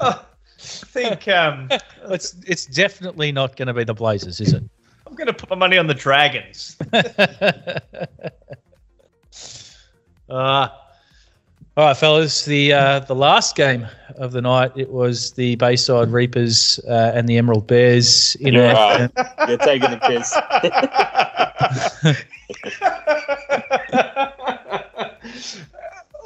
I 0.00 0.24
think 0.58 1.28
um, 1.28 1.68
It's 2.06 2.34
it's 2.44 2.66
definitely 2.66 3.30
not 3.30 3.54
going 3.54 3.68
to 3.68 3.72
be 3.72 3.84
the 3.84 3.94
Blazers, 3.94 4.40
is 4.40 4.52
it? 4.52 4.64
I'm 5.06 5.14
going 5.14 5.28
to 5.28 5.32
put 5.32 5.48
my 5.48 5.54
money 5.54 5.78
on 5.78 5.86
the 5.86 5.94
Dragons. 5.94 6.76
Uh, 10.32 10.68
all 11.76 11.86
right, 11.86 11.96
fellas. 11.96 12.46
The 12.46 12.72
uh, 12.72 13.00
the 13.00 13.14
last 13.14 13.54
game 13.54 13.86
of 14.16 14.32
the 14.32 14.40
night 14.40 14.72
it 14.76 14.90
was 14.90 15.32
the 15.32 15.56
Bayside 15.56 16.08
Reapers 16.08 16.80
uh, 16.88 17.12
and 17.14 17.28
the 17.28 17.36
Emerald 17.36 17.66
Bears. 17.66 18.34
In 18.36 18.54
You're, 18.54 18.74
our, 18.74 19.10
uh, 19.16 19.46
you're 19.46 19.58
taking 19.58 19.90
the 19.90 19.98
piss. 19.98 20.34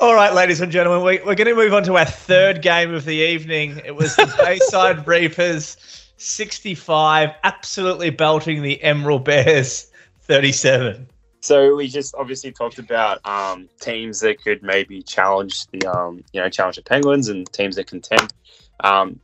All 0.00 0.14
right, 0.14 0.32
ladies 0.32 0.60
and 0.60 0.70
gentlemen, 0.70 1.04
we, 1.04 1.18
we're 1.26 1.34
going 1.34 1.48
to 1.48 1.54
move 1.56 1.74
on 1.74 1.82
to 1.84 1.96
our 1.96 2.04
third 2.04 2.62
game 2.62 2.94
of 2.94 3.04
the 3.06 3.16
evening. 3.16 3.80
It 3.84 3.96
was 3.96 4.14
the 4.14 4.32
Bayside 4.44 5.04
Reapers 5.04 5.76
65, 6.18 7.30
absolutely 7.42 8.10
belting 8.10 8.62
the 8.62 8.80
Emerald 8.84 9.24
Bears 9.24 9.90
37. 10.20 11.08
So 11.40 11.76
we 11.76 11.88
just 11.88 12.14
obviously 12.14 12.50
talked 12.50 12.78
about 12.78 13.24
um, 13.26 13.68
teams 13.80 14.20
that 14.20 14.42
could 14.42 14.62
maybe 14.62 15.02
challenge 15.02 15.66
the 15.68 15.86
um, 15.86 16.24
you 16.32 16.40
know 16.40 16.48
challenge 16.48 16.76
the 16.76 16.82
Penguins 16.82 17.28
and 17.28 17.50
teams 17.52 17.76
that 17.76 17.86
contend. 17.86 18.32
Um, 18.80 19.20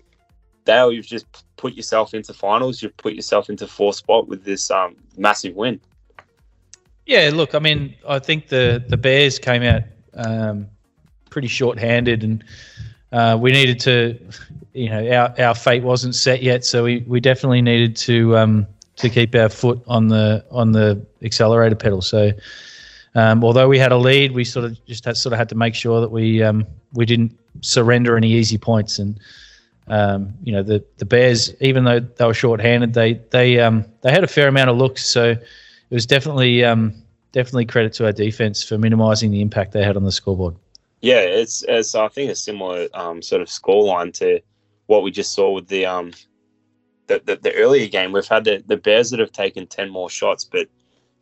Dale, 0.64 0.92
you've 0.92 1.06
just 1.06 1.26
put 1.56 1.74
yourself 1.74 2.14
into 2.14 2.32
finals. 2.32 2.82
You've 2.82 2.96
put 2.96 3.14
yourself 3.14 3.50
into 3.50 3.66
fourth 3.66 3.96
spot 3.96 4.28
with 4.28 4.44
this 4.44 4.70
um, 4.70 4.96
massive 5.16 5.56
win. 5.56 5.80
yeah, 7.06 7.30
look, 7.32 7.54
I 7.54 7.58
mean, 7.58 7.94
I 8.08 8.18
think 8.18 8.48
the 8.48 8.84
the 8.86 8.96
Bears 8.96 9.38
came 9.38 9.62
out 9.62 9.82
um, 10.14 10.68
pretty 11.30 11.48
short-handed, 11.48 12.22
and 12.22 12.44
uh, 13.12 13.36
we 13.40 13.52
needed 13.52 13.80
to, 13.80 14.18
you 14.72 14.88
know, 14.88 15.10
our, 15.10 15.34
our 15.40 15.54
fate 15.54 15.82
wasn't 15.82 16.14
set 16.14 16.42
yet, 16.42 16.64
so 16.64 16.84
we, 16.84 16.98
we 17.06 17.20
definitely 17.20 17.62
needed 17.62 17.96
to 17.96 18.36
um, 18.36 18.66
to 18.96 19.08
keep 19.08 19.34
our 19.34 19.48
foot 19.48 19.82
on 19.86 20.08
the 20.08 20.44
on 20.50 20.72
the 20.72 21.04
accelerator 21.22 21.76
pedal. 21.76 22.02
So, 22.02 22.32
um, 23.14 23.42
although 23.44 23.68
we 23.68 23.78
had 23.78 23.92
a 23.92 23.96
lead, 23.96 24.32
we 24.32 24.44
sort 24.44 24.64
of 24.64 24.84
just 24.86 25.04
had, 25.04 25.16
sort 25.16 25.32
of 25.32 25.38
had 25.38 25.48
to 25.50 25.54
make 25.54 25.74
sure 25.74 26.00
that 26.00 26.10
we 26.10 26.42
um, 26.42 26.66
we 26.92 27.06
didn't 27.06 27.38
surrender 27.60 28.16
any 28.16 28.32
easy 28.32 28.58
points. 28.58 28.98
And 28.98 29.18
um, 29.88 30.34
you 30.42 30.52
know, 30.52 30.62
the 30.62 30.84
the 30.98 31.04
Bears, 31.04 31.54
even 31.60 31.84
though 31.84 32.00
they 32.00 32.24
were 32.24 32.34
short-handed, 32.34 32.94
they 32.94 33.14
they 33.30 33.58
um, 33.60 33.84
they 34.02 34.10
had 34.10 34.24
a 34.24 34.28
fair 34.28 34.48
amount 34.48 34.70
of 34.70 34.76
looks. 34.76 35.06
So 35.06 35.30
it 35.30 35.94
was 35.94 36.06
definitely 36.06 36.64
um, 36.64 36.94
definitely 37.32 37.66
credit 37.66 37.92
to 37.94 38.06
our 38.06 38.12
defense 38.12 38.62
for 38.62 38.78
minimising 38.78 39.30
the 39.30 39.40
impact 39.40 39.72
they 39.72 39.82
had 39.82 39.96
on 39.96 40.04
the 40.04 40.12
scoreboard. 40.12 40.54
Yeah, 41.00 41.18
it's, 41.18 41.64
it's 41.66 41.96
I 41.96 42.06
think 42.08 42.30
a 42.30 42.36
similar 42.36 42.86
um, 42.94 43.22
sort 43.22 43.42
of 43.42 43.48
scoreline 43.48 44.14
to 44.14 44.40
what 44.86 45.02
we 45.02 45.10
just 45.10 45.32
saw 45.32 45.50
with 45.50 45.66
the 45.66 45.84
the, 47.18 47.22
the, 47.24 47.40
the 47.42 47.54
earlier 47.54 47.88
game. 47.88 48.12
We've 48.12 48.26
had 48.26 48.44
the, 48.44 48.62
the 48.66 48.76
Bears 48.76 49.10
that 49.10 49.20
have 49.20 49.32
taken 49.32 49.66
ten 49.66 49.90
more 49.90 50.10
shots, 50.10 50.44
but 50.44 50.68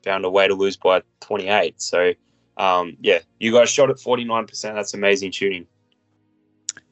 found 0.02 0.24
a 0.24 0.30
way 0.30 0.48
to 0.48 0.54
lose 0.54 0.76
by 0.76 1.02
twenty 1.20 1.48
eight. 1.48 1.80
So 1.80 2.12
um, 2.56 2.96
yeah, 3.00 3.20
you 3.38 3.52
guys 3.52 3.70
shot 3.70 3.90
at 3.90 3.98
forty 3.98 4.24
nine 4.24 4.46
percent. 4.46 4.74
That's 4.74 4.94
amazing 4.94 5.32
shooting. 5.32 5.66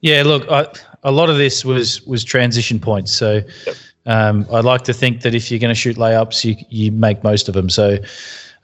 Yeah, 0.01 0.23
look, 0.25 0.49
I, 0.49 0.67
a 1.03 1.11
lot 1.11 1.29
of 1.29 1.39
this 1.39 1.65
was 1.65 2.03
was 2.03 2.25
transition 2.25 2.79
points. 2.79 3.13
So 3.13 3.41
um, 4.07 4.47
I'd 4.53 4.65
like 4.65 4.83
to 4.85 4.93
think 4.93 5.23
that 5.23 5.35
if 5.35 5.51
you're 5.51 5.61
going 5.61 5.75
to 5.75 5.81
shoot 5.81 5.97
layups, 5.97 6.45
you 6.45 6.57
you 6.69 6.93
make 6.93 7.23
most 7.25 7.49
of 7.49 7.55
them. 7.55 7.69
So 7.69 7.99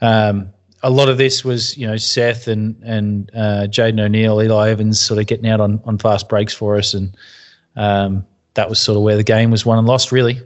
um, 0.00 0.52
a 0.82 0.90
lot 0.90 1.08
of 1.08 1.18
this 1.18 1.44
was 1.44 1.76
you 1.76 1.86
know 1.86 1.96
Seth 1.96 2.46
and 2.46 2.80
and 2.84 3.30
uh, 3.34 3.66
Jaden 3.68 4.00
O'Neill, 4.00 4.42
Eli 4.42 4.70
Evans, 4.70 5.00
sort 5.00 5.18
of 5.18 5.26
getting 5.26 5.48
out 5.48 5.60
on 5.60 5.82
on 5.84 5.98
fast 5.98 6.28
breaks 6.28 6.54
for 6.54 6.76
us, 6.76 6.94
and 6.94 7.16
um, 7.76 8.24
that 8.54 8.68
was 8.68 8.80
sort 8.80 8.96
of 8.96 9.02
where 9.02 9.16
the 9.16 9.24
game 9.24 9.50
was 9.50 9.66
won 9.66 9.78
and 9.78 9.86
lost, 9.86 10.12
really. 10.12 10.40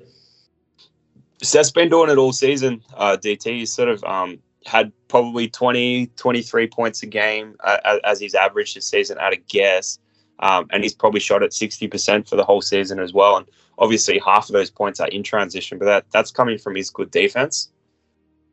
Seth's 1.42 1.70
been 1.70 1.88
doing 1.88 2.11
it 2.11 2.18
all 2.18 2.32
season. 2.32 2.82
Uh, 2.96 3.16
DT 3.16 3.59
he's 3.59 3.72
sort 3.72 3.88
of 3.88 4.02
um, 4.04 4.38
had 4.66 4.92
probably 5.09 5.48
20, 5.48 6.06
23 6.16 6.66
points 6.66 7.02
a 7.02 7.06
game 7.06 7.56
uh, 7.62 7.98
as 8.04 8.20
his 8.20 8.34
average 8.34 8.74
this 8.74 8.88
season 8.88 9.18
at 9.18 9.32
a 9.32 9.36
guess. 9.36 9.98
Um, 10.40 10.66
and 10.70 10.82
he's 10.82 10.94
probably 10.94 11.20
shot 11.20 11.42
at 11.42 11.50
60% 11.50 12.28
for 12.28 12.36
the 12.36 12.44
whole 12.44 12.62
season 12.62 13.00
as 13.00 13.12
well. 13.12 13.36
And 13.36 13.46
obviously, 13.78 14.20
half 14.24 14.48
of 14.48 14.52
those 14.52 14.70
points 14.70 15.00
are 15.00 15.09
in 15.09 15.22
transition, 15.22 15.78
but 15.78 15.86
that, 15.86 16.06
that's 16.12 16.30
coming 16.30 16.59
from 16.59 16.76
his 16.76 16.90
good 16.90 17.11
defense. 17.11 17.70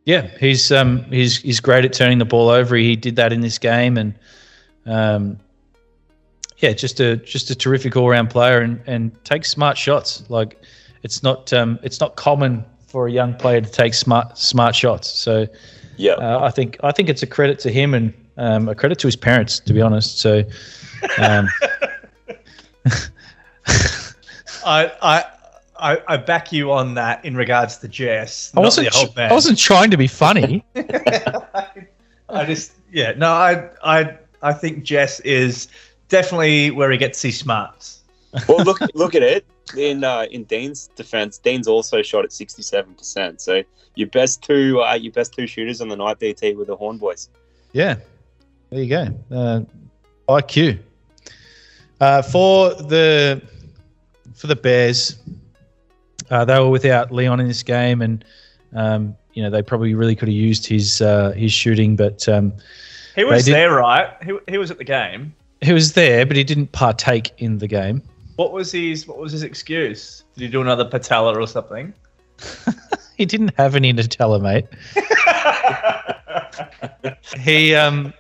Yeah, 0.06 0.28
he's 0.40 0.72
um 0.72 1.04
he's 1.06 1.42
he's 1.42 1.60
great 1.60 1.84
at 1.84 1.92
turning 1.92 2.20
the 2.20 2.26
ball 2.26 2.50
over. 2.50 2.76
He 2.76 2.96
did 2.96 3.16
that 3.16 3.34
in 3.34 3.42
this 3.42 3.58
game, 3.58 3.98
and 3.98 4.14
um, 4.86 5.40
yeah, 6.60 6.74
just 6.74 7.00
a 7.00 7.18
just 7.18 7.50
a 7.50 7.56
terrific 7.56 7.96
all 7.96 8.10
round 8.10 8.30
player, 8.30 8.60
and 8.62 8.82
and 8.88 9.24
takes 9.26 9.50
smart 9.50 9.78
shots. 9.78 10.24
Like 10.30 10.62
it's 11.04 11.22
not 11.24 11.52
um 11.54 11.80
it's 11.84 12.00
not 12.00 12.16
common 12.16 12.64
for 12.88 13.08
a 13.08 13.12
young 13.12 13.34
player 13.36 13.62
to 13.62 13.70
take 13.70 13.94
smart 13.94 14.38
smart 14.38 14.76
shots. 14.76 15.10
So 15.10 15.48
Yeah. 15.98 16.14
uh, 16.14 16.40
I 16.44 16.52
think 16.52 16.78
I 16.84 16.92
think 16.92 17.10
it's 17.10 17.24
a 17.24 17.28
credit 17.28 17.60
to 17.60 17.72
him 17.72 17.94
and 17.94 18.14
um, 18.38 18.68
a 18.70 18.76
credit 18.76 19.00
to 19.00 19.08
his 19.08 19.16
parents, 19.16 19.60
to 19.62 19.74
be 19.74 19.82
honest. 19.82 20.20
So 20.20 20.44
um, 21.18 21.48
I, 24.66 24.92
I, 25.02 25.24
I, 25.78 26.02
I 26.08 26.18
back 26.18 26.52
you 26.52 26.72
on 26.72 26.94
that 26.96 27.24
in 27.26 27.36
regards 27.36 27.78
to 27.80 27.88
Jess. 27.88 28.52
I 28.56 28.60
wasn't 28.60 28.92
the 28.92 28.98
old 28.98 29.16
man. 29.16 29.32
I 29.32 29.34
wasn't 29.34 29.58
trying 29.60 29.92
to 29.92 29.98
be 29.98 30.08
funny. 30.08 30.64
I 32.30 32.44
just 32.46 32.74
yeah 32.92 33.14
no 33.18 33.32
I 33.32 33.70
I 33.84 34.18
I 34.42 34.54
think 34.54 34.84
Jess 34.84 35.20
is 35.22 35.68
definitely 36.10 36.72
where 36.72 36.92
he 36.92 36.98
gets 36.98 37.22
his 37.22 37.38
smarts. 37.38 38.04
well, 38.48 38.64
look 38.64 38.80
look 38.94 39.16
at 39.16 39.24
it. 39.24 39.46
In 39.78 40.04
uh, 40.04 40.26
in 40.30 40.44
Dean's 40.44 40.90
defense, 40.96 41.38
Dean's 41.38 41.68
also 41.68 42.02
shot 42.02 42.24
at 42.24 42.32
67%. 42.32 43.42
So 43.42 43.64
your 43.96 44.08
best 44.10 44.44
two 44.44 44.82
uh, 44.82 44.94
your 44.94 45.14
best 45.14 45.34
two 45.34 45.48
shooters 45.48 45.82
on 45.82 45.88
the 45.88 45.96
night 45.96 46.20
DT 46.20 46.56
were 46.56 46.66
the 46.66 46.76
Horn 46.76 46.98
Boys. 46.98 47.30
Yeah, 47.72 47.96
there 48.70 48.84
you 48.84 48.90
go. 48.90 49.08
Uh, 49.32 49.62
IQ 50.28 50.80
uh, 52.02 52.22
for 52.22 52.74
the 52.74 53.42
for 54.34 54.48
the 54.48 54.56
Bears. 54.56 55.18
Uh, 56.30 56.44
they 56.44 56.60
were 56.60 56.70
without 56.70 57.12
Leon 57.12 57.40
in 57.40 57.48
this 57.48 57.64
game, 57.64 58.02
and 58.02 58.26
um, 58.74 59.16
you 59.34 59.44
know 59.44 59.50
they 59.50 59.62
probably 59.62 59.94
really 59.94 60.16
could 60.16 60.28
have 60.28 60.36
used 60.36 60.66
his 60.66 61.02
uh, 61.02 61.32
his 61.32 61.52
shooting, 61.52 61.96
but 61.96 62.28
um, 62.28 62.54
He 63.16 63.24
was 63.24 63.46
there, 63.46 63.72
right? 63.72 64.16
He, 64.24 64.38
he 64.48 64.58
was 64.58 64.72
at 64.72 64.78
the 64.78 64.84
game. 64.84 65.34
He 65.66 65.74
was 65.74 65.94
there, 65.94 66.26
but 66.26 66.36
he 66.38 66.44
didn't 66.44 66.72
partake 66.72 67.32
in 67.40 67.58
the 67.58 67.68
game. 67.68 68.02
What 68.36 68.52
was 68.52 68.72
his 68.72 69.08
What 69.08 69.18
was 69.18 69.32
his 69.32 69.44
excuse? 69.44 70.24
Did 70.36 70.42
he 70.44 70.48
do 70.50 70.62
another 70.62 70.86
patella 70.86 71.40
or 71.40 71.48
something? 71.48 71.94
He 73.18 73.26
didn't 73.26 73.54
have 73.58 73.76
any 73.76 73.94
Nutella, 73.94 74.42
mate. 74.42 74.66
he 77.40 77.74
um 77.76 78.14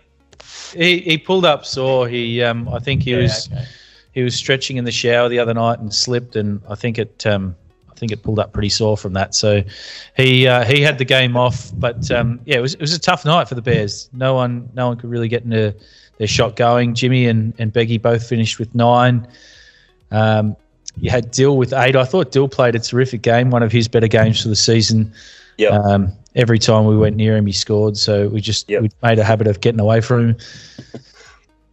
he, 0.73 0.99
he 0.99 1.17
pulled 1.17 1.43
up 1.45 1.65
sore. 1.65 2.07
He 2.07 2.41
um 2.41 2.69
I 2.69 2.79
think 2.79 3.03
he 3.03 3.11
Yeah, 3.11 3.17
was 3.23 3.49
okay. 3.51 3.65
he 4.13 4.23
was 4.23 4.35
stretching 4.35 4.77
in 4.77 4.85
the 4.85 4.91
shower 4.93 5.27
the 5.27 5.39
other 5.39 5.53
night 5.53 5.79
and 5.79 5.93
slipped, 5.93 6.37
and 6.37 6.61
I 6.69 6.75
think 6.75 6.97
it 6.97 7.25
um, 7.25 7.55
I 7.91 7.93
think 7.95 8.11
it 8.13 8.23
pulled 8.23 8.39
up 8.39 8.53
pretty 8.53 8.69
sore 8.69 8.95
from 8.97 9.11
that. 9.13 9.35
So 9.35 9.63
he 10.15 10.47
uh, 10.47 10.63
he 10.63 10.81
had 10.81 10.97
the 10.97 11.03
game 11.05 11.35
off, 11.35 11.71
but 11.75 12.09
um, 12.11 12.39
yeah, 12.45 12.57
it 12.57 12.61
was 12.61 12.75
it 12.75 12.81
was 12.81 12.93
a 12.93 12.99
tough 12.99 13.25
night 13.25 13.49
for 13.49 13.55
the 13.55 13.61
Bears. 13.61 14.09
No 14.13 14.33
one 14.33 14.69
no 14.75 14.87
one 14.87 14.97
could 14.97 15.09
really 15.09 15.27
get 15.27 15.43
into 15.43 15.75
their 16.17 16.27
shot 16.27 16.55
going. 16.55 16.93
Jimmy 16.93 17.27
and 17.27 17.53
and 17.59 17.73
Beggy 17.73 18.01
both 18.01 18.27
finished 18.27 18.59
with 18.59 18.73
nine. 18.75 19.27
Um, 20.11 20.55
you 20.97 21.09
had 21.09 21.31
Dill 21.31 21.57
with 21.57 21.73
eight. 21.73 21.95
I 21.95 22.05
thought 22.05 22.31
Dill 22.31 22.47
played 22.47 22.75
a 22.75 22.79
terrific 22.79 23.21
game, 23.21 23.49
one 23.49 23.63
of 23.63 23.71
his 23.71 23.87
better 23.87 24.07
games 24.07 24.41
for 24.41 24.47
the 24.47 24.55
season. 24.55 25.11
Yeah. 25.57 25.69
Um, 25.69 26.13
every 26.35 26.59
time 26.59 26.85
we 26.85 26.97
went 26.97 27.15
near 27.15 27.35
him, 27.35 27.45
he 27.45 27.51
scored. 27.53 27.97
So 27.97 28.27
we 28.29 28.41
just 28.41 28.69
Yep. 28.69 28.81
we 28.81 28.89
made 29.03 29.19
a 29.19 29.23
habit 29.23 29.47
of 29.47 29.61
getting 29.61 29.79
away 29.79 30.01
from 30.01 30.29
him. 30.29 30.37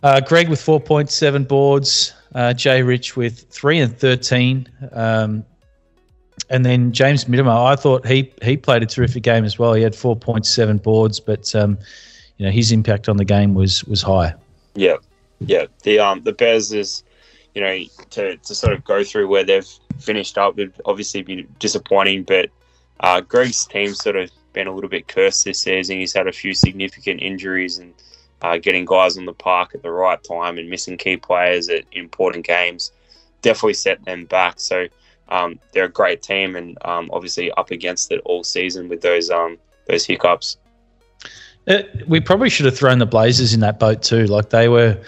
Uh, 0.02 0.20
Greg 0.20 0.48
with 0.48 0.60
4.7 0.60 1.46
boards. 1.46 2.12
Uh, 2.34 2.52
Jay 2.52 2.82
Rich 2.82 3.16
with 3.16 3.46
3 3.50 3.78
and 3.78 3.96
13. 3.96 4.68
Um, 4.92 5.44
and 6.50 6.64
then 6.64 6.92
James 6.92 7.26
Middlemer, 7.26 7.52
I 7.52 7.76
thought 7.76 8.06
he 8.06 8.32
he 8.42 8.56
played 8.56 8.82
a 8.82 8.86
terrific 8.86 9.22
game 9.22 9.44
as 9.44 9.58
well. 9.58 9.74
He 9.74 9.82
had 9.82 9.92
4.7 9.92 10.82
boards, 10.82 11.20
but 11.20 11.54
um, 11.54 11.78
you 12.42 12.48
know 12.48 12.52
his 12.52 12.72
impact 12.72 13.08
on 13.08 13.18
the 13.18 13.24
game 13.24 13.54
was 13.54 13.84
was 13.84 14.02
high. 14.02 14.34
Yeah, 14.74 14.96
yeah. 15.38 15.66
The 15.84 16.00
um 16.00 16.24
the 16.24 16.32
Bears 16.32 16.72
is, 16.72 17.04
you 17.54 17.62
know, 17.62 17.84
to, 18.10 18.36
to 18.36 18.54
sort 18.56 18.72
of 18.72 18.82
go 18.82 19.04
through 19.04 19.28
where 19.28 19.44
they've 19.44 19.68
finished 20.00 20.36
up 20.36 20.56
would 20.56 20.72
obviously 20.84 21.22
be 21.22 21.46
disappointing, 21.60 22.24
but 22.24 22.50
uh, 22.98 23.20
Greg's 23.20 23.64
team 23.66 23.94
sort 23.94 24.16
of 24.16 24.28
been 24.54 24.66
a 24.66 24.74
little 24.74 24.90
bit 24.90 25.06
cursed 25.06 25.44
this 25.44 25.60
season. 25.60 25.98
He's 25.98 26.12
had 26.12 26.26
a 26.26 26.32
few 26.32 26.52
significant 26.52 27.22
injuries 27.22 27.78
and 27.78 27.94
uh, 28.42 28.58
getting 28.58 28.86
guys 28.86 29.16
on 29.16 29.24
the 29.24 29.32
park 29.32 29.76
at 29.76 29.82
the 29.84 29.92
right 29.92 30.22
time 30.24 30.58
and 30.58 30.68
missing 30.68 30.96
key 30.96 31.16
players 31.16 31.68
at 31.68 31.84
important 31.92 32.44
games 32.44 32.90
definitely 33.42 33.74
set 33.74 34.04
them 34.04 34.24
back. 34.24 34.58
So 34.58 34.88
um, 35.28 35.60
they're 35.72 35.84
a 35.84 35.88
great 35.88 36.22
team 36.22 36.56
and 36.56 36.76
um, 36.84 37.08
obviously 37.12 37.52
up 37.52 37.70
against 37.70 38.10
it 38.10 38.20
all 38.24 38.42
season 38.42 38.88
with 38.88 39.00
those 39.00 39.30
um, 39.30 39.58
those 39.86 40.04
hiccups. 40.04 40.56
Uh, 41.68 41.82
we 42.06 42.20
probably 42.20 42.50
should 42.50 42.66
have 42.66 42.76
thrown 42.76 42.98
the 42.98 43.06
Blazers 43.06 43.54
in 43.54 43.60
that 43.60 43.78
boat 43.78 44.02
too. 44.02 44.26
Like 44.26 44.50
they 44.50 44.68
were, 44.68 44.98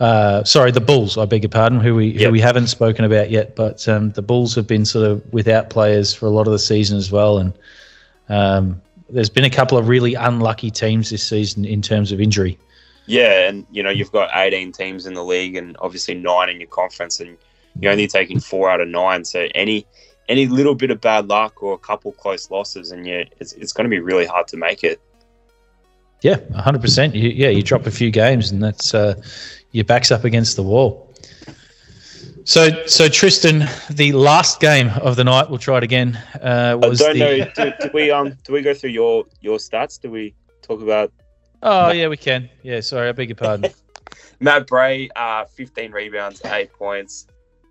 uh, 0.00 0.42
sorry, 0.44 0.72
the 0.72 0.80
Bulls. 0.80 1.16
I 1.16 1.24
beg 1.24 1.42
your 1.42 1.50
pardon, 1.50 1.80
who 1.80 1.94
we 1.94 2.08
Yep. 2.08 2.22
who 2.22 2.30
we 2.32 2.40
haven't 2.40 2.66
spoken 2.66 3.04
about 3.04 3.30
yet. 3.30 3.54
But 3.54 3.88
um, 3.88 4.10
the 4.10 4.22
Bulls 4.22 4.54
have 4.54 4.66
been 4.66 4.84
sort 4.84 5.06
of 5.06 5.32
without 5.32 5.70
players 5.70 6.12
for 6.12 6.26
a 6.26 6.30
lot 6.30 6.46
of 6.46 6.52
the 6.52 6.58
season 6.58 6.98
as 6.98 7.12
well, 7.12 7.38
and 7.38 7.52
um, 8.28 8.80
there's 9.08 9.30
been 9.30 9.44
a 9.44 9.50
couple 9.50 9.78
of 9.78 9.88
really 9.88 10.14
unlucky 10.14 10.70
teams 10.70 11.10
this 11.10 11.22
season 11.26 11.64
in 11.64 11.82
terms 11.82 12.12
of 12.12 12.20
injury. 12.20 12.58
Yeah, 13.06 13.48
and 13.48 13.66
you 13.70 13.82
know 13.82 13.90
you've 13.90 14.12
got 14.12 14.30
18 14.34 14.72
teams 14.72 15.06
in 15.06 15.14
the 15.14 15.24
league, 15.24 15.56
and 15.56 15.76
obviously 15.80 16.14
nine 16.14 16.48
in 16.48 16.60
your 16.60 16.68
conference, 16.68 17.20
and 17.20 17.36
you're 17.80 17.92
only 17.92 18.08
taking 18.08 18.40
four 18.40 18.68
out 18.68 18.80
of 18.80 18.88
nine. 18.88 19.24
So 19.24 19.48
any 19.54 19.86
any 20.28 20.46
little 20.46 20.74
bit 20.74 20.90
of 20.90 21.00
bad 21.00 21.28
luck 21.28 21.62
or 21.62 21.74
a 21.74 21.78
couple 21.78 22.12
close 22.12 22.50
losses, 22.50 22.90
and 22.90 23.06
you 23.06 23.26
it's, 23.38 23.52
it's 23.54 23.72
going 23.72 23.84
to 23.84 23.90
be 23.90 24.00
really 24.00 24.26
hard 24.26 24.48
to 24.48 24.56
make 24.56 24.82
it. 24.82 25.00
Yeah, 26.22 26.36
100%. 26.36 27.14
You, 27.14 27.30
yeah, 27.30 27.48
you 27.48 27.62
drop 27.62 27.86
a 27.86 27.90
few 27.90 28.10
games 28.10 28.50
and 28.50 28.62
that's 28.62 28.94
uh, 28.94 29.14
your 29.72 29.84
back's 29.84 30.10
up 30.10 30.24
against 30.24 30.56
the 30.56 30.62
wall. 30.62 31.06
So, 32.44 32.84
so 32.86 33.08
Tristan, 33.08 33.68
the 33.90 34.12
last 34.12 34.60
game 34.60 34.90
of 35.02 35.16
the 35.16 35.24
night, 35.24 35.48
we'll 35.48 35.58
try 35.58 35.78
it 35.78 35.84
again. 35.84 36.16
Uh, 36.42 36.78
I 36.82 36.86
was 36.86 36.98
don't 36.98 37.18
the, 37.18 37.20
know. 37.20 37.50
Do, 37.56 37.72
do 37.80 37.90
we 37.92 38.10
um 38.10 38.36
do 38.44 38.52
we 38.52 38.62
go 38.62 38.74
through 38.74 38.90
your 38.90 39.24
your 39.40 39.58
stats? 39.58 40.00
Do 40.00 40.10
we 40.10 40.34
talk 40.62 40.80
about 40.80 41.12
Oh, 41.62 41.90
yeah, 41.90 42.08
we 42.08 42.16
can. 42.16 42.48
Yeah, 42.62 42.80
sorry, 42.80 43.08
I 43.08 43.12
beg 43.12 43.28
your 43.28 43.36
pardon. 43.36 43.70
Matt 44.40 44.66
Bray? 44.66 45.10
Uh, 45.14 45.44
15 45.44 45.92
rebounds, 45.92 46.40
eight 46.46 46.72
points. 46.72 47.26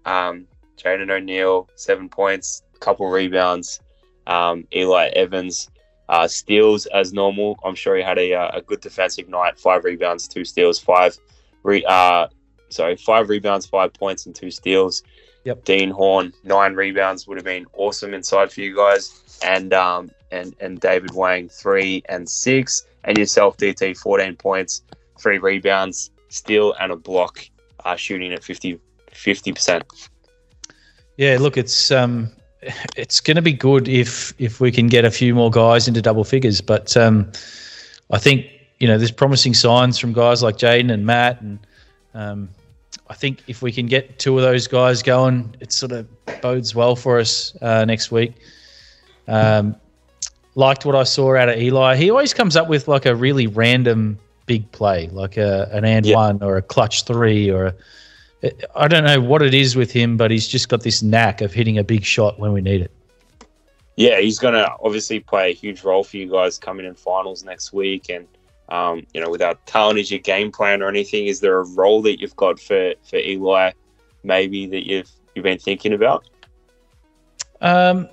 Um, 0.06 0.46
Jaden 0.78 1.10
O'Neill, 1.10 1.68
seven 1.76 2.08
points, 2.08 2.62
couple 2.80 3.10
rebounds. 3.10 3.80
Um, 4.28 4.68
Eli 4.76 5.08
Evans, 5.10 5.70
uh, 6.10 6.28
steals 6.28 6.88
as 6.88 7.14
normal. 7.14 7.58
I'm 7.64 7.76
sure 7.76 7.96
he 7.96 8.02
had 8.02 8.18
a, 8.18 8.34
uh, 8.34 8.58
a 8.58 8.62
good 8.62 8.82
defensive 8.82 9.30
night. 9.30 9.60
Five 9.60 9.84
rebounds, 9.86 10.28
two 10.28 10.44
steals, 10.44 10.80
five. 10.80 11.18
Re- 11.62 11.86
uh, 11.88 12.28
sorry, 12.70 12.96
five 12.98 13.30
rebounds, 13.30 13.68
five 13.68 13.94
points, 13.94 14.26
and 14.26 14.36
two 14.36 14.50
steals. 14.50 15.04
Yep. 15.46 15.64
Dean 15.64 15.92
Horn, 15.92 16.34
nine 16.44 16.74
rebounds 16.74 17.28
would 17.28 17.38
have 17.38 17.46
been 17.46 17.66
awesome 17.74 18.14
inside 18.14 18.52
for 18.52 18.62
you 18.62 18.76
guys, 18.76 19.40
and 19.44 19.72
um, 19.74 20.12
and 20.32 20.56
and 20.60 20.80
David 20.80 21.14
Wang, 21.14 21.48
three 21.48 22.04
and 22.10 22.28
six, 22.28 22.86
and 23.04 23.18
yourself, 23.18 23.56
DT, 23.58 23.96
14 23.98 24.36
points, 24.36 24.82
three 25.18 25.38
rebounds, 25.38 26.12
steal, 26.28 26.74
and 26.80 26.92
a 26.92 26.96
block, 26.98 27.40
uh, 27.86 27.96
shooting 27.96 28.34
at 28.34 28.44
50 28.44 28.80
percent. 29.54 29.84
Yeah, 31.18 31.38
look, 31.40 31.56
it's 31.56 31.92
um, 31.92 32.32
it's 32.96 33.20
going 33.20 33.36
to 33.36 33.42
be 33.42 33.54
good 33.54 33.88
if 33.88 34.34
if 34.40 34.60
we 34.60 34.72
can 34.72 34.88
get 34.88 35.06
a 35.06 35.12
few 35.12 35.34
more 35.34 35.50
guys 35.50 35.88
into 35.88 36.02
double 36.02 36.24
figures. 36.24 36.62
But 36.62 36.96
um, 36.98 37.32
I 38.12 38.18
think 38.18 38.46
you 38.80 38.88
know 38.88 38.98
there's 38.98 39.12
promising 39.12 39.54
signs 39.54 39.98
from 39.98 40.14
guys 40.14 40.44
like 40.44 40.58
Jaden 40.58 40.92
and 40.92 41.06
Matt, 41.06 41.42
and 41.42 41.60
um, 42.14 42.50
I 43.10 43.14
think 43.14 43.44
if 43.48 43.62
we 43.62 43.72
can 43.72 43.86
get 43.88 44.20
two 44.20 44.38
of 44.38 44.44
those 44.44 44.68
guys 44.68 45.02
going, 45.02 45.56
it 45.60 45.72
sort 45.72 45.92
of 45.92 46.08
bodes 46.42 46.76
well 46.76 46.96
for 46.96 47.20
us 47.20 47.56
uh, 47.62 47.86
next 47.86 48.12
week. 48.12 48.34
Um, 49.28 49.76
liked 50.56 50.86
what 50.86 50.96
I 50.96 51.04
saw 51.04 51.36
out 51.36 51.50
of 51.50 51.58
Eli. 51.58 51.96
He 51.96 52.10
always 52.10 52.34
comes 52.34 52.56
up 52.56 52.68
with 52.68 52.88
like 52.88 53.06
a 53.06 53.16
really 53.16 53.48
random 53.48 54.18
big 54.48 54.70
play, 54.72 55.08
like 55.12 55.38
a 55.38 55.70
an 55.72 55.86
and 55.86 56.06
Yeah. 56.06 56.16
one 56.16 56.44
or 56.44 56.58
a 56.58 56.62
clutch 56.62 57.06
three 57.06 57.50
or 57.50 57.68
a 57.68 57.76
I 58.76 58.88
don't 58.88 59.04
know 59.04 59.20
what 59.20 59.42
it 59.42 59.54
is 59.54 59.76
with 59.76 59.92
him, 59.92 60.16
but 60.18 60.32
he's 60.32 60.48
just 60.48 60.70
got 60.70 60.82
this 60.82 61.04
knack 61.04 61.42
of 61.42 61.54
hitting 61.54 61.78
a 61.78 61.84
big 61.84 62.04
shot 62.04 62.40
when 62.40 62.54
we 62.54 62.62
need 62.62 62.82
it. 62.82 62.92
Yeah, 63.98 64.20
he's 64.22 64.40
going 64.40 64.54
to 64.54 64.72
obviously 64.82 65.20
play 65.20 65.52
a 65.52 65.54
huge 65.54 65.84
role 65.84 66.06
for 66.06 66.16
you 66.16 66.32
guys 66.32 66.58
coming 66.58 66.86
in 66.86 66.96
finals 66.96 67.44
next 67.44 67.74
week. 67.74 68.10
And, 68.10 68.28
um, 68.70 69.06
you 69.14 69.20
know, 69.20 69.30
without 69.30 69.66
talent 69.66 70.00
as 70.00 70.10
your 70.10 70.22
game 70.22 70.54
plan 70.54 70.82
or 70.82 70.88
anything, 70.88 71.28
is 71.28 71.42
there 71.42 71.60
a 71.60 71.66
role 71.66 72.02
that 72.04 72.22
you've 72.22 72.36
got 72.38 72.62
for, 72.62 72.94
for 73.04 73.18
Eli 73.18 73.72
maybe 74.24 74.68
that 74.68 74.88
you've 74.88 75.10
you've 75.36 75.44
been 75.44 75.60
thinking 75.60 75.94
about? 75.94 76.30
Um, 77.62 78.08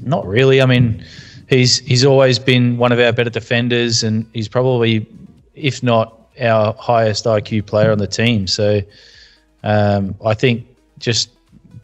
not 0.00 0.26
really. 0.26 0.62
I 0.62 0.66
mean, 0.66 1.04
he's 1.48 1.78
he's 1.80 2.04
always 2.04 2.38
been 2.38 2.78
one 2.78 2.92
of 2.92 3.00
our 3.00 3.12
better 3.12 3.30
defenders, 3.30 4.02
and 4.02 4.28
he's 4.32 4.48
probably, 4.48 5.06
if 5.54 5.82
not 5.82 6.18
our 6.40 6.74
highest 6.74 7.24
IQ 7.24 7.66
player 7.66 7.90
on 7.92 7.98
the 7.98 8.06
team. 8.06 8.46
So, 8.46 8.80
um, 9.62 10.14
I 10.24 10.34
think 10.34 10.66
just 10.98 11.30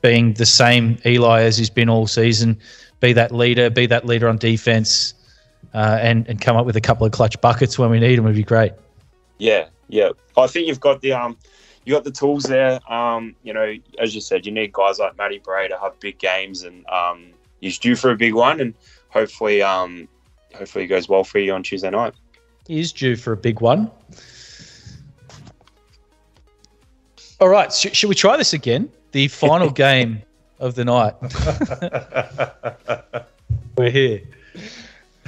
being 0.02 0.34
the 0.34 0.46
same 0.46 0.98
Eli 1.04 1.42
as 1.42 1.56
he's 1.56 1.70
been 1.70 1.88
all 1.88 2.06
season, 2.06 2.58
be 3.00 3.12
that 3.12 3.32
leader, 3.32 3.70
be 3.70 3.86
that 3.86 4.06
leader 4.06 4.28
on 4.28 4.38
defense, 4.38 5.14
uh, 5.74 5.98
and 6.00 6.28
and 6.28 6.40
come 6.40 6.56
up 6.56 6.66
with 6.66 6.76
a 6.76 6.80
couple 6.80 7.06
of 7.06 7.12
clutch 7.12 7.40
buckets 7.40 7.78
when 7.78 7.90
we 7.90 8.00
need 8.00 8.16
them 8.16 8.24
would 8.24 8.34
be 8.34 8.42
great. 8.42 8.72
Yeah, 9.38 9.66
yeah. 9.88 10.10
I 10.36 10.46
think 10.46 10.66
you've 10.66 10.80
got 10.80 11.00
the 11.00 11.12
um, 11.12 11.36
you 11.84 11.94
got 11.94 12.04
the 12.04 12.10
tools 12.10 12.44
there. 12.44 12.80
Um, 12.92 13.34
you 13.42 13.52
know, 13.52 13.74
as 13.98 14.14
you 14.14 14.20
said, 14.20 14.44
you 14.44 14.52
need 14.52 14.72
guys 14.72 14.98
like 14.98 15.16
Matty 15.16 15.38
Bray 15.38 15.68
to 15.68 15.78
have 15.78 15.98
big 16.00 16.18
games, 16.18 16.62
and 16.62 16.86
um, 16.88 17.30
he's 17.60 17.78
due 17.78 17.96
for 17.96 18.10
a 18.10 18.16
big 18.16 18.34
one, 18.34 18.60
and 18.60 18.74
hopefully, 19.08 19.62
um, 19.62 20.08
hopefully 20.54 20.84
it 20.84 20.88
goes 20.88 21.08
well 21.08 21.24
for 21.24 21.38
you 21.38 21.52
on 21.52 21.62
Tuesday 21.62 21.90
night. 21.90 22.14
He 22.66 22.80
is 22.80 22.92
due 22.92 23.16
for 23.16 23.32
a 23.32 23.36
big 23.36 23.60
one. 23.60 23.90
All 27.40 27.48
right, 27.48 27.72
sh- 27.72 27.92
should 27.92 28.08
we 28.08 28.16
try 28.16 28.36
this 28.36 28.52
again? 28.52 28.90
The 29.12 29.28
final 29.28 29.70
game 29.86 30.22
of 30.58 30.74
the 30.74 30.84
night. 30.84 31.14
We're 33.76 33.90
here. 33.90 34.22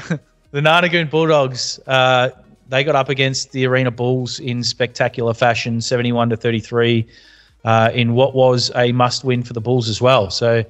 the 0.50 0.60
Nar 0.60 0.82
Nar 0.82 0.88
Goon 0.88 1.08
Bulldogs. 1.08 1.78
Uh, 1.86 2.30
they 2.68 2.82
got 2.82 2.96
up 2.96 3.08
against 3.08 3.52
the 3.52 3.64
Arena 3.66 3.92
Bulls 3.92 4.40
in 4.40 4.64
spectacular 4.64 5.34
fashion, 5.34 5.80
seventy-one 5.80 6.30
to 6.30 6.36
thirty-three, 6.36 7.06
uh, 7.64 7.92
in 7.94 8.14
what 8.14 8.34
was 8.34 8.72
a 8.74 8.90
must-win 8.90 9.44
for 9.44 9.52
the 9.52 9.60
Bulls 9.60 9.88
as 9.88 10.00
well. 10.00 10.30
So, 10.30 10.64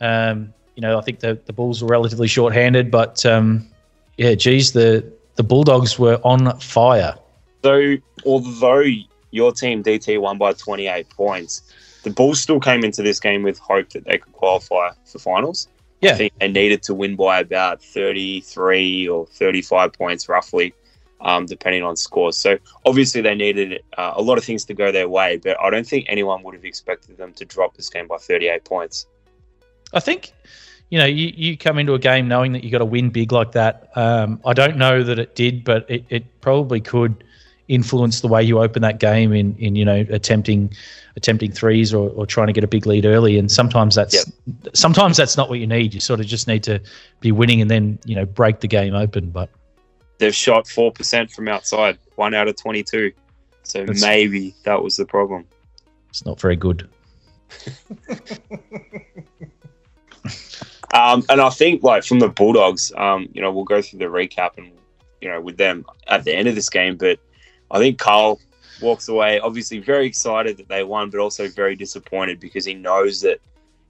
um, 0.00 0.54
you 0.76 0.80
know, 0.80 0.98
I 0.98 1.02
think 1.02 1.20
the 1.20 1.38
the 1.44 1.52
Bulls 1.52 1.82
were 1.82 1.88
relatively 1.88 2.28
short-handed, 2.28 2.90
but 2.90 3.26
um, 3.26 3.68
yeah, 4.16 4.34
geez, 4.34 4.72
the 4.72 5.04
the 5.34 5.42
Bulldogs 5.42 5.98
were 5.98 6.18
on 6.24 6.58
fire. 6.60 7.14
So, 7.62 7.96
although 8.24 8.84
your 9.32 9.50
team 9.50 9.82
DT 9.82 10.20
won 10.20 10.38
by 10.38 10.52
28 10.52 11.08
points, 11.10 11.62
the 12.04 12.10
Bulls 12.10 12.40
still 12.40 12.60
came 12.60 12.84
into 12.84 13.02
this 13.02 13.18
game 13.18 13.42
with 13.42 13.58
hope 13.58 13.90
that 13.90 14.04
they 14.04 14.18
could 14.18 14.32
qualify 14.32 14.90
for 15.04 15.18
finals. 15.18 15.68
I 16.02 16.06
Yeah, 16.06 16.14
think 16.16 16.32
they 16.38 16.48
needed 16.48 16.82
to 16.84 16.94
win 16.94 17.16
by 17.16 17.40
about 17.40 17.82
33 17.82 19.08
or 19.08 19.26
35 19.26 19.92
points, 19.92 20.28
roughly, 20.28 20.74
um, 21.20 21.46
depending 21.46 21.84
on 21.84 21.96
scores. 21.96 22.36
So, 22.36 22.58
obviously, 22.84 23.20
they 23.20 23.36
needed 23.36 23.82
uh, 23.96 24.14
a 24.16 24.22
lot 24.22 24.36
of 24.36 24.44
things 24.44 24.64
to 24.64 24.74
go 24.74 24.90
their 24.90 25.08
way, 25.08 25.36
but 25.36 25.56
I 25.60 25.70
don't 25.70 25.86
think 25.86 26.06
anyone 26.08 26.42
would 26.42 26.54
have 26.54 26.64
expected 26.64 27.16
them 27.18 27.32
to 27.34 27.44
drop 27.44 27.76
this 27.76 27.88
game 27.88 28.08
by 28.08 28.16
38 28.18 28.64
points. 28.64 29.06
I 29.92 30.00
think 30.00 30.32
you 30.90 30.98
know 30.98 31.06
you, 31.06 31.32
you 31.34 31.56
come 31.56 31.78
into 31.78 31.94
a 31.94 31.98
game 31.98 32.28
knowing 32.28 32.52
that 32.52 32.64
you 32.64 32.70
got 32.70 32.78
to 32.78 32.84
win 32.84 33.10
big 33.10 33.30
like 33.30 33.52
that. 33.52 33.90
Um, 33.96 34.40
I 34.44 34.52
don't 34.54 34.76
know 34.76 35.02
that 35.02 35.18
it 35.18 35.34
did, 35.34 35.64
but 35.64 35.88
it, 35.88 36.04
it 36.08 36.40
probably 36.40 36.80
could 36.80 37.24
influence 37.72 38.20
the 38.20 38.28
way 38.28 38.42
you 38.42 38.60
open 38.60 38.82
that 38.82 39.00
game 39.00 39.32
in 39.32 39.56
in 39.56 39.74
you 39.76 39.84
know 39.84 40.04
attempting 40.10 40.72
attempting 41.16 41.52
threes 41.52 41.92
or, 41.92 42.10
or 42.10 42.26
trying 42.26 42.46
to 42.46 42.52
get 42.52 42.64
a 42.64 42.66
big 42.66 42.86
lead 42.86 43.04
early. 43.04 43.38
And 43.38 43.50
sometimes 43.50 43.94
that's 43.94 44.30
sometimes 44.74 45.16
that's 45.16 45.36
not 45.36 45.48
what 45.48 45.58
you 45.58 45.66
need. 45.66 45.94
You 45.94 46.00
sort 46.00 46.20
of 46.20 46.26
just 46.26 46.46
need 46.46 46.62
to 46.64 46.80
be 47.20 47.32
winning 47.32 47.60
and 47.60 47.70
then 47.70 47.98
you 48.04 48.14
know 48.14 48.26
break 48.26 48.60
the 48.60 48.68
game 48.68 48.94
open. 48.94 49.30
But 49.30 49.48
They've 50.18 50.34
shot 50.34 50.66
4% 50.66 51.32
from 51.32 51.48
outside, 51.48 51.98
one 52.14 52.32
out 52.32 52.46
of 52.46 52.54
22. 52.54 53.12
So, 53.64 53.80
That's- 53.80 54.02
maybe 54.02 54.54
that 54.62 54.80
was 54.80 54.96
the 54.96 55.04
problem. 55.04 55.46
it's 56.10 56.24
not 56.24 56.40
very 56.40 56.54
good. 56.54 56.88
Um, 60.94 61.24
and 61.30 61.40
I 61.40 61.48
think 61.48 61.82
like 61.82 62.04
from 62.04 62.18
the 62.18 62.28
Bulldogs, 62.28 62.92
um, 62.96 63.28
you 63.32 63.40
know, 63.40 63.50
we'll 63.50 63.64
go 63.64 63.80
through 63.80 64.00
the 64.00 64.04
recap 64.06 64.58
and 64.58 64.70
you 65.20 65.28
know 65.28 65.40
with 65.40 65.56
them 65.56 65.86
at 66.08 66.24
the 66.24 66.34
end 66.34 66.48
of 66.48 66.54
this 66.54 66.68
game. 66.68 66.96
But 66.96 67.18
I 67.72 67.78
think 67.78 67.98
Carl 67.98 68.38
walks 68.80 69.08
away 69.08 69.40
obviously 69.40 69.78
very 69.78 70.06
excited 70.06 70.58
that 70.58 70.68
they 70.68 70.84
won, 70.84 71.10
but 71.10 71.20
also 71.20 71.48
very 71.48 71.74
disappointed 71.74 72.38
because 72.38 72.64
he 72.64 72.74
knows 72.74 73.22
that 73.22 73.40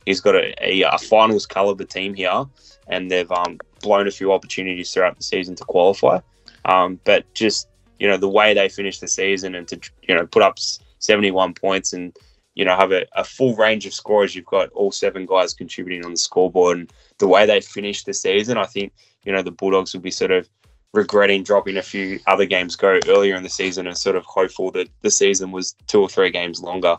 he's 0.07 0.20
got 0.20 0.37
a, 0.37 0.55
a, 0.64 0.83
a 0.83 0.99
finals 0.99 1.47
caliber 1.47 1.85
team 1.85 2.14
here, 2.14 2.45
and 2.89 3.11
they've 3.11 3.30
um, 3.33 3.59
blown 3.80 4.07
a 4.07 4.11
few 4.11 4.33
opportunities 4.33 4.93
throughout 4.93 5.16
the 5.16 5.24
season 5.24 5.55
to 5.57 5.64
qualify. 5.64 6.20
Um, 6.64 7.01
but 7.05 7.33
just 7.35 7.68
you 7.99 8.09
know 8.09 8.16
the 8.16 8.28
way 8.28 8.55
they 8.55 8.68
finished 8.68 9.01
the 9.01 9.09
season 9.09 9.55
and 9.55 9.66
to 9.68 9.80
you 10.03 10.14
know 10.14 10.26
put 10.26 10.43
up 10.43 10.59
71 10.99 11.55
points 11.55 11.93
and 11.93 12.16
you 12.55 12.64
know 12.64 12.76
have 12.76 12.93
a, 12.93 13.07
a 13.16 13.24
full 13.24 13.57
range 13.57 13.85
of 13.87 13.95
scorers. 13.95 14.35
You've 14.35 14.47
got 14.47 14.70
all 14.70 14.93
seven 14.93 15.26
guys 15.26 15.55
contributing 15.55 16.05
on 16.05 16.12
the 16.12 16.16
scoreboard, 16.18 16.78
and 16.78 16.93
the 17.18 17.28
way 17.28 17.47
they 17.47 17.61
finished 17.61 18.07
the 18.07 18.14
season, 18.14 18.59
I 18.59 18.66
think 18.66 18.93
you 19.24 19.33
know 19.33 19.43
the 19.43 19.51
Bulldogs 19.51 19.93
will 19.93 20.01
be 20.01 20.11
sort 20.11 20.30
of 20.30 20.49
regretting 20.93 21.43
dropping 21.43 21.76
a 21.76 21.82
few 21.82 22.20
other 22.26 22.45
games 22.45 22.76
go 22.76 22.99
earlier 23.09 23.34
in 23.34 23.43
the 23.43 23.49
season 23.49 23.86
and 23.86 23.97
sort 23.97 24.16
of 24.16 24.24
hopeful 24.24 24.70
that 24.72 24.88
the 25.01 25.11
season 25.11 25.51
was 25.51 25.74
two 25.86 26.01
or 26.01 26.09
three 26.09 26.30
games 26.30 26.61
longer. 26.61 26.99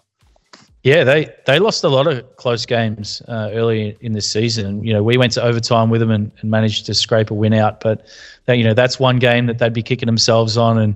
Yeah, 0.84 1.06
they 1.06 1.34
they 1.46 1.60
lost 1.60 1.86
a 1.86 1.88
lot 1.88 2.08
of 2.08 2.36
close 2.36 2.66
games 2.66 3.22
uh, 3.30 3.52
early 3.54 3.96
in 4.02 4.12
the 4.12 4.22
season. 4.22 4.84
You 4.84 4.92
know, 4.92 5.02
we 5.02 5.16
went 5.16 5.32
to 5.34 5.44
overtime 5.44 5.90
with 5.90 6.02
them 6.02 6.12
and, 6.12 6.30
and 6.42 6.52
managed 6.52 6.86
to 6.88 6.94
scrape 6.94 7.32
a 7.32 7.34
win 7.34 7.54
out, 7.54 7.80
but 7.80 8.06
that, 8.46 8.58
you 8.58 8.66
know 8.66 8.74
that's 8.74 9.00
one 9.00 9.18
game 9.18 9.46
that 9.46 9.60
they'd 9.60 9.72
be 9.72 9.82
kicking 9.82 10.08
themselves 10.08 10.58
on, 10.58 10.78
and 10.78 10.96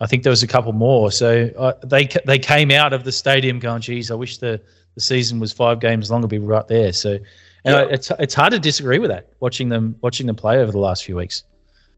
I 0.00 0.06
think 0.06 0.22
there 0.22 0.30
was 0.30 0.44
a 0.44 0.46
couple 0.46 0.72
more. 0.72 1.10
So 1.10 1.50
uh, 1.58 1.72
they 1.84 2.06
they 2.26 2.38
came 2.38 2.70
out 2.70 2.92
of 2.92 3.02
the 3.02 3.10
stadium 3.10 3.58
going, 3.58 3.80
"Geez, 3.80 4.12
I 4.12 4.14
wish 4.14 4.38
the, 4.38 4.60
the 4.94 5.00
season 5.00 5.40
was 5.40 5.52
five 5.52 5.80
games 5.80 6.12
longer." 6.12 6.28
Be 6.28 6.38
right 6.38 6.68
there. 6.68 6.92
So, 6.92 7.14
and 7.64 7.74
yeah. 7.74 7.76
I, 7.76 7.82
it's 7.86 8.12
it's 8.20 8.34
hard 8.34 8.52
to 8.52 8.60
disagree 8.60 9.00
with 9.00 9.10
that. 9.10 9.30
Watching 9.40 9.68
them 9.68 9.96
watching 10.00 10.28
them 10.28 10.36
play 10.36 10.58
over 10.58 10.70
the 10.70 10.78
last 10.78 11.04
few 11.04 11.16
weeks. 11.16 11.42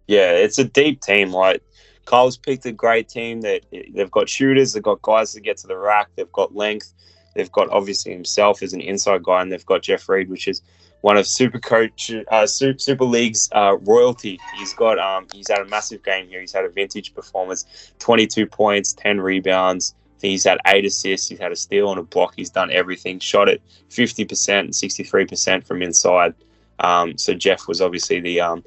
Yeah, 0.07 0.33
it's 0.33 0.59
a 0.59 0.65
deep 0.65 1.01
team. 1.01 1.33
Like 1.33 1.63
Kyle's 2.05 2.37
picked 2.37 2.67
a 2.67 2.73
great 2.73 3.09
team. 3.09 3.41
That 3.43 3.63
they've 3.71 4.11
got 4.11 4.29
shooters, 4.29 4.73
they've 4.73 4.83
got 4.83 5.03
guys 5.03 5.33
that 5.33 5.41
get 5.41 5.59
to 5.59 5.67
the 5.67 5.77
rack, 5.77 6.09
they've 6.17 6.33
got 6.33 6.55
length, 6.55 6.93
they've 7.35 7.53
got 7.53 7.69
obviously 7.71 8.13
himself 8.13 8.63
as 8.63 8.73
an 8.73 8.81
inside 8.81 9.23
guy, 9.23 9.43
and 9.43 9.53
they've 9.53 9.67
got 9.67 9.83
Jeff 9.83 10.09
Reed, 10.09 10.29
which 10.29 10.49
is 10.49 10.63
one 11.03 11.17
of 11.17 11.27
Super 11.27 11.59
Coach 11.59 12.11
uh, 12.31 12.47
Super 12.47 13.05
League's 13.05 13.49
uh, 13.53 13.77
royalty. 13.83 14.41
He's 14.59 14.73
got 14.75 14.99
um, 14.99 15.27
he's 15.33 15.49
had 15.49 15.61
a 15.61 15.67
massive 15.67 16.03
game 16.03 16.29
here. 16.29 16.41
He's 16.41 16.53
had 16.53 16.65
a 16.65 16.69
vintage 16.69 17.15
performance, 17.15 17.93
22 17.99 18.47
points, 18.47 18.93
10 18.95 19.21
rebounds. 19.21 19.95
He's 20.21 20.45
had 20.45 20.59
eight 20.67 20.85
assists. 20.85 21.29
He's 21.29 21.39
had 21.39 21.53
a 21.53 21.57
steal 21.57 21.91
and 21.91 22.01
a 22.01 22.03
block. 22.03 22.35
He's 22.37 22.51
done 22.51 22.71
everything. 22.71 23.19
Shot 23.19 23.49
it 23.49 23.63
50% 23.91 24.59
and 24.59 24.71
63% 24.71 25.67
from 25.67 25.83
inside. 25.83 26.35
Um, 26.81 27.17
so 27.19 27.35
Jeff 27.35 27.69
was 27.69 27.81
obviously 27.81 28.21
the 28.21 28.41
um, 28.41 28.65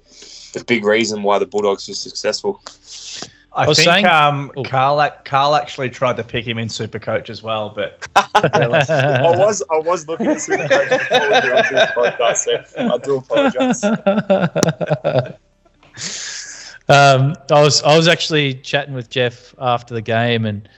the 0.53 0.63
big 0.65 0.85
reason 0.85 1.23
why 1.23 1.39
the 1.39 1.45
Bulldogs 1.45 1.87
were 1.87 1.93
successful. 1.93 2.61
I, 3.53 3.63
I 3.63 3.65
think 3.65 3.77
saying, 3.77 4.05
um, 4.05 4.51
oh. 4.55 4.63
Carl, 4.63 5.09
Carl 5.25 5.55
actually 5.55 5.89
tried 5.89 6.17
to 6.17 6.23
pick 6.23 6.47
him 6.47 6.59
in 6.59 6.69
Super 6.69 6.99
Coach 6.99 7.29
as 7.29 7.41
well, 7.41 7.69
but 7.69 8.07
I 8.35 8.67
was 8.67 8.89
I 9.71 9.77
was 9.77 10.07
looking 10.07 10.27
at 10.27 10.39
Super 10.39 10.67
Coach 10.67 10.89
before 10.89 11.21
we 11.21 11.29
got 11.29 11.51
onto 11.51 11.75
this 11.75 11.91
podcast, 11.91 12.67
so 12.67 12.93
I 12.93 12.97
do 12.99 13.17
apologise. 13.17 13.83
um, 16.89 17.35
I 17.51 17.61
was 17.61 17.83
I 17.83 17.97
was 17.97 18.07
actually 18.07 18.53
chatting 18.55 18.93
with 18.93 19.09
Jeff 19.09 19.55
after 19.57 19.95
the 19.95 20.01
game, 20.01 20.45
and 20.45 20.69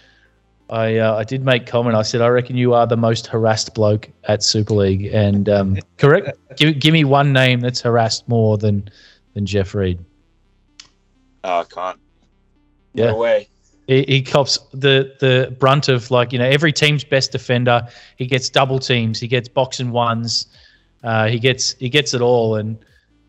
I 0.69 0.97
uh, 0.97 1.17
I 1.17 1.25
did 1.25 1.43
make 1.43 1.67
comment. 1.67 1.97
I 1.97 2.03
said 2.03 2.21
I 2.21 2.29
reckon 2.29 2.55
you 2.55 2.73
are 2.73 2.87
the 2.87 2.97
most 2.97 3.27
harassed 3.27 3.73
bloke 3.73 4.09
at 4.23 4.43
Super 4.43 4.75
League, 4.75 5.13
and 5.13 5.49
um, 5.49 5.77
correct. 5.97 6.37
give 6.55 6.79
give 6.79 6.93
me 6.93 7.03
one 7.03 7.33
name 7.33 7.59
that's 7.59 7.81
harassed 7.81 8.29
more 8.29 8.57
than 8.57 8.89
than 9.33 9.45
Jeff 9.45 9.73
Reed. 9.73 10.03
I 11.43 11.63
can't. 11.63 11.99
Yeah. 12.93 13.07
No 13.07 13.17
way. 13.17 13.47
He, 13.87 14.03
he 14.03 14.21
cops 14.21 14.57
the 14.73 15.15
the 15.19 15.55
brunt 15.59 15.89
of 15.89 16.11
like 16.11 16.31
you 16.31 16.39
know 16.39 16.45
every 16.45 16.71
team's 16.71 17.03
best 17.03 17.31
defender. 17.31 17.87
He 18.17 18.25
gets 18.25 18.49
double 18.49 18.79
teams. 18.79 19.19
He 19.19 19.27
gets 19.27 19.47
box 19.47 19.79
and 19.79 19.91
ones. 19.91 20.47
Uh, 21.03 21.27
he 21.27 21.39
gets 21.39 21.73
he 21.73 21.89
gets 21.89 22.13
it 22.13 22.21
all, 22.21 22.55
and 22.55 22.77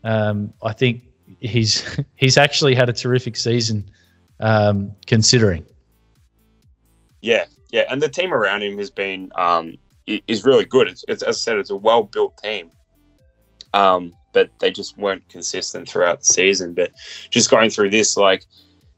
um, 0.03 0.53
I 0.61 0.73
think 0.73 1.03
he's 1.39 1.99
he's 2.15 2.37
actually 2.37 2.75
had 2.75 2.89
a 2.89 2.93
terrific 2.93 3.35
season, 3.35 3.89
um, 4.39 4.91
considering. 5.07 5.65
Yeah, 7.21 7.45
yeah, 7.71 7.85
and 7.89 8.01
the 8.01 8.09
team 8.09 8.33
around 8.33 8.63
him 8.63 8.77
has 8.77 8.89
been 8.89 9.31
um, 9.35 9.77
is 10.05 10.43
really 10.45 10.65
good. 10.65 10.87
It's, 10.87 11.03
it's 11.07 11.23
as 11.23 11.37
I 11.37 11.39
said, 11.39 11.57
it's 11.57 11.71
a 11.71 11.75
well 11.75 12.03
built 12.03 12.37
team. 12.43 12.69
Um, 13.73 14.13
but 14.33 14.49
they 14.59 14.71
just 14.71 14.97
weren't 14.97 15.27
consistent 15.29 15.87
throughout 15.87 16.19
the 16.19 16.25
season. 16.25 16.73
But 16.73 16.91
just 17.29 17.49
going 17.49 17.69
through 17.69 17.91
this, 17.91 18.17
like 18.17 18.45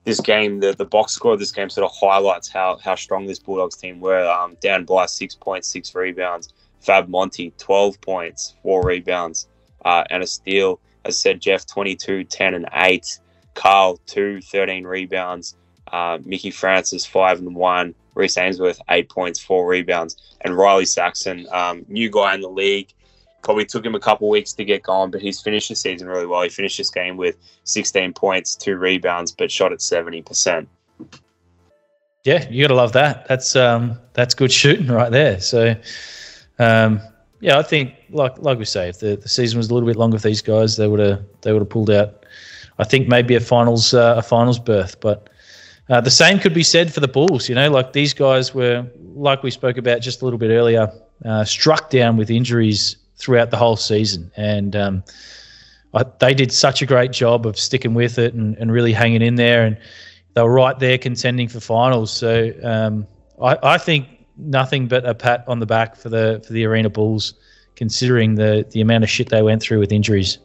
this 0.05 0.19
game, 0.19 0.59
the, 0.59 0.73
the 0.73 0.85
box 0.85 1.13
score 1.13 1.33
of 1.33 1.39
this 1.39 1.51
game 1.51 1.69
sort 1.69 1.89
of 1.89 1.95
highlights 1.97 2.47
how 2.47 2.77
how 2.83 2.95
strong 2.95 3.25
this 3.25 3.39
Bulldogs 3.39 3.75
team 3.75 3.99
were. 3.99 4.27
Um, 4.29 4.57
down 4.61 4.85
by 4.85 5.05
six 5.05 5.35
points, 5.35 5.67
six 5.67 5.93
rebounds. 5.93 6.53
Fab 6.79 7.07
Monty, 7.09 7.51
12 7.57 7.99
points, 8.01 8.53
four 8.61 8.85
rebounds, 8.85 9.47
uh, 9.83 10.03
and 10.11 10.21
a 10.21 10.27
steal. 10.27 10.79
As 11.03 11.19
said, 11.19 11.41
Jeff, 11.41 11.65
22, 11.65 12.23
10, 12.23 12.53
and 12.53 12.67
8. 12.73 13.19
Carl, 13.55 13.99
2, 14.05 14.41
13 14.41 14.85
rebounds. 14.85 15.55
Uh, 15.91 16.19
Mickey 16.23 16.51
Francis, 16.51 17.05
5 17.05 17.39
and 17.39 17.55
1. 17.55 17.95
Reese 18.13 18.37
Ainsworth, 18.37 18.79
8 18.89 19.09
points, 19.09 19.39
4 19.39 19.67
rebounds. 19.67 20.15
And 20.41 20.55
Riley 20.55 20.85
Saxon, 20.85 21.47
um, 21.51 21.85
new 21.87 22.09
guy 22.09 22.35
in 22.35 22.41
the 22.41 22.49
league, 22.49 22.93
Probably 23.45 23.63
took 23.63 23.85
him 23.85 23.93
a 23.93 23.99
couple 23.99 24.27
weeks 24.27 24.53
to 24.53 24.65
get 24.65 24.81
going, 24.81 25.11
but 25.11 25.21
he's 25.21 25.39
finished 25.39 25.69
the 25.69 25.75
season 25.75 26.07
really 26.07 26.25
well. 26.25 26.41
He 26.41 26.49
finished 26.49 26.79
this 26.79 26.89
game 26.89 27.15
with 27.15 27.37
16 27.63 28.13
points, 28.13 28.55
two 28.55 28.75
rebounds, 28.75 29.31
but 29.31 29.51
shot 29.51 29.71
at 29.71 29.79
70%. 29.79 30.65
Yeah, 32.23 32.49
you 32.49 32.63
got 32.63 32.69
to 32.69 32.75
love 32.75 32.91
that. 32.93 33.27
That's 33.27 33.55
um, 33.55 33.99
that's 34.13 34.33
good 34.33 34.51
shooting 34.51 34.87
right 34.87 35.11
there. 35.11 35.39
So, 35.39 35.75
um, 36.57 36.99
yeah, 37.39 37.59
I 37.59 37.61
think 37.61 37.93
like 38.09 38.39
like 38.39 38.57
we 38.57 38.65
say, 38.65 38.89
if 38.89 38.99
the, 38.99 39.15
the 39.15 39.29
season 39.29 39.59
was 39.59 39.69
a 39.69 39.73
little 39.75 39.87
bit 39.87 39.95
longer 39.95 40.17
for 40.17 40.27
these 40.27 40.41
guys, 40.41 40.75
they 40.75 40.87
would 40.87 40.99
have 40.99 41.23
they 41.41 41.53
would 41.53 41.61
have 41.61 41.69
pulled 41.69 41.91
out. 41.91 42.25
I 42.79 42.83
think 42.83 43.07
maybe 43.07 43.35
a 43.35 43.39
finals 43.39 43.93
uh, 43.93 44.15
a 44.17 44.23
finals 44.23 44.57
berth, 44.57 44.99
but 45.01 45.29
uh, 45.89 46.01
the 46.01 46.09
same 46.09 46.39
could 46.39 46.55
be 46.55 46.63
said 46.63 46.91
for 46.91 46.99
the 46.99 47.07
Bulls. 47.07 47.47
You 47.47 47.53
know, 47.53 47.69
like 47.69 47.93
these 47.93 48.13
guys 48.13 48.55
were, 48.55 48.87
like 49.13 49.43
we 49.43 49.51
spoke 49.51 49.77
about 49.77 50.01
just 50.01 50.23
a 50.23 50.25
little 50.25 50.39
bit 50.39 50.49
earlier, 50.49 50.91
uh, 51.23 51.43
struck 51.45 51.91
down 51.91 52.17
with 52.17 52.31
injuries 52.31 52.97
throughout 53.17 53.51
the 53.51 53.57
whole 53.57 53.77
season. 53.77 54.31
And 54.35 54.75
um, 54.75 55.03
I, 55.93 56.05
they 56.19 56.33
did 56.33 56.51
such 56.51 56.81
a 56.81 56.85
great 56.85 57.11
job 57.11 57.45
of 57.45 57.57
sticking 57.57 57.93
with 57.93 58.17
it 58.19 58.33
and, 58.33 58.57
and 58.57 58.71
really 58.71 58.93
hanging 58.93 59.21
in 59.21 59.35
there. 59.35 59.65
And 59.65 59.77
they 60.33 60.41
were 60.41 60.53
right 60.53 60.77
there 60.79 60.97
contending 60.97 61.47
for 61.47 61.59
finals. 61.59 62.11
So 62.11 62.51
um, 62.63 63.07
I, 63.41 63.57
I 63.63 63.77
think 63.77 64.07
nothing 64.37 64.87
but 64.87 65.05
a 65.05 65.15
pat 65.15 65.43
on 65.47 65.59
the 65.59 65.65
back 65.65 65.95
for 65.95 66.09
the 66.09 66.43
for 66.45 66.53
the 66.53 66.65
Arena 66.65 66.89
Bulls, 66.89 67.33
considering 67.75 68.35
the 68.35 68.65
the 68.71 68.81
amount 68.81 69.03
of 69.03 69.09
shit 69.09 69.29
they 69.29 69.41
went 69.41 69.61
through 69.61 69.79
with 69.79 69.91
injuries. 69.91 70.37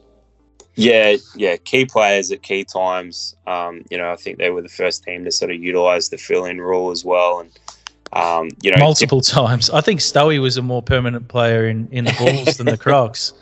Yeah, 0.77 1.16
yeah, 1.35 1.57
key 1.57 1.85
players 1.85 2.31
at 2.31 2.43
key 2.43 2.64
times. 2.64 3.35
Um, 3.47 3.85
you 3.91 3.99
know, 3.99 4.12
I 4.12 4.16
think 4.16 4.39
they 4.39 4.51
were 4.51 4.62
the 4.62 4.68
first 4.68 5.03
team 5.03 5.25
to 5.25 5.33
sort 5.33 5.51
of 5.51 5.61
utilize 5.61 6.09
the 6.09 6.16
fill-in 6.16 6.61
rule 6.61 6.91
as 6.91 7.05
well, 7.05 7.41
and 7.41 7.51
um, 8.13 8.51
you 8.63 8.71
know, 8.71 8.79
multiple 8.79 9.21
times. 9.21 9.71
I 9.71 9.81
think 9.81 10.01
Stoey 10.01 10.41
was 10.41 10.57
a 10.57 10.63
more 10.63 10.83
permanent 10.83 11.29
player 11.29 11.67
in, 11.67 11.89
in 11.93 12.05
the 12.05 12.15
Bulls 12.19 12.57
than 12.57 12.67
the 12.67 12.79
Crocs. 12.79 13.33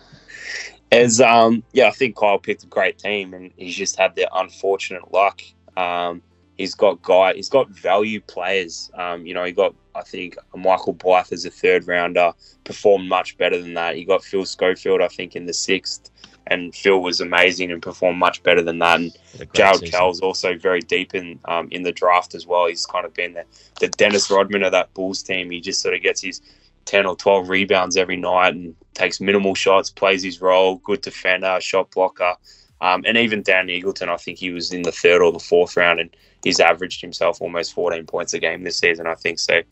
As 0.91 1.21
um, 1.21 1.63
yeah, 1.73 1.89
I 1.89 1.91
think 1.91 2.17
Kyle 2.17 2.39
picked 2.39 2.65
a 2.65 2.67
great 2.67 2.99
team, 2.99 3.35
and 3.35 3.51
he's 3.57 3.77
just 3.77 3.97
had 3.97 4.15
the 4.15 4.29
unfortunate 4.35 5.13
luck. 5.13 5.43
Um, 5.77 6.23
he's 6.57 6.75
got 6.75 7.03
guy, 7.03 7.35
he's 7.35 7.49
got 7.49 7.69
value 7.71 8.21
players. 8.21 8.91
Um, 8.95 9.27
you 9.27 9.35
know, 9.35 9.45
he 9.45 9.53
got 9.53 9.75
I 9.95 10.03
think 10.03 10.37
Michael 10.55 10.93
Blythe 10.93 11.33
as 11.33 11.45
a 11.45 11.51
third 11.51 11.87
rounder 11.87 12.33
performed 12.65 13.09
much 13.09 13.37
better 13.37 13.61
than 13.61 13.75
that. 13.75 13.97
He 13.97 14.05
got 14.05 14.25
Phil 14.25 14.45
Schofield, 14.45 15.03
I 15.03 15.09
think, 15.09 15.37
in 15.37 15.47
the 15.47 15.55
sixth 15.55 16.11
and 16.51 16.75
Phil 16.75 17.01
was 17.01 17.21
amazing 17.21 17.71
and 17.71 17.83
performed 17.83 18.19
much 18.19 18.43
better 18.43 18.63
than 18.63 18.79
that. 18.79 19.01
And 19.01 19.17
Gerald 19.53 19.85
Kell's 19.85 20.21
also 20.21 20.57
very 20.57 20.81
deep 20.81 21.15
in 21.15 21.39
um, 21.47 21.69
in 21.71 21.83
the 21.83 21.93
draft 21.93 22.35
as 22.35 22.47
well. 22.47 22.67
He's 22.67 22.87
kind 22.87 23.05
of 23.05 23.15
been 23.15 23.35
the, 23.35 23.45
the 23.81 23.89
Dennis 23.89 24.31
Rodman 24.31 24.63
of 24.63 24.73
that 24.73 24.93
Bulls 24.95 25.23
team. 25.23 25.51
He 25.51 25.61
just 25.61 25.81
sort 25.81 25.95
of 25.95 26.03
gets 26.03 26.23
his 26.23 26.41
10 26.87 27.05
or 27.05 27.17
12 27.17 27.51
rebounds 27.51 27.97
every 27.97 28.17
night 28.17 28.55
and 28.55 28.75
takes 28.95 29.21
minimal 29.21 29.55
shots, 29.55 29.91
plays 29.91 30.23
his 30.23 30.41
role, 30.41 30.77
good 30.77 31.03
defender, 31.03 31.59
shot 31.61 31.91
blocker. 31.91 32.35
Um, 32.81 33.05
and 33.07 33.17
even 33.17 33.43
Dan 33.43 33.67
Eagleton, 33.67 34.09
I 34.09 34.17
think 34.17 34.39
he 34.39 34.51
was 34.51 34.73
in 34.73 34.83
the 34.83 34.93
third 34.93 35.21
or 35.21 35.33
the 35.33 35.39
fourth 35.39 35.77
round 35.77 36.01
and 36.01 36.17
he's 36.43 36.61
averaged 36.61 37.01
himself 37.01 37.43
almost 37.43 37.75
14 37.75 38.07
points 38.07 38.33
a 38.35 38.39
game 38.39 38.63
this 38.63 38.79
season, 38.79 39.07
I 39.07 39.15
think. 39.15 39.39
So 39.39 39.63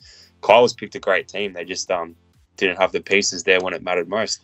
Kyle 0.42 0.62
has 0.62 0.74
picked 0.74 0.94
a 0.94 1.00
great 1.00 1.28
team. 1.28 1.52
They 1.52 1.64
just 1.64 1.90
um, 1.90 2.16
didn't 2.56 2.78
have 2.78 2.92
the 2.92 3.00
pieces 3.00 3.44
there 3.44 3.60
when 3.60 3.74
it 3.74 3.82
mattered 3.82 4.08
most. 4.08 4.42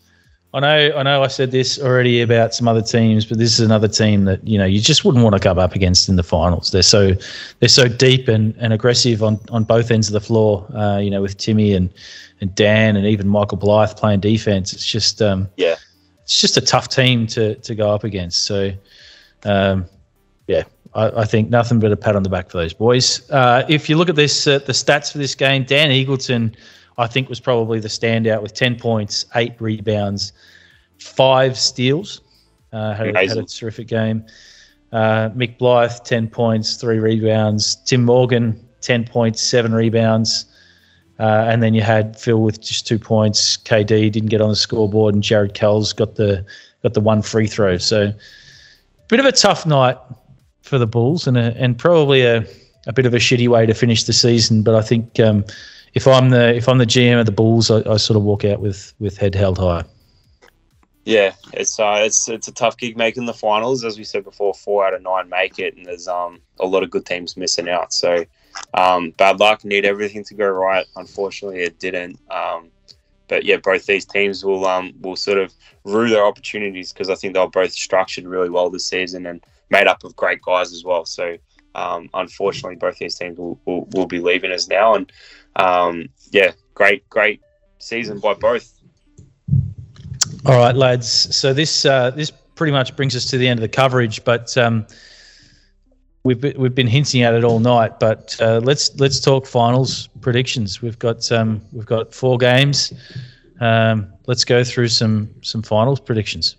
I 0.54 0.60
know, 0.60 0.96
I 0.96 1.02
know. 1.02 1.22
I 1.22 1.28
said 1.28 1.50
this 1.50 1.78
already 1.80 2.20
about 2.20 2.54
some 2.54 2.68
other 2.68 2.82
teams, 2.82 3.24
but 3.24 3.38
this 3.38 3.54
is 3.54 3.60
another 3.60 3.88
team 3.88 4.26
that 4.26 4.46
you 4.46 4.58
know 4.58 4.66
you 4.66 4.82
just 4.82 5.02
wouldn't 5.02 5.24
want 5.24 5.34
to 5.34 5.40
come 5.40 5.58
up 5.58 5.74
against 5.74 6.10
in 6.10 6.16
the 6.16 6.22
finals. 6.22 6.70
They're 6.70 6.82
so 6.82 7.12
they're 7.60 7.70
so 7.70 7.88
deep 7.88 8.28
and, 8.28 8.54
and 8.58 8.72
aggressive 8.72 9.22
on, 9.22 9.40
on 9.50 9.64
both 9.64 9.90
ends 9.90 10.08
of 10.08 10.12
the 10.12 10.20
floor. 10.20 10.66
Uh, 10.74 10.98
you 10.98 11.10
know, 11.10 11.22
with 11.22 11.38
Timmy 11.38 11.72
and, 11.72 11.90
and 12.42 12.54
Dan 12.54 12.96
and 12.96 13.06
even 13.06 13.28
Michael 13.28 13.56
Blythe 13.56 13.96
playing 13.96 14.20
defense. 14.20 14.74
It's 14.74 14.84
just 14.84 15.22
um, 15.22 15.48
yeah, 15.56 15.76
it's 16.22 16.38
just 16.38 16.58
a 16.58 16.60
tough 16.60 16.88
team 16.88 17.26
to 17.28 17.54
to 17.54 17.74
go 17.74 17.90
up 17.90 18.04
against. 18.04 18.44
So 18.44 18.72
um, 19.44 19.86
yeah, 20.48 20.64
I, 20.94 21.22
I, 21.22 21.24
think 21.24 21.48
nothing 21.48 21.80
but 21.80 21.92
a 21.92 21.96
pat 21.96 22.14
on 22.14 22.22
the 22.22 22.28
back 22.28 22.50
for 22.50 22.58
those 22.58 22.74
boys. 22.74 23.28
Uh, 23.30 23.64
if 23.70 23.88
you 23.88 23.96
look 23.96 24.10
at 24.10 24.16
this, 24.16 24.46
uh, 24.46 24.58
the 24.58 24.72
stats 24.72 25.10
for 25.10 25.18
this 25.18 25.34
game, 25.34 25.64
Dan 25.64 25.88
Eagleton 25.90 26.54
I 26.98 27.06
think 27.06 27.28
was 27.28 27.40
probably 27.40 27.80
the 27.80 27.88
standout 27.88 28.42
with 28.42 28.54
10 28.54 28.76
points, 28.78 29.24
eight 29.34 29.54
rebounds, 29.60 30.32
five 30.98 31.58
steals. 31.58 32.20
Uh, 32.72 32.94
had, 32.94 33.14
a, 33.14 33.28
had 33.28 33.36
a 33.36 33.44
terrific 33.44 33.86
game. 33.86 34.24
Uh, 34.92 35.30
Mick 35.30 35.58
Blythe, 35.58 35.92
10 36.04 36.28
points, 36.28 36.76
three 36.76 36.98
rebounds. 36.98 37.76
Tim 37.84 38.04
Morgan, 38.04 38.66
10 38.80 39.04
points, 39.04 39.40
seven 39.40 39.74
rebounds. 39.74 40.46
Uh, 41.18 41.46
and 41.48 41.62
then 41.62 41.74
you 41.74 41.82
had 41.82 42.18
Phil 42.18 42.42
with 42.42 42.60
just 42.60 42.86
two 42.86 42.98
points. 42.98 43.56
KD 43.56 44.10
didn't 44.10 44.28
get 44.28 44.40
on 44.40 44.48
the 44.48 44.56
scoreboard, 44.56 45.14
and 45.14 45.22
Jared 45.22 45.54
Kells 45.54 45.92
got 45.92 46.16
the 46.16 46.44
got 46.82 46.94
the 46.94 47.00
one 47.00 47.22
free 47.22 47.46
throw. 47.46 47.76
So, 47.78 48.12
bit 49.08 49.20
of 49.20 49.26
a 49.26 49.32
tough 49.32 49.64
night 49.64 49.98
for 50.62 50.78
the 50.78 50.86
Bulls, 50.86 51.26
and 51.26 51.36
a, 51.36 51.54
and 51.56 51.78
probably 51.78 52.22
a, 52.22 52.44
a 52.86 52.92
bit 52.92 53.06
of 53.06 53.14
a 53.14 53.18
shitty 53.18 53.46
way 53.46 53.66
to 53.66 53.74
finish 53.74 54.04
the 54.04 54.12
season. 54.12 54.62
But 54.62 54.74
I 54.74 54.82
think 54.82 55.20
um, 55.20 55.44
if 55.94 56.06
I'm 56.06 56.30
the 56.30 56.54
if 56.54 56.68
I'm 56.68 56.78
the 56.78 56.86
GM 56.86 57.20
of 57.20 57.26
the 57.26 57.32
Bulls, 57.32 57.70
I, 57.70 57.78
I 57.90 57.96
sort 57.96 58.16
of 58.16 58.22
walk 58.22 58.44
out 58.44 58.60
with 58.60 58.94
with 58.98 59.16
head 59.16 59.34
held 59.34 59.58
high. 59.58 59.84
Yeah, 61.04 61.34
it's 61.52 61.78
uh, 61.80 62.00
it's 62.00 62.28
it's 62.28 62.48
a 62.48 62.52
tough 62.52 62.76
gig 62.76 62.96
making 62.96 63.26
the 63.26 63.34
finals. 63.34 63.84
As 63.84 63.98
we 63.98 64.04
said 64.04 64.24
before, 64.24 64.54
four 64.54 64.86
out 64.86 64.94
of 64.94 65.02
nine 65.02 65.28
make 65.28 65.58
it, 65.58 65.76
and 65.76 65.84
there's 65.84 66.06
um 66.06 66.40
a 66.60 66.66
lot 66.66 66.82
of 66.82 66.90
good 66.90 67.04
teams 67.04 67.36
missing 67.36 67.68
out. 67.68 67.92
So, 67.92 68.24
um, 68.74 69.10
bad 69.12 69.40
luck. 69.40 69.64
Need 69.64 69.84
everything 69.84 70.24
to 70.24 70.34
go 70.34 70.48
right. 70.48 70.86
Unfortunately, 70.96 71.60
it 71.60 71.80
didn't. 71.80 72.20
Um, 72.30 72.70
but 73.28 73.44
yeah, 73.44 73.56
both 73.56 73.86
these 73.86 74.04
teams 74.04 74.44
will 74.44 74.64
um 74.64 74.92
will 75.00 75.16
sort 75.16 75.38
of 75.38 75.52
rue 75.84 76.08
their 76.08 76.24
opportunities 76.24 76.92
because 76.92 77.10
I 77.10 77.16
think 77.16 77.34
they 77.34 77.40
were 77.40 77.48
both 77.48 77.72
structured 77.72 78.24
really 78.24 78.50
well 78.50 78.70
this 78.70 78.86
season 78.86 79.26
and 79.26 79.44
made 79.70 79.88
up 79.88 80.04
of 80.04 80.14
great 80.14 80.40
guys 80.42 80.72
as 80.72 80.84
well. 80.84 81.04
So, 81.04 81.36
um, 81.74 82.10
unfortunately, 82.14 82.76
both 82.76 82.98
these 82.98 83.16
teams 83.16 83.38
will, 83.38 83.58
will, 83.64 83.88
will 83.92 84.06
be 84.06 84.20
leaving 84.20 84.52
us 84.52 84.68
now. 84.68 84.94
And 84.94 85.10
um, 85.56 86.08
yeah, 86.30 86.52
great 86.74 87.08
great 87.08 87.40
season 87.78 88.18
by 88.18 88.34
both. 88.34 88.72
All 90.44 90.58
right, 90.58 90.74
lads. 90.74 91.08
So 91.36 91.52
this 91.52 91.84
uh, 91.84 92.10
this 92.10 92.30
pretty 92.30 92.72
much 92.72 92.96
brings 92.96 93.14
us 93.14 93.26
to 93.26 93.38
the 93.38 93.48
end 93.48 93.58
of 93.58 93.62
the 93.62 93.68
coverage, 93.68 94.24
but 94.24 94.56
um, 94.58 94.86
we've 96.24 96.40
be- 96.40 96.54
we've 96.56 96.74
been 96.74 96.86
hinting 96.86 97.22
at 97.22 97.34
it 97.34 97.44
all 97.44 97.60
night. 97.60 98.00
But 98.00 98.36
uh, 98.40 98.60
let's 98.62 98.98
let's 98.98 99.20
talk 99.20 99.46
finals 99.46 100.08
predictions. 100.20 100.82
We've 100.82 100.98
got 100.98 101.30
um, 101.30 101.62
we've 101.72 101.86
got 101.86 102.14
four 102.14 102.38
games. 102.38 102.92
Um, 103.60 104.12
let's 104.26 104.44
go 104.44 104.64
through 104.64 104.88
some 104.88 105.30
some 105.42 105.62
finals 105.62 106.00
predictions. 106.00 106.56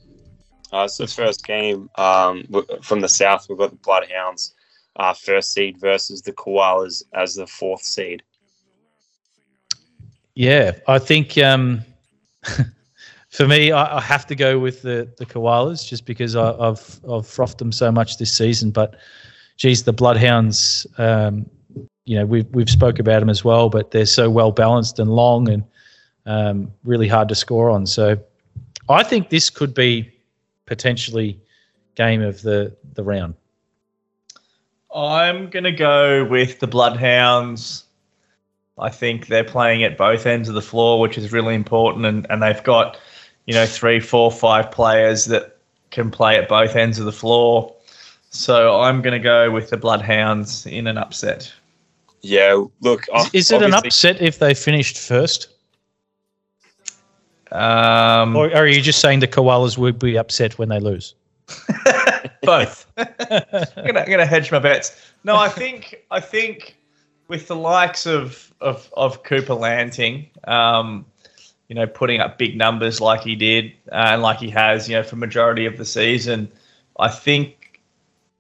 Uh, 0.72 0.88
the 0.98 1.06
first 1.06 1.46
game 1.46 1.89
um, 1.98 2.48
from 2.82 3.02
the 3.02 3.10
south. 3.10 3.48
We've 3.48 3.58
got 3.60 3.70
the 3.70 3.78
Bloodhounds, 3.78 4.56
uh, 4.96 5.14
first 5.14 5.54
seed 5.54 5.78
versus 5.80 6.24
the 6.24 6.32
Koalas 6.32 7.04
as 7.14 7.36
the 7.36 7.46
fourth 7.46 7.84
seed. 7.84 8.24
Yeah, 10.36 10.71
I 10.88 10.99
think 10.99 11.38
um, 11.38 11.81
for 13.29 13.47
me, 13.47 13.71
I, 13.71 13.97
I 13.97 14.01
have 14.01 14.25
to 14.27 14.36
go 14.36 14.59
with 14.59 14.81
the 14.81 15.09
the 15.17 15.25
koalas 15.25 15.88
just 15.88 16.05
because 16.05 16.36
I, 16.36 16.51
I've 16.57 16.99
I've 17.09 17.27
frothed 17.27 17.59
them 17.59 17.71
so 17.71 17.91
much 17.91 18.17
this 18.17 18.34
season. 18.34 18.71
But 18.71 18.95
geez, 19.57 19.84
the 19.84 19.93
bloodhounds, 19.93 20.88
um, 20.97 21.49
you 22.05 22.17
know, 22.17 22.25
we've 22.25 22.47
we've 22.53 22.69
spoke 22.69 22.99
about 22.99 23.19
them 23.19 23.29
as 23.29 23.43
well, 23.43 23.69
but 23.69 23.91
they're 23.91 24.05
so 24.05 24.29
well 24.29 24.51
balanced 24.51 24.99
and 24.99 25.11
long 25.11 25.49
and 25.49 25.63
um, 26.25 26.71
really 26.84 27.07
hard 27.07 27.29
to 27.29 27.36
score 27.36 27.69
on. 27.69 27.86
So 27.86 28.17
I 28.89 29.03
think 29.03 29.29
this 29.29 29.49
could 29.49 29.73
be 29.73 30.11
potentially 30.65 31.39
game 31.95 32.21
of 32.21 32.41
the 32.41 32.75
the 32.93 33.03
round. 33.03 33.36
I'm 34.95 35.49
to 35.63 35.71
go 35.71 36.23
with 36.25 36.59
the 36.59 36.67
Bloodhounds. 36.67 37.86
I 38.78 38.89
think 38.89 39.28
they're 39.28 39.43
playing 39.43 39.84
at 39.84 39.97
both 39.97 40.26
ends 40.26 40.49
of 40.49 40.55
the 40.55 40.61
floor, 40.61 40.99
which 40.99 41.17
is 41.17 41.32
really 41.32 41.55
important. 41.55 42.05
And, 42.05 42.26
and 42.30 42.41
they've 42.41 42.63
got, 42.63 42.97
you 43.45 43.53
know, 43.53 43.65
three, 43.65 43.99
four, 43.99 44.32
five 44.32 44.71
players 44.71 45.26
that 45.26 45.57
can 45.91 46.09
play 46.09 46.38
at 46.38 46.47
both 46.47 46.76
ends 46.76 46.99
of 46.99 47.05
the 47.05 47.11
floor. 47.11 47.74
So 48.30 48.82
I'm 48.82 49.01
going 49.01 49.13
to 49.13 49.19
go 49.19 49.51
with 49.51 49.69
the 49.69 49.78
Bloodhounds 49.78 50.65
in 50.65 50.88
an 50.88 50.97
upset. 50.97 51.53
Yeah, 52.21 52.63
look, 52.82 53.05
Is, 53.15 53.30
is 53.34 53.51
it 53.51 53.61
an 53.61 53.74
upset 53.74 54.21
if 54.21 54.39
they 54.39 54.53
finished 54.53 54.97
first, 54.97 55.49
Um, 57.51 58.36
or 58.36 58.51
are 58.55 58.65
you 58.65 58.82
just 58.82 58.99
saying 58.99 59.19
the 59.19 59.28
koalas 59.28 59.78
would 59.78 59.99
be 59.99 60.17
upset 60.17 60.57
when 60.57 60.69
they 60.69 60.80
lose? 60.80 61.15
both. 62.43 62.86
I'm 62.97 63.86
gonna, 63.86 63.99
I'm 63.99 64.09
gonna 64.09 64.26
hedge 64.26 64.51
my 64.51 64.59
bets. 64.59 65.11
No, 65.24 65.36
I 65.36 65.49
think 65.49 66.03
I 66.11 66.19
think 66.19 66.78
with 67.28 67.47
the 67.47 67.55
likes 67.55 68.05
of 68.05 68.53
of, 68.61 68.89
of 68.95 69.24
Cooper 69.24 69.53
Lanting, 69.53 70.30
um, 70.45 71.05
you 71.67 71.76
know, 71.76 71.88
putting 71.88 72.19
up 72.21 72.38
big 72.38 72.55
numbers 72.57 73.01
like 73.01 73.21
he 73.21 73.36
did 73.36 73.74
uh, 73.91 74.11
and 74.13 74.21
like 74.21 74.39
he 74.39 74.49
has, 74.49 74.88
you 74.88 74.95
know, 74.95 75.03
for 75.03 75.15
majority 75.15 75.65
of 75.65 75.78
the 75.78 75.86
season, 75.86 76.51
I 76.99 77.09
think 77.09 77.82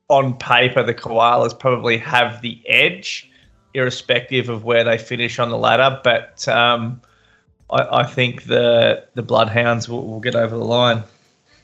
on 0.09 0.37
paper 0.37 0.83
the 0.83 0.93
Koalas 0.93 1.57
probably 1.57 1.97
have 1.97 2.41
the 2.41 2.61
edge, 2.67 3.29
irrespective 3.73 4.49
of 4.49 4.63
where 4.63 4.83
they 4.83 4.97
finish 4.97 5.39
on 5.39 5.49
the 5.49 5.57
ladder. 5.57 5.99
But 6.03 6.47
um, 6.47 7.01
I, 7.69 8.01
I 8.01 8.03
think 8.03 8.43
the 8.43 9.05
the 9.15 9.23
Bloodhounds 9.23 9.89
will, 9.89 10.05
will 10.05 10.19
get 10.19 10.35
over 10.35 10.55
the 10.57 10.65
line. 10.65 11.03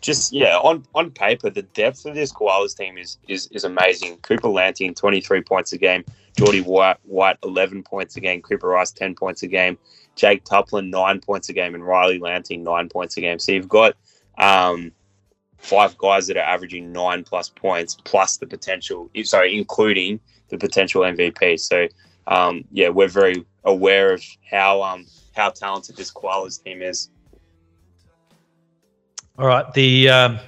just 0.02 0.34
yeah, 0.34 0.58
on 0.58 0.86
on 0.96 1.12
paper, 1.12 1.50
the 1.50 1.62
depth 1.62 2.06
of 2.06 2.16
this 2.16 2.32
Koalas 2.32 2.76
team 2.76 2.98
is 2.98 3.18
is, 3.28 3.48
is 3.52 3.64
amazing. 3.64 4.18
Cooper 4.18 4.48
Lanting, 4.50 4.94
twenty 4.96 5.22
three 5.22 5.42
points 5.42 5.74
a 5.74 5.78
game. 5.78 6.04
Geordie 6.40 6.62
White, 6.62 6.98
White, 7.04 7.38
eleven 7.44 7.84
points 7.84 8.16
a 8.16 8.22
game. 8.22 8.42
Cooper 8.42 8.70
Rice, 8.70 8.92
ten 8.92 9.14
points 9.14 9.44
a 9.44 9.48
game. 9.48 9.78
Jake 10.16 10.46
Tuplin, 10.46 10.90
nine 10.90 11.20
points 11.20 11.50
a 11.50 11.54
game, 11.54 11.76
and 11.76 11.86
Riley 11.86 12.18
Lanting, 12.18 12.64
nine 12.64 12.88
points 12.88 13.18
a 13.18 13.22
game. 13.22 13.40
So 13.40 13.52
you've 13.52 13.68
got 13.68 13.96
um, 14.38 14.94
five 15.58 15.98
guys 15.98 16.28
that 16.28 16.38
are 16.38 16.44
averaging 16.44 16.94
nine 16.94 17.24
plus 17.24 17.50
points, 17.50 17.98
plus 18.06 18.38
the 18.38 18.48
potential. 18.48 19.10
Sorry, 19.24 19.58
including 19.58 20.22
the 20.48 20.58
potential 20.58 21.02
MVP. 21.02 21.60
So 21.60 21.88
um, 22.28 22.64
yeah, 22.72 22.88
we're 22.88 23.10
very 23.10 23.46
aware 23.66 24.14
of 24.14 24.24
how 24.50 24.82
um, 24.82 25.06
how 25.36 25.50
talented 25.50 25.98
this 25.98 26.12
Koalas 26.12 26.64
team 26.64 26.82
is. 26.82 27.10
All 29.38 29.46
right, 29.46 29.72
the 29.74 30.10
um, 30.10 30.40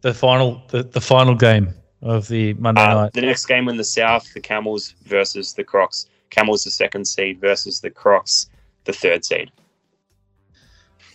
the 0.00 0.12
final 0.12 0.62
the, 0.70 0.82
the 0.82 1.00
final 1.00 1.36
game 1.36 1.72
of 2.04 2.28
the 2.28 2.54
Monday 2.54 2.80
Uh, 2.82 2.94
night. 2.94 3.12
the 3.14 3.22
next 3.22 3.46
game 3.46 3.68
in 3.68 3.76
the 3.76 3.84
South, 3.84 4.32
the 4.34 4.40
Camels 4.40 4.94
versus 5.04 5.54
the 5.54 5.64
Crocs. 5.64 6.06
Camels 6.30 6.64
the 6.64 6.70
second 6.70 7.06
seed 7.06 7.40
versus 7.40 7.80
the 7.80 7.90
Crocs, 7.90 8.48
the 8.84 8.92
third 8.92 9.24
seed. 9.24 9.50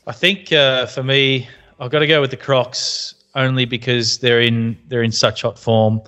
I 0.08 0.12
think 0.12 0.52
uh, 0.52 0.86
for 0.88 1.04
me, 1.04 1.48
I've 1.80 1.92
got 1.92 2.00
to 2.00 2.08
go 2.08 2.20
with 2.22 2.32
the 2.32 2.38
Crocs 2.38 3.14
only 3.36 3.66
because 3.66 4.18
they're 4.18 4.42
in 4.42 4.78
they're 4.88 5.04
in 5.04 5.12
such 5.12 5.44
hot 5.44 5.60
form. 5.60 6.02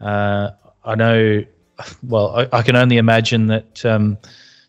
Uh, 0.00 0.50
I 0.84 0.94
know, 0.94 1.44
well, 2.02 2.36
I, 2.36 2.48
I 2.58 2.62
can 2.62 2.74
only 2.76 2.96
imagine 2.96 3.46
that 3.48 3.84
um, 3.84 4.18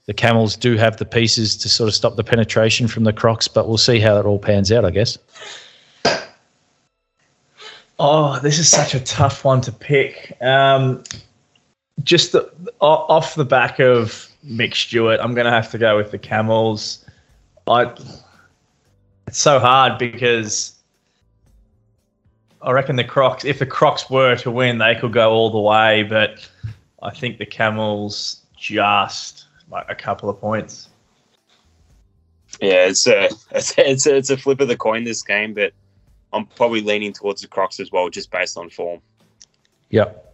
the 0.05 0.13
Camels 0.13 0.55
do 0.55 0.75
have 0.75 0.97
the 0.97 1.05
pieces 1.05 1.55
to 1.57 1.69
sort 1.69 1.87
of 1.87 1.95
stop 1.95 2.15
the 2.15 2.23
penetration 2.23 2.87
from 2.87 3.03
the 3.05 3.13
Crocs, 3.13 3.47
but 3.47 3.67
we'll 3.67 3.77
see 3.77 3.99
how 3.99 4.17
it 4.19 4.25
all 4.25 4.39
pans 4.39 4.71
out. 4.71 4.85
I 4.85 4.91
guess. 4.91 5.17
Oh, 7.99 8.39
this 8.39 8.57
is 8.59 8.69
such 8.69 8.95
a 8.95 8.99
tough 9.01 9.43
one 9.43 9.59
to 9.61 9.71
pick. 9.73 10.37
Um, 10.41 11.03
just 12.01 12.31
the, 12.31 12.49
off 12.79 13.35
the 13.35 13.43
back 13.43 13.79
of 13.79 14.29
Mick 14.45 14.73
Stewart, 14.73 15.19
I'm 15.21 15.33
going 15.33 15.45
to 15.45 15.51
have 15.51 15.69
to 15.71 15.77
go 15.77 15.97
with 15.97 16.11
the 16.11 16.17
Camels. 16.17 17.05
I, 17.67 17.93
it's 19.27 19.37
so 19.37 19.59
hard 19.59 19.97
because 19.97 20.79
I 22.61 22.71
reckon 22.71 22.95
the 22.95 23.03
Crocs, 23.03 23.43
if 23.43 23.59
the 23.59 23.65
Crocs 23.65 24.09
were 24.09 24.37
to 24.37 24.49
win, 24.49 24.77
they 24.77 24.95
could 24.95 25.11
go 25.11 25.31
all 25.31 25.49
the 25.49 25.59
way, 25.59 26.03
but 26.03 26.49
I 27.01 27.11
think 27.11 27.37
the 27.37 27.45
Camels 27.45 28.43
just 28.57 29.45
like 29.69 29.85
a 29.89 29.95
couple 29.95 30.29
of 30.29 30.39
points. 30.39 30.89
Yeah, 32.61 32.87
it's 32.87 33.07
a 33.07 33.25
it's 33.51 33.77
a, 33.77 33.89
it's 33.89 34.05
a, 34.05 34.15
it's 34.15 34.29
a 34.29 34.37
flip 34.37 34.61
of 34.61 34.67
the 34.67 34.77
coin 34.77 35.03
this 35.03 35.21
game, 35.21 35.53
but 35.53 35.73
I'm 36.31 36.45
probably 36.45 36.81
leaning 36.81 37.13
towards 37.13 37.41
the 37.41 37.47
Crocs 37.47 37.79
as 37.79 37.91
well, 37.91 38.09
just 38.09 38.31
based 38.31 38.57
on 38.57 38.69
form. 38.69 39.01
Yep. 39.89 40.25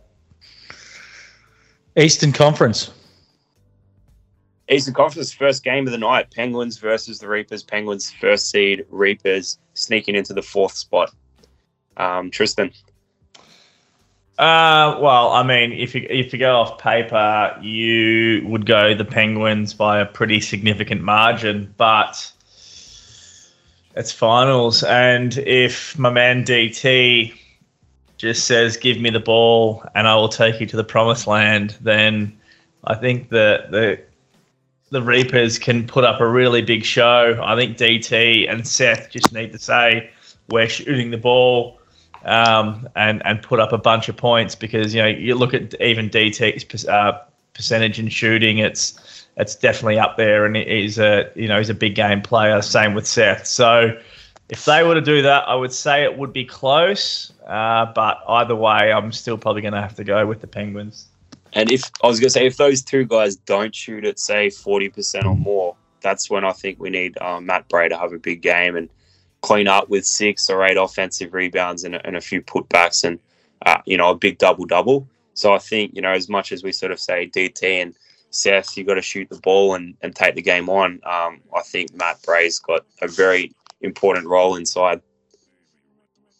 Eastern 1.97 2.33
Conference. 2.33 2.91
Eastern 4.69 4.93
Conference 4.93 5.31
first 5.31 5.63
game 5.63 5.85
of 5.85 5.91
the 5.91 5.97
night: 5.97 6.31
Penguins 6.31 6.77
versus 6.77 7.19
the 7.19 7.27
Reapers. 7.27 7.63
Penguins 7.63 8.11
first 8.11 8.49
seed, 8.49 8.85
Reapers 8.89 9.57
sneaking 9.73 10.15
into 10.15 10.33
the 10.33 10.41
fourth 10.41 10.73
spot. 10.73 11.11
Um, 11.97 12.29
Tristan, 12.29 12.71
Uh, 14.37 14.97
well, 14.99 15.31
I 15.31 15.43
mean, 15.43 15.71
if 15.71 15.95
you 15.95 16.05
if 16.09 16.33
you 16.33 16.39
go 16.39 16.57
off 16.57 16.77
paper, 16.77 17.57
you 17.61 18.45
would 18.47 18.65
go 18.65 18.93
the 18.93 19.05
Penguins 19.05 19.73
by 19.73 19.99
a 19.99 20.05
pretty 20.05 20.41
significant 20.41 21.01
margin, 21.01 21.73
but 21.77 22.31
it's 23.95 24.11
finals, 24.11 24.83
and 24.83 25.37
if 25.39 25.97
my 25.97 26.09
man 26.09 26.43
DT 26.43 27.33
just 28.17 28.45
says, 28.45 28.77
"Give 28.77 28.99
me 28.99 29.09
the 29.09 29.19
ball, 29.19 29.83
and 29.95 30.07
I 30.07 30.15
will 30.15 30.29
take 30.29 30.59
you 30.59 30.65
to 30.67 30.75
the 30.75 30.83
promised 30.83 31.27
land," 31.27 31.77
then 31.81 32.37
I 32.83 32.95
think 32.95 33.29
that 33.29 33.71
the 33.71 33.99
the 34.91 35.01
Reapers 35.01 35.57
can 35.59 35.87
put 35.87 36.03
up 36.03 36.21
a 36.21 36.27
really 36.27 36.61
big 36.61 36.83
show. 36.83 37.39
I 37.43 37.55
think 37.55 37.77
DT 37.77 38.49
and 38.49 38.67
Seth 38.67 39.09
just 39.09 39.33
need 39.33 39.51
to 39.51 39.59
say 39.59 40.09
we're 40.49 40.69
shooting 40.69 41.11
the 41.11 41.17
ball 41.17 41.79
um, 42.23 42.87
and 42.95 43.25
and 43.25 43.41
put 43.41 43.59
up 43.59 43.71
a 43.71 43.77
bunch 43.77 44.09
of 44.09 44.17
points 44.17 44.55
because 44.55 44.93
you 44.93 45.01
know 45.01 45.07
you 45.07 45.35
look 45.35 45.53
at 45.53 45.79
even 45.81 46.09
DT's 46.09 46.85
uh, 46.87 47.23
percentage 47.55 47.99
in 47.99 48.09
shooting, 48.09 48.59
it's 48.59 49.27
it's 49.37 49.55
definitely 49.55 49.99
up 49.99 50.17
there, 50.17 50.45
and 50.45 50.55
he's 50.55 50.99
a 50.99 51.31
you 51.35 51.47
know 51.47 51.57
he's 51.57 51.69
a 51.69 51.73
big 51.75 51.95
game 51.95 52.21
player. 52.21 52.61
Same 52.61 52.93
with 52.93 53.07
Seth. 53.07 53.47
So 53.47 53.97
if 54.49 54.65
they 54.65 54.83
were 54.83 54.93
to 54.93 55.01
do 55.01 55.21
that, 55.23 55.47
I 55.47 55.55
would 55.55 55.73
say 55.73 56.03
it 56.03 56.17
would 56.17 56.31
be 56.31 56.45
close. 56.45 57.33
Uh, 57.45 57.91
but 57.93 58.21
either 58.27 58.55
way, 58.55 58.91
I'm 58.91 59.11
still 59.11 59.37
probably 59.37 59.61
going 59.61 59.73
to 59.73 59.81
have 59.81 59.95
to 59.95 60.03
go 60.03 60.25
with 60.25 60.41
the 60.41 60.47
Penguins. 60.47 61.07
And 61.53 61.71
if 61.71 61.89
I 62.03 62.07
was 62.07 62.19
going 62.19 62.27
to 62.27 62.31
say, 62.31 62.45
if 62.45 62.57
those 62.57 62.81
two 62.81 63.05
guys 63.05 63.35
don't 63.35 63.73
shoot 63.73 64.05
at 64.05 64.19
say 64.19 64.49
forty 64.49 64.89
percent 64.89 65.25
or 65.25 65.35
more, 65.35 65.75
that's 66.01 66.29
when 66.29 66.43
I 66.43 66.51
think 66.51 66.79
we 66.79 66.89
need 66.89 67.17
um, 67.21 67.45
Matt 67.45 67.67
Bray 67.69 67.89
to 67.89 67.97
have 67.97 68.13
a 68.13 68.19
big 68.19 68.41
game 68.41 68.75
and 68.75 68.89
clean 69.41 69.67
up 69.67 69.89
with 69.89 70.05
six 70.05 70.49
or 70.49 70.63
eight 70.63 70.77
offensive 70.77 71.33
rebounds 71.33 71.83
and, 71.83 71.95
and 72.03 72.15
a 72.15 72.21
few 72.21 72.41
putbacks 72.41 73.03
and 73.03 73.19
uh, 73.65 73.77
you 73.85 73.97
know 73.97 74.11
a 74.11 74.15
big 74.15 74.37
double 74.37 74.65
double. 74.65 75.07
So 75.35 75.53
I 75.53 75.59
think 75.59 75.91
you 75.93 76.01
know 76.01 76.11
as 76.11 76.27
much 76.27 76.51
as 76.51 76.63
we 76.63 76.71
sort 76.71 76.91
of 76.91 76.99
say 76.99 77.29
DT 77.29 77.63
and 77.81 77.95
Seth, 78.31 78.75
you've 78.75 78.87
got 78.87 78.95
to 78.95 79.01
shoot 79.01 79.29
the 79.29 79.39
ball 79.39 79.75
and, 79.75 79.95
and 80.01 80.15
take 80.15 80.35
the 80.35 80.41
game 80.41 80.69
on. 80.69 80.99
Um, 81.05 81.41
I 81.55 81.61
think 81.63 81.93
Matt 81.95 82.21
Bray's 82.23 82.59
got 82.59 82.85
a 83.01 83.07
very 83.07 83.53
important 83.81 84.27
role 84.27 84.55
inside. 84.55 85.01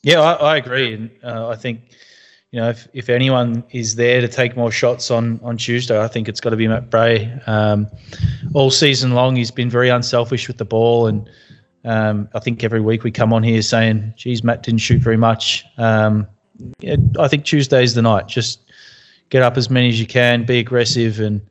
Yeah, 0.02 0.20
I, 0.22 0.34
I 0.34 0.58
agree, 0.58 0.93
and 0.93 1.10
uh, 1.24 1.50
I 1.50 1.56
think 1.56 1.82
you 2.52 2.60
know 2.60 2.70
if, 2.70 2.88
if 2.93 3.10
anyone 3.10 3.64
is 3.72 3.96
there 3.96 4.22
to 4.22 4.28
take 4.28 4.56
more 4.56 4.72
shots 4.72 5.12
on 5.12 5.39
on 5.43 5.58
Tuesday, 5.58 6.00
I 6.00 6.08
think 6.08 6.30
it's 6.30 6.39
got 6.39 6.52
to 6.52 6.56
be 6.56 6.68
Matt 6.68 6.89
Bray. 6.89 7.32
Um, 7.48 7.88
all 8.54 8.72
season 8.72 9.12
long, 9.12 9.36
he's 9.36 9.52
been 9.52 9.70
very 9.70 9.89
unselfish 9.89 10.48
with 10.48 10.58
the 10.58 10.66
ball, 10.66 11.08
and 11.08 11.30
um, 11.84 12.30
I 12.34 12.39
think 12.39 12.64
every 12.64 12.82
week 12.82 13.04
we 13.04 13.12
come 13.12 13.34
on 13.34 13.43
here 13.43 13.62
saying, 13.62 14.14
"Geez, 14.16 14.43
Matt 14.43 14.64
didn't 14.64 14.82
shoot 14.82 15.02
very 15.02 15.18
much." 15.18 15.66
Um, 15.78 16.28
yeah, 16.80 16.98
I 17.20 17.28
think 17.28 17.43
Tuesday's 17.43 17.96
the 17.96 18.02
night. 18.02 18.28
Just 18.28 18.64
get 19.30 19.41
up 19.41 19.57
as 19.57 19.69
many 19.69 19.89
as 19.89 19.99
you 19.99 20.07
can, 20.07 20.45
be 20.45 20.59
aggressive, 20.59 21.19
and 21.19 21.41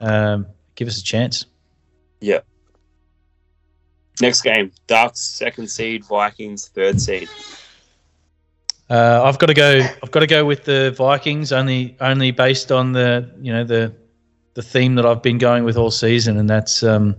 um, 0.00 0.46
give 0.74 0.88
us 0.88 0.98
a 0.98 1.04
chance. 1.04 1.46
Yeah. 2.20 2.40
Next 4.20 4.42
game, 4.42 4.72
Ducks 4.86 5.20
second 5.20 5.68
seed, 5.68 6.04
Vikings 6.04 6.68
third 6.68 7.00
seed. 7.00 7.28
Uh, 8.90 9.22
I've 9.24 9.38
got 9.38 9.46
to 9.46 9.54
go. 9.54 9.80
I've 10.02 10.10
got 10.10 10.20
to 10.20 10.26
go 10.26 10.44
with 10.44 10.64
the 10.64 10.94
Vikings 10.96 11.50
only 11.50 11.96
only 12.00 12.30
based 12.30 12.70
on 12.70 12.92
the 12.92 13.30
you 13.40 13.52
know 13.52 13.64
the 13.64 13.94
the 14.54 14.62
theme 14.62 14.96
that 14.96 15.06
I've 15.06 15.22
been 15.22 15.38
going 15.38 15.64
with 15.64 15.76
all 15.76 15.90
season, 15.90 16.36
and 16.36 16.48
that's 16.48 16.82
um, 16.82 17.16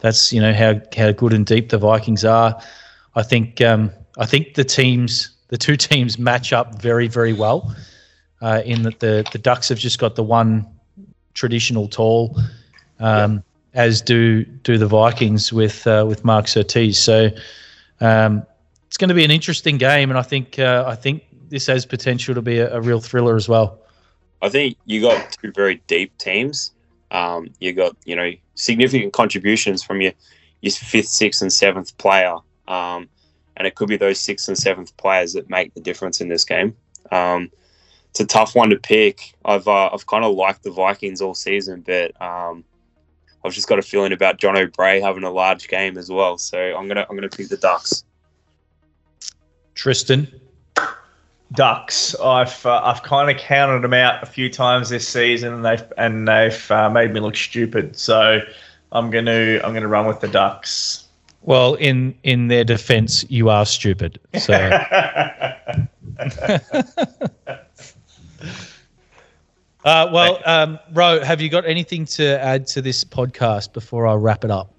that's 0.00 0.32
you 0.32 0.40
know 0.40 0.52
how 0.52 0.80
how 0.96 1.12
good 1.12 1.32
and 1.32 1.46
deep 1.46 1.70
the 1.70 1.78
Vikings 1.78 2.24
are. 2.24 2.60
I 3.14 3.22
think 3.22 3.62
um, 3.62 3.90
I 4.18 4.26
think 4.26 4.54
the 4.54 4.64
teams 4.64 5.30
the 5.48 5.56
two 5.56 5.76
teams 5.78 6.18
match 6.18 6.52
up 6.52 6.80
very 6.80 7.08
very 7.08 7.32
well. 7.32 7.74
Uh, 8.44 8.60
in 8.66 8.82
that 8.82 9.00
the 9.00 9.26
the 9.32 9.38
Ducks 9.38 9.70
have 9.70 9.78
just 9.78 9.98
got 9.98 10.16
the 10.16 10.22
one 10.22 10.66
traditional 11.32 11.88
tall, 11.88 12.38
um, 13.00 13.42
as 13.72 14.02
do 14.02 14.44
do 14.44 14.76
the 14.76 14.86
Vikings 14.86 15.50
with 15.52 15.86
uh, 15.86 16.04
with 16.06 16.24
Mark 16.24 16.46
Surtees. 16.46 16.98
So. 16.98 17.30
Um, 18.00 18.44
it's 18.94 18.98
going 18.98 19.08
to 19.08 19.14
be 19.14 19.24
an 19.24 19.32
interesting 19.32 19.76
game, 19.76 20.08
and 20.08 20.16
I 20.16 20.22
think 20.22 20.56
uh, 20.60 20.84
I 20.86 20.94
think 20.94 21.24
this 21.48 21.66
has 21.66 21.84
potential 21.84 22.32
to 22.32 22.40
be 22.42 22.60
a, 22.60 22.76
a, 22.76 22.80
real 22.80 23.00
thriller 23.00 23.34
as 23.34 23.48
well. 23.48 23.80
I 24.40 24.48
think 24.48 24.76
you 24.84 25.00
got 25.00 25.32
two 25.32 25.50
very 25.50 25.82
deep 25.88 26.16
teams. 26.18 26.70
Um, 27.10 27.48
you 27.58 27.72
got 27.72 27.96
you 28.04 28.14
know 28.14 28.30
significant 28.54 29.12
contributions 29.12 29.82
from 29.82 30.00
your 30.00 30.12
your 30.60 30.70
fifth, 30.70 31.08
sixth, 31.08 31.42
and 31.42 31.52
seventh 31.52 31.98
player, 31.98 32.36
um, 32.68 33.08
and 33.56 33.66
it 33.66 33.74
could 33.74 33.88
be 33.88 33.96
those 33.96 34.20
sixth 34.20 34.46
and 34.46 34.56
seventh 34.56 34.96
players 34.96 35.32
that 35.32 35.50
make 35.50 35.74
the 35.74 35.80
difference 35.80 36.20
in 36.20 36.28
this 36.28 36.44
game. 36.44 36.76
Um, 37.10 37.50
it's 38.14 38.20
a 38.20 38.26
tough 38.26 38.54
one 38.54 38.70
to 38.70 38.76
pick. 38.76 39.34
I've 39.44 39.66
uh, 39.66 39.90
I've 39.92 40.06
kind 40.06 40.24
of 40.24 40.36
liked 40.36 40.62
the 40.62 40.70
Vikings 40.70 41.20
all 41.20 41.34
season, 41.34 41.80
but 41.80 42.12
um, 42.22 42.62
I've 43.44 43.52
just 43.52 43.66
got 43.66 43.80
a 43.80 43.82
feeling 43.82 44.12
about 44.12 44.38
John 44.38 44.56
O'Brien 44.56 45.02
having 45.02 45.24
a 45.24 45.32
large 45.32 45.66
game 45.66 45.98
as 45.98 46.08
well. 46.08 46.38
So 46.38 46.56
I'm 46.56 46.86
gonna 46.86 47.04
I'm 47.10 47.16
gonna 47.16 47.28
pick 47.28 47.48
the 47.48 47.56
Ducks. 47.56 48.04
Tristan. 49.74 50.28
Ducks. 51.54 52.14
I've 52.22 52.64
uh, 52.64 52.82
I've 52.84 53.02
kind 53.02 53.32
of 53.32 53.36
counted 53.36 53.82
them 53.82 53.94
out 53.94 54.22
a 54.22 54.26
few 54.26 54.48
times 54.48 54.90
this 54.90 55.08
season, 55.08 55.52
and 55.52 55.64
they've 55.64 55.92
and 55.98 56.28
they've 56.28 56.70
uh, 56.70 56.88
made 56.88 57.12
me 57.12 57.18
look 57.18 57.34
stupid. 57.34 57.98
So 57.98 58.42
I'm 58.92 59.10
gonna 59.10 59.58
I'm 59.64 59.74
gonna 59.74 59.88
run 59.88 60.06
with 60.06 60.20
the 60.20 60.28
Ducks. 60.28 61.08
Well, 61.42 61.74
in 61.74 62.16
in 62.22 62.46
their 62.46 62.62
defence, 62.62 63.26
you 63.28 63.48
are 63.48 63.66
stupid. 63.66 64.20
So. 64.38 64.54
uh, 69.84 70.08
well, 70.12 70.40
um, 70.46 70.78
Ro, 70.92 71.20
have 71.22 71.40
you 71.40 71.48
got 71.48 71.66
anything 71.66 72.06
to 72.06 72.42
add 72.42 72.66
to 72.68 72.82
this 72.82 73.04
podcast 73.04 73.72
before 73.72 74.06
I 74.06 74.14
wrap 74.14 74.44
it 74.44 74.50
up? 74.50 74.72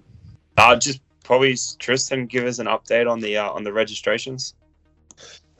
Uh, 0.57 0.75
just 0.75 0.99
probably 1.23 1.57
Tristan 1.79 2.25
give 2.25 2.45
us 2.45 2.59
an 2.59 2.67
update 2.67 3.09
on 3.09 3.19
the 3.19 3.37
uh, 3.37 3.49
on 3.51 3.63
the 3.63 3.73
registrations. 3.73 4.53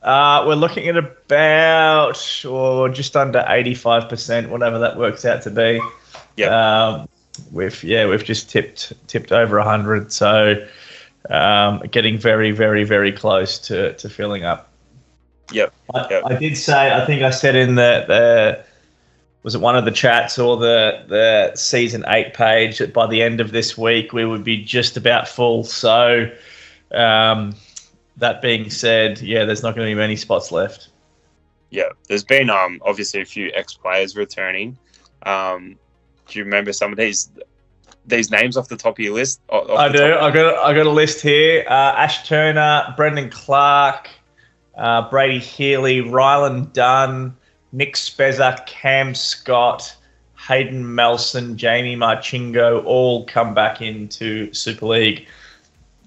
Uh, 0.02 0.44
we're 0.46 0.54
looking 0.54 0.88
at 0.88 0.96
about 0.96 2.44
or 2.44 2.88
just 2.88 3.16
under 3.16 3.44
eighty-five 3.48 4.08
percent, 4.08 4.50
whatever 4.50 4.78
that 4.78 4.96
works 4.96 5.24
out 5.24 5.42
to 5.42 5.50
be. 5.50 5.80
Yeah. 6.36 6.88
Um, 6.88 7.08
we've 7.52 7.82
yeah 7.84 8.06
we've 8.06 8.24
just 8.24 8.50
tipped 8.50 8.92
tipped 9.08 9.32
over 9.32 9.60
hundred, 9.60 10.12
so 10.12 10.66
um, 11.30 11.80
getting 11.90 12.18
very 12.18 12.50
very 12.50 12.84
very 12.84 13.12
close 13.12 13.58
to 13.60 13.94
to 13.94 14.08
filling 14.08 14.44
up. 14.44 14.72
Yep. 15.52 15.72
I. 15.94 16.22
I 16.24 16.36
did 16.36 16.56
say 16.56 16.92
I 16.92 17.04
think 17.04 17.22
I 17.22 17.30
said 17.30 17.54
in 17.54 17.76
the 17.76 18.04
the 18.08 18.64
was 19.46 19.54
it 19.54 19.60
one 19.60 19.76
of 19.76 19.86
the 19.86 19.92
chats 19.92 20.38
or 20.38 20.58
the 20.58 21.04
the 21.08 21.52
season 21.54 22.04
eight 22.08 22.34
page 22.34 22.78
that 22.78 22.92
by 22.92 23.06
the 23.06 23.22
end 23.22 23.40
of 23.40 23.52
this 23.52 23.78
week 23.78 24.12
we 24.12 24.26
would 24.26 24.44
be 24.44 24.62
just 24.62 24.96
about 24.96 25.26
full. 25.26 25.64
So. 25.64 26.30
Um, 26.92 27.54
that 28.18 28.40
being 28.40 28.70
said, 28.70 29.20
yeah, 29.20 29.44
there's 29.44 29.62
not 29.62 29.74
going 29.74 29.86
to 29.86 29.90
be 29.90 29.94
many 29.94 30.16
spots 30.16 30.50
left. 30.50 30.88
Yeah, 31.70 31.90
there's 32.08 32.24
been 32.24 32.48
um 32.48 32.80
obviously 32.84 33.20
a 33.20 33.24
few 33.24 33.50
ex 33.54 33.74
players 33.74 34.16
returning. 34.16 34.78
Um, 35.24 35.76
do 36.28 36.38
you 36.38 36.44
remember 36.44 36.72
some 36.72 36.92
of 36.92 36.98
these 36.98 37.30
these 38.06 38.30
names 38.30 38.56
off 38.56 38.68
the 38.68 38.76
top 38.76 38.98
of 38.98 39.04
your 39.04 39.14
list? 39.14 39.40
I 39.50 39.88
do. 39.88 40.14
I 40.14 40.30
got 40.30 40.64
I 40.64 40.72
got 40.72 40.86
a 40.86 40.90
list 40.90 41.20
here. 41.20 41.64
Uh, 41.68 41.72
Ash 41.96 42.26
Turner, 42.26 42.94
Brendan 42.96 43.30
Clark, 43.30 44.08
uh, 44.76 45.10
Brady 45.10 45.40
Healy, 45.40 46.02
Rylan 46.02 46.72
Dunn, 46.72 47.36
Nick 47.72 47.94
Spezza, 47.94 48.64
Cam 48.66 49.14
Scott, 49.14 49.96
Hayden 50.36 50.94
Melson, 50.94 51.56
Jamie 51.56 51.96
Marchingo, 51.96 52.84
all 52.84 53.24
come 53.26 53.54
back 53.54 53.82
into 53.82 54.52
Super 54.52 54.86
League 54.86 55.26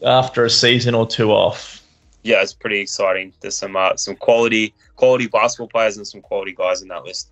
after 0.05 0.45
a 0.45 0.49
season 0.49 0.95
or 0.95 1.05
two 1.05 1.31
off 1.31 1.79
yeah, 2.23 2.41
it's 2.41 2.53
pretty 2.53 2.79
exciting. 2.79 3.33
There's 3.39 3.57
some 3.57 3.75
uh, 3.75 3.95
some 3.95 4.15
quality 4.15 4.73
quality 4.95 5.27
basketball 5.27 5.67
players 5.67 5.97
and 5.97 6.07
some 6.07 6.21
quality 6.21 6.53
guys 6.53 6.81
in 6.81 6.87
that 6.89 7.03
list. 7.03 7.31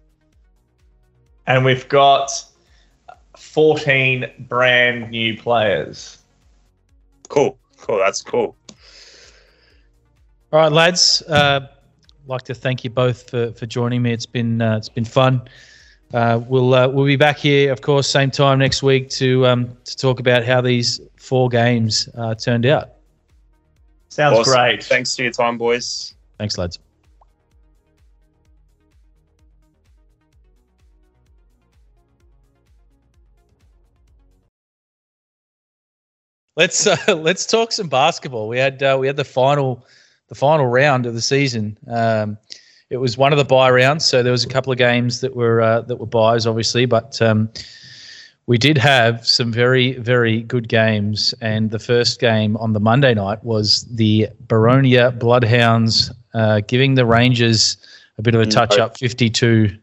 And 1.45 1.63
we've 1.63 1.87
got 1.87 2.31
14 3.37 4.31
brand 4.39 5.11
new 5.11 5.37
players. 5.37 6.17
Cool, 7.29 7.57
cool. 7.77 7.97
That's 7.97 8.21
cool. 8.21 8.55
All 10.51 10.59
right, 10.61 10.71
lads. 10.71 11.21
Uh, 11.23 11.67
like 12.27 12.43
to 12.43 12.53
thank 12.53 12.83
you 12.83 12.89
both 12.89 13.29
for, 13.29 13.51
for 13.53 13.65
joining 13.65 14.01
me. 14.01 14.11
It's 14.11 14.25
been 14.25 14.61
uh, 14.61 14.77
it's 14.77 14.89
been 14.89 15.05
fun. 15.05 15.41
Uh, 16.13 16.39
we'll 16.47 16.73
uh, 16.73 16.87
we'll 16.87 17.05
be 17.05 17.15
back 17.15 17.37
here, 17.37 17.71
of 17.71 17.81
course, 17.81 18.07
same 18.07 18.31
time 18.31 18.59
next 18.59 18.81
week 18.81 19.09
to 19.09 19.45
um, 19.45 19.77
to 19.83 19.97
talk 19.97 20.19
about 20.19 20.45
how 20.45 20.61
these 20.61 21.01
four 21.17 21.49
games 21.49 22.07
uh, 22.15 22.35
turned 22.35 22.65
out. 22.65 22.91
Sounds 24.09 24.39
awesome. 24.39 24.53
great. 24.53 24.83
Thanks 24.83 25.15
for 25.15 25.23
your 25.23 25.31
time, 25.31 25.57
boys. 25.57 26.15
Thanks, 26.37 26.57
lads. 26.57 26.79
Let's 36.55 36.87
uh, 36.87 36.97
let's 37.15 37.45
talk 37.45 37.71
some 37.71 37.87
basketball. 37.87 38.47
We 38.47 38.57
had 38.57 38.81
uh, 38.81 38.97
we 38.99 39.07
had 39.07 39.15
the 39.15 39.25
final 39.25 39.85
the 40.27 40.35
final 40.35 40.67
round 40.67 41.05
of 41.05 41.13
the 41.13 41.21
season. 41.21 41.77
Um, 41.87 42.37
it 42.89 42.97
was 42.97 43.17
one 43.17 43.33
of 43.33 43.37
the 43.37 43.45
buy 43.45 43.69
rounds, 43.69 44.05
so 44.05 44.23
there 44.23 44.31
was 44.31 44.45
a 44.45 44.47
couple 44.47 44.71
of 44.71 44.77
games 44.77 45.21
that 45.21 45.35
were 45.35 45.61
uh, 45.61 45.81
that 45.81 45.97
were 45.97 46.05
buys, 46.05 46.47
obviously, 46.47 46.85
but 46.85 47.21
um, 47.21 47.49
we 48.47 48.57
did 48.57 48.77
have 48.77 49.27
some 49.27 49.51
very, 49.51 49.93
very 49.99 50.41
good 50.41 50.69
games. 50.69 51.33
And 51.41 51.69
the 51.69 51.79
first 51.79 52.19
game 52.19 52.55
on 52.57 52.73
the 52.73 52.79
Monday 52.79 53.13
night 53.13 53.43
was 53.43 53.83
the 53.91 54.29
Boronia 54.47 55.17
Bloodhounds 55.19 56.11
uh, 56.33 56.61
giving 56.65 56.95
the 56.95 57.05
Rangers 57.05 57.77
a 58.17 58.21
bit 58.21 58.35
of 58.35 58.41
a 58.41 58.45
mm, 58.45 58.51
touch 58.51 58.77
up 58.79 58.97
52. 58.97 59.77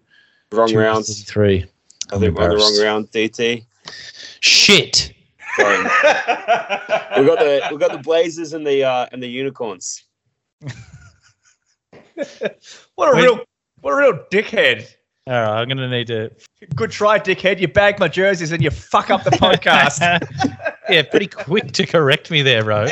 Wrong 0.51 0.75
round. 0.75 1.05
Three. 1.07 1.67
I 2.11 2.19
think 2.19 2.37
we're 2.37 2.45
on 2.45 2.51
the 2.51 2.57
wrong 2.57 2.81
round, 2.81 3.11
DT. 3.13 3.65
Shit. 4.41 5.13
We 7.17 7.25
got 7.25 7.39
the 7.39 7.69
we 7.71 7.77
got 7.79 7.93
the 7.93 8.01
Blazers 8.03 8.55
and 8.55 8.67
the 8.67 8.83
uh, 8.83 9.07
and 9.13 9.23
the 9.23 9.29
Unicorns. 9.29 10.04
what 12.95 13.09
a 13.09 13.17
Wait. 13.17 13.23
real 13.23 13.41
what 13.81 13.93
a 13.93 13.97
real 13.97 14.25
dickhead. 14.31 14.87
All 15.27 15.33
right, 15.33 15.61
I'm 15.63 15.69
gonna 15.69 15.89
need 15.89 16.07
to. 16.09 16.31
Good 16.75 16.91
try, 16.91 17.19
dickhead. 17.19 17.59
You 17.59 17.69
bag 17.69 17.99
my 17.99 18.09
jerseys 18.09 18.53
and 18.53 18.63
you 18.63 18.71
fuck 18.71 19.11
up 19.11 19.25
the 19.25 19.31
podcast. 19.33 20.01
yeah, 20.91 21.03
pretty 21.03 21.27
quick 21.29 21.73
to 21.73 21.87
correct 21.87 22.31
me 22.31 22.43
there, 22.43 22.63
bro. 22.63 22.89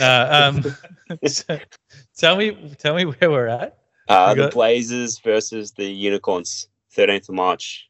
Uh, 0.00 0.50
um, 0.52 0.64
so, 1.26 1.58
tell 2.16 2.36
me, 2.36 2.74
tell 2.78 2.94
me 2.96 3.04
where 3.04 3.30
we're 3.30 3.46
at. 3.46 3.78
Uh, 4.08 4.32
We 4.34 4.40
the 4.40 4.46
got- 4.46 4.54
Blazers 4.54 5.18
versus 5.20 5.70
the 5.72 5.84
Unicorns, 5.84 6.66
thirteenth 6.90 7.28
of 7.28 7.36
March. 7.36 7.88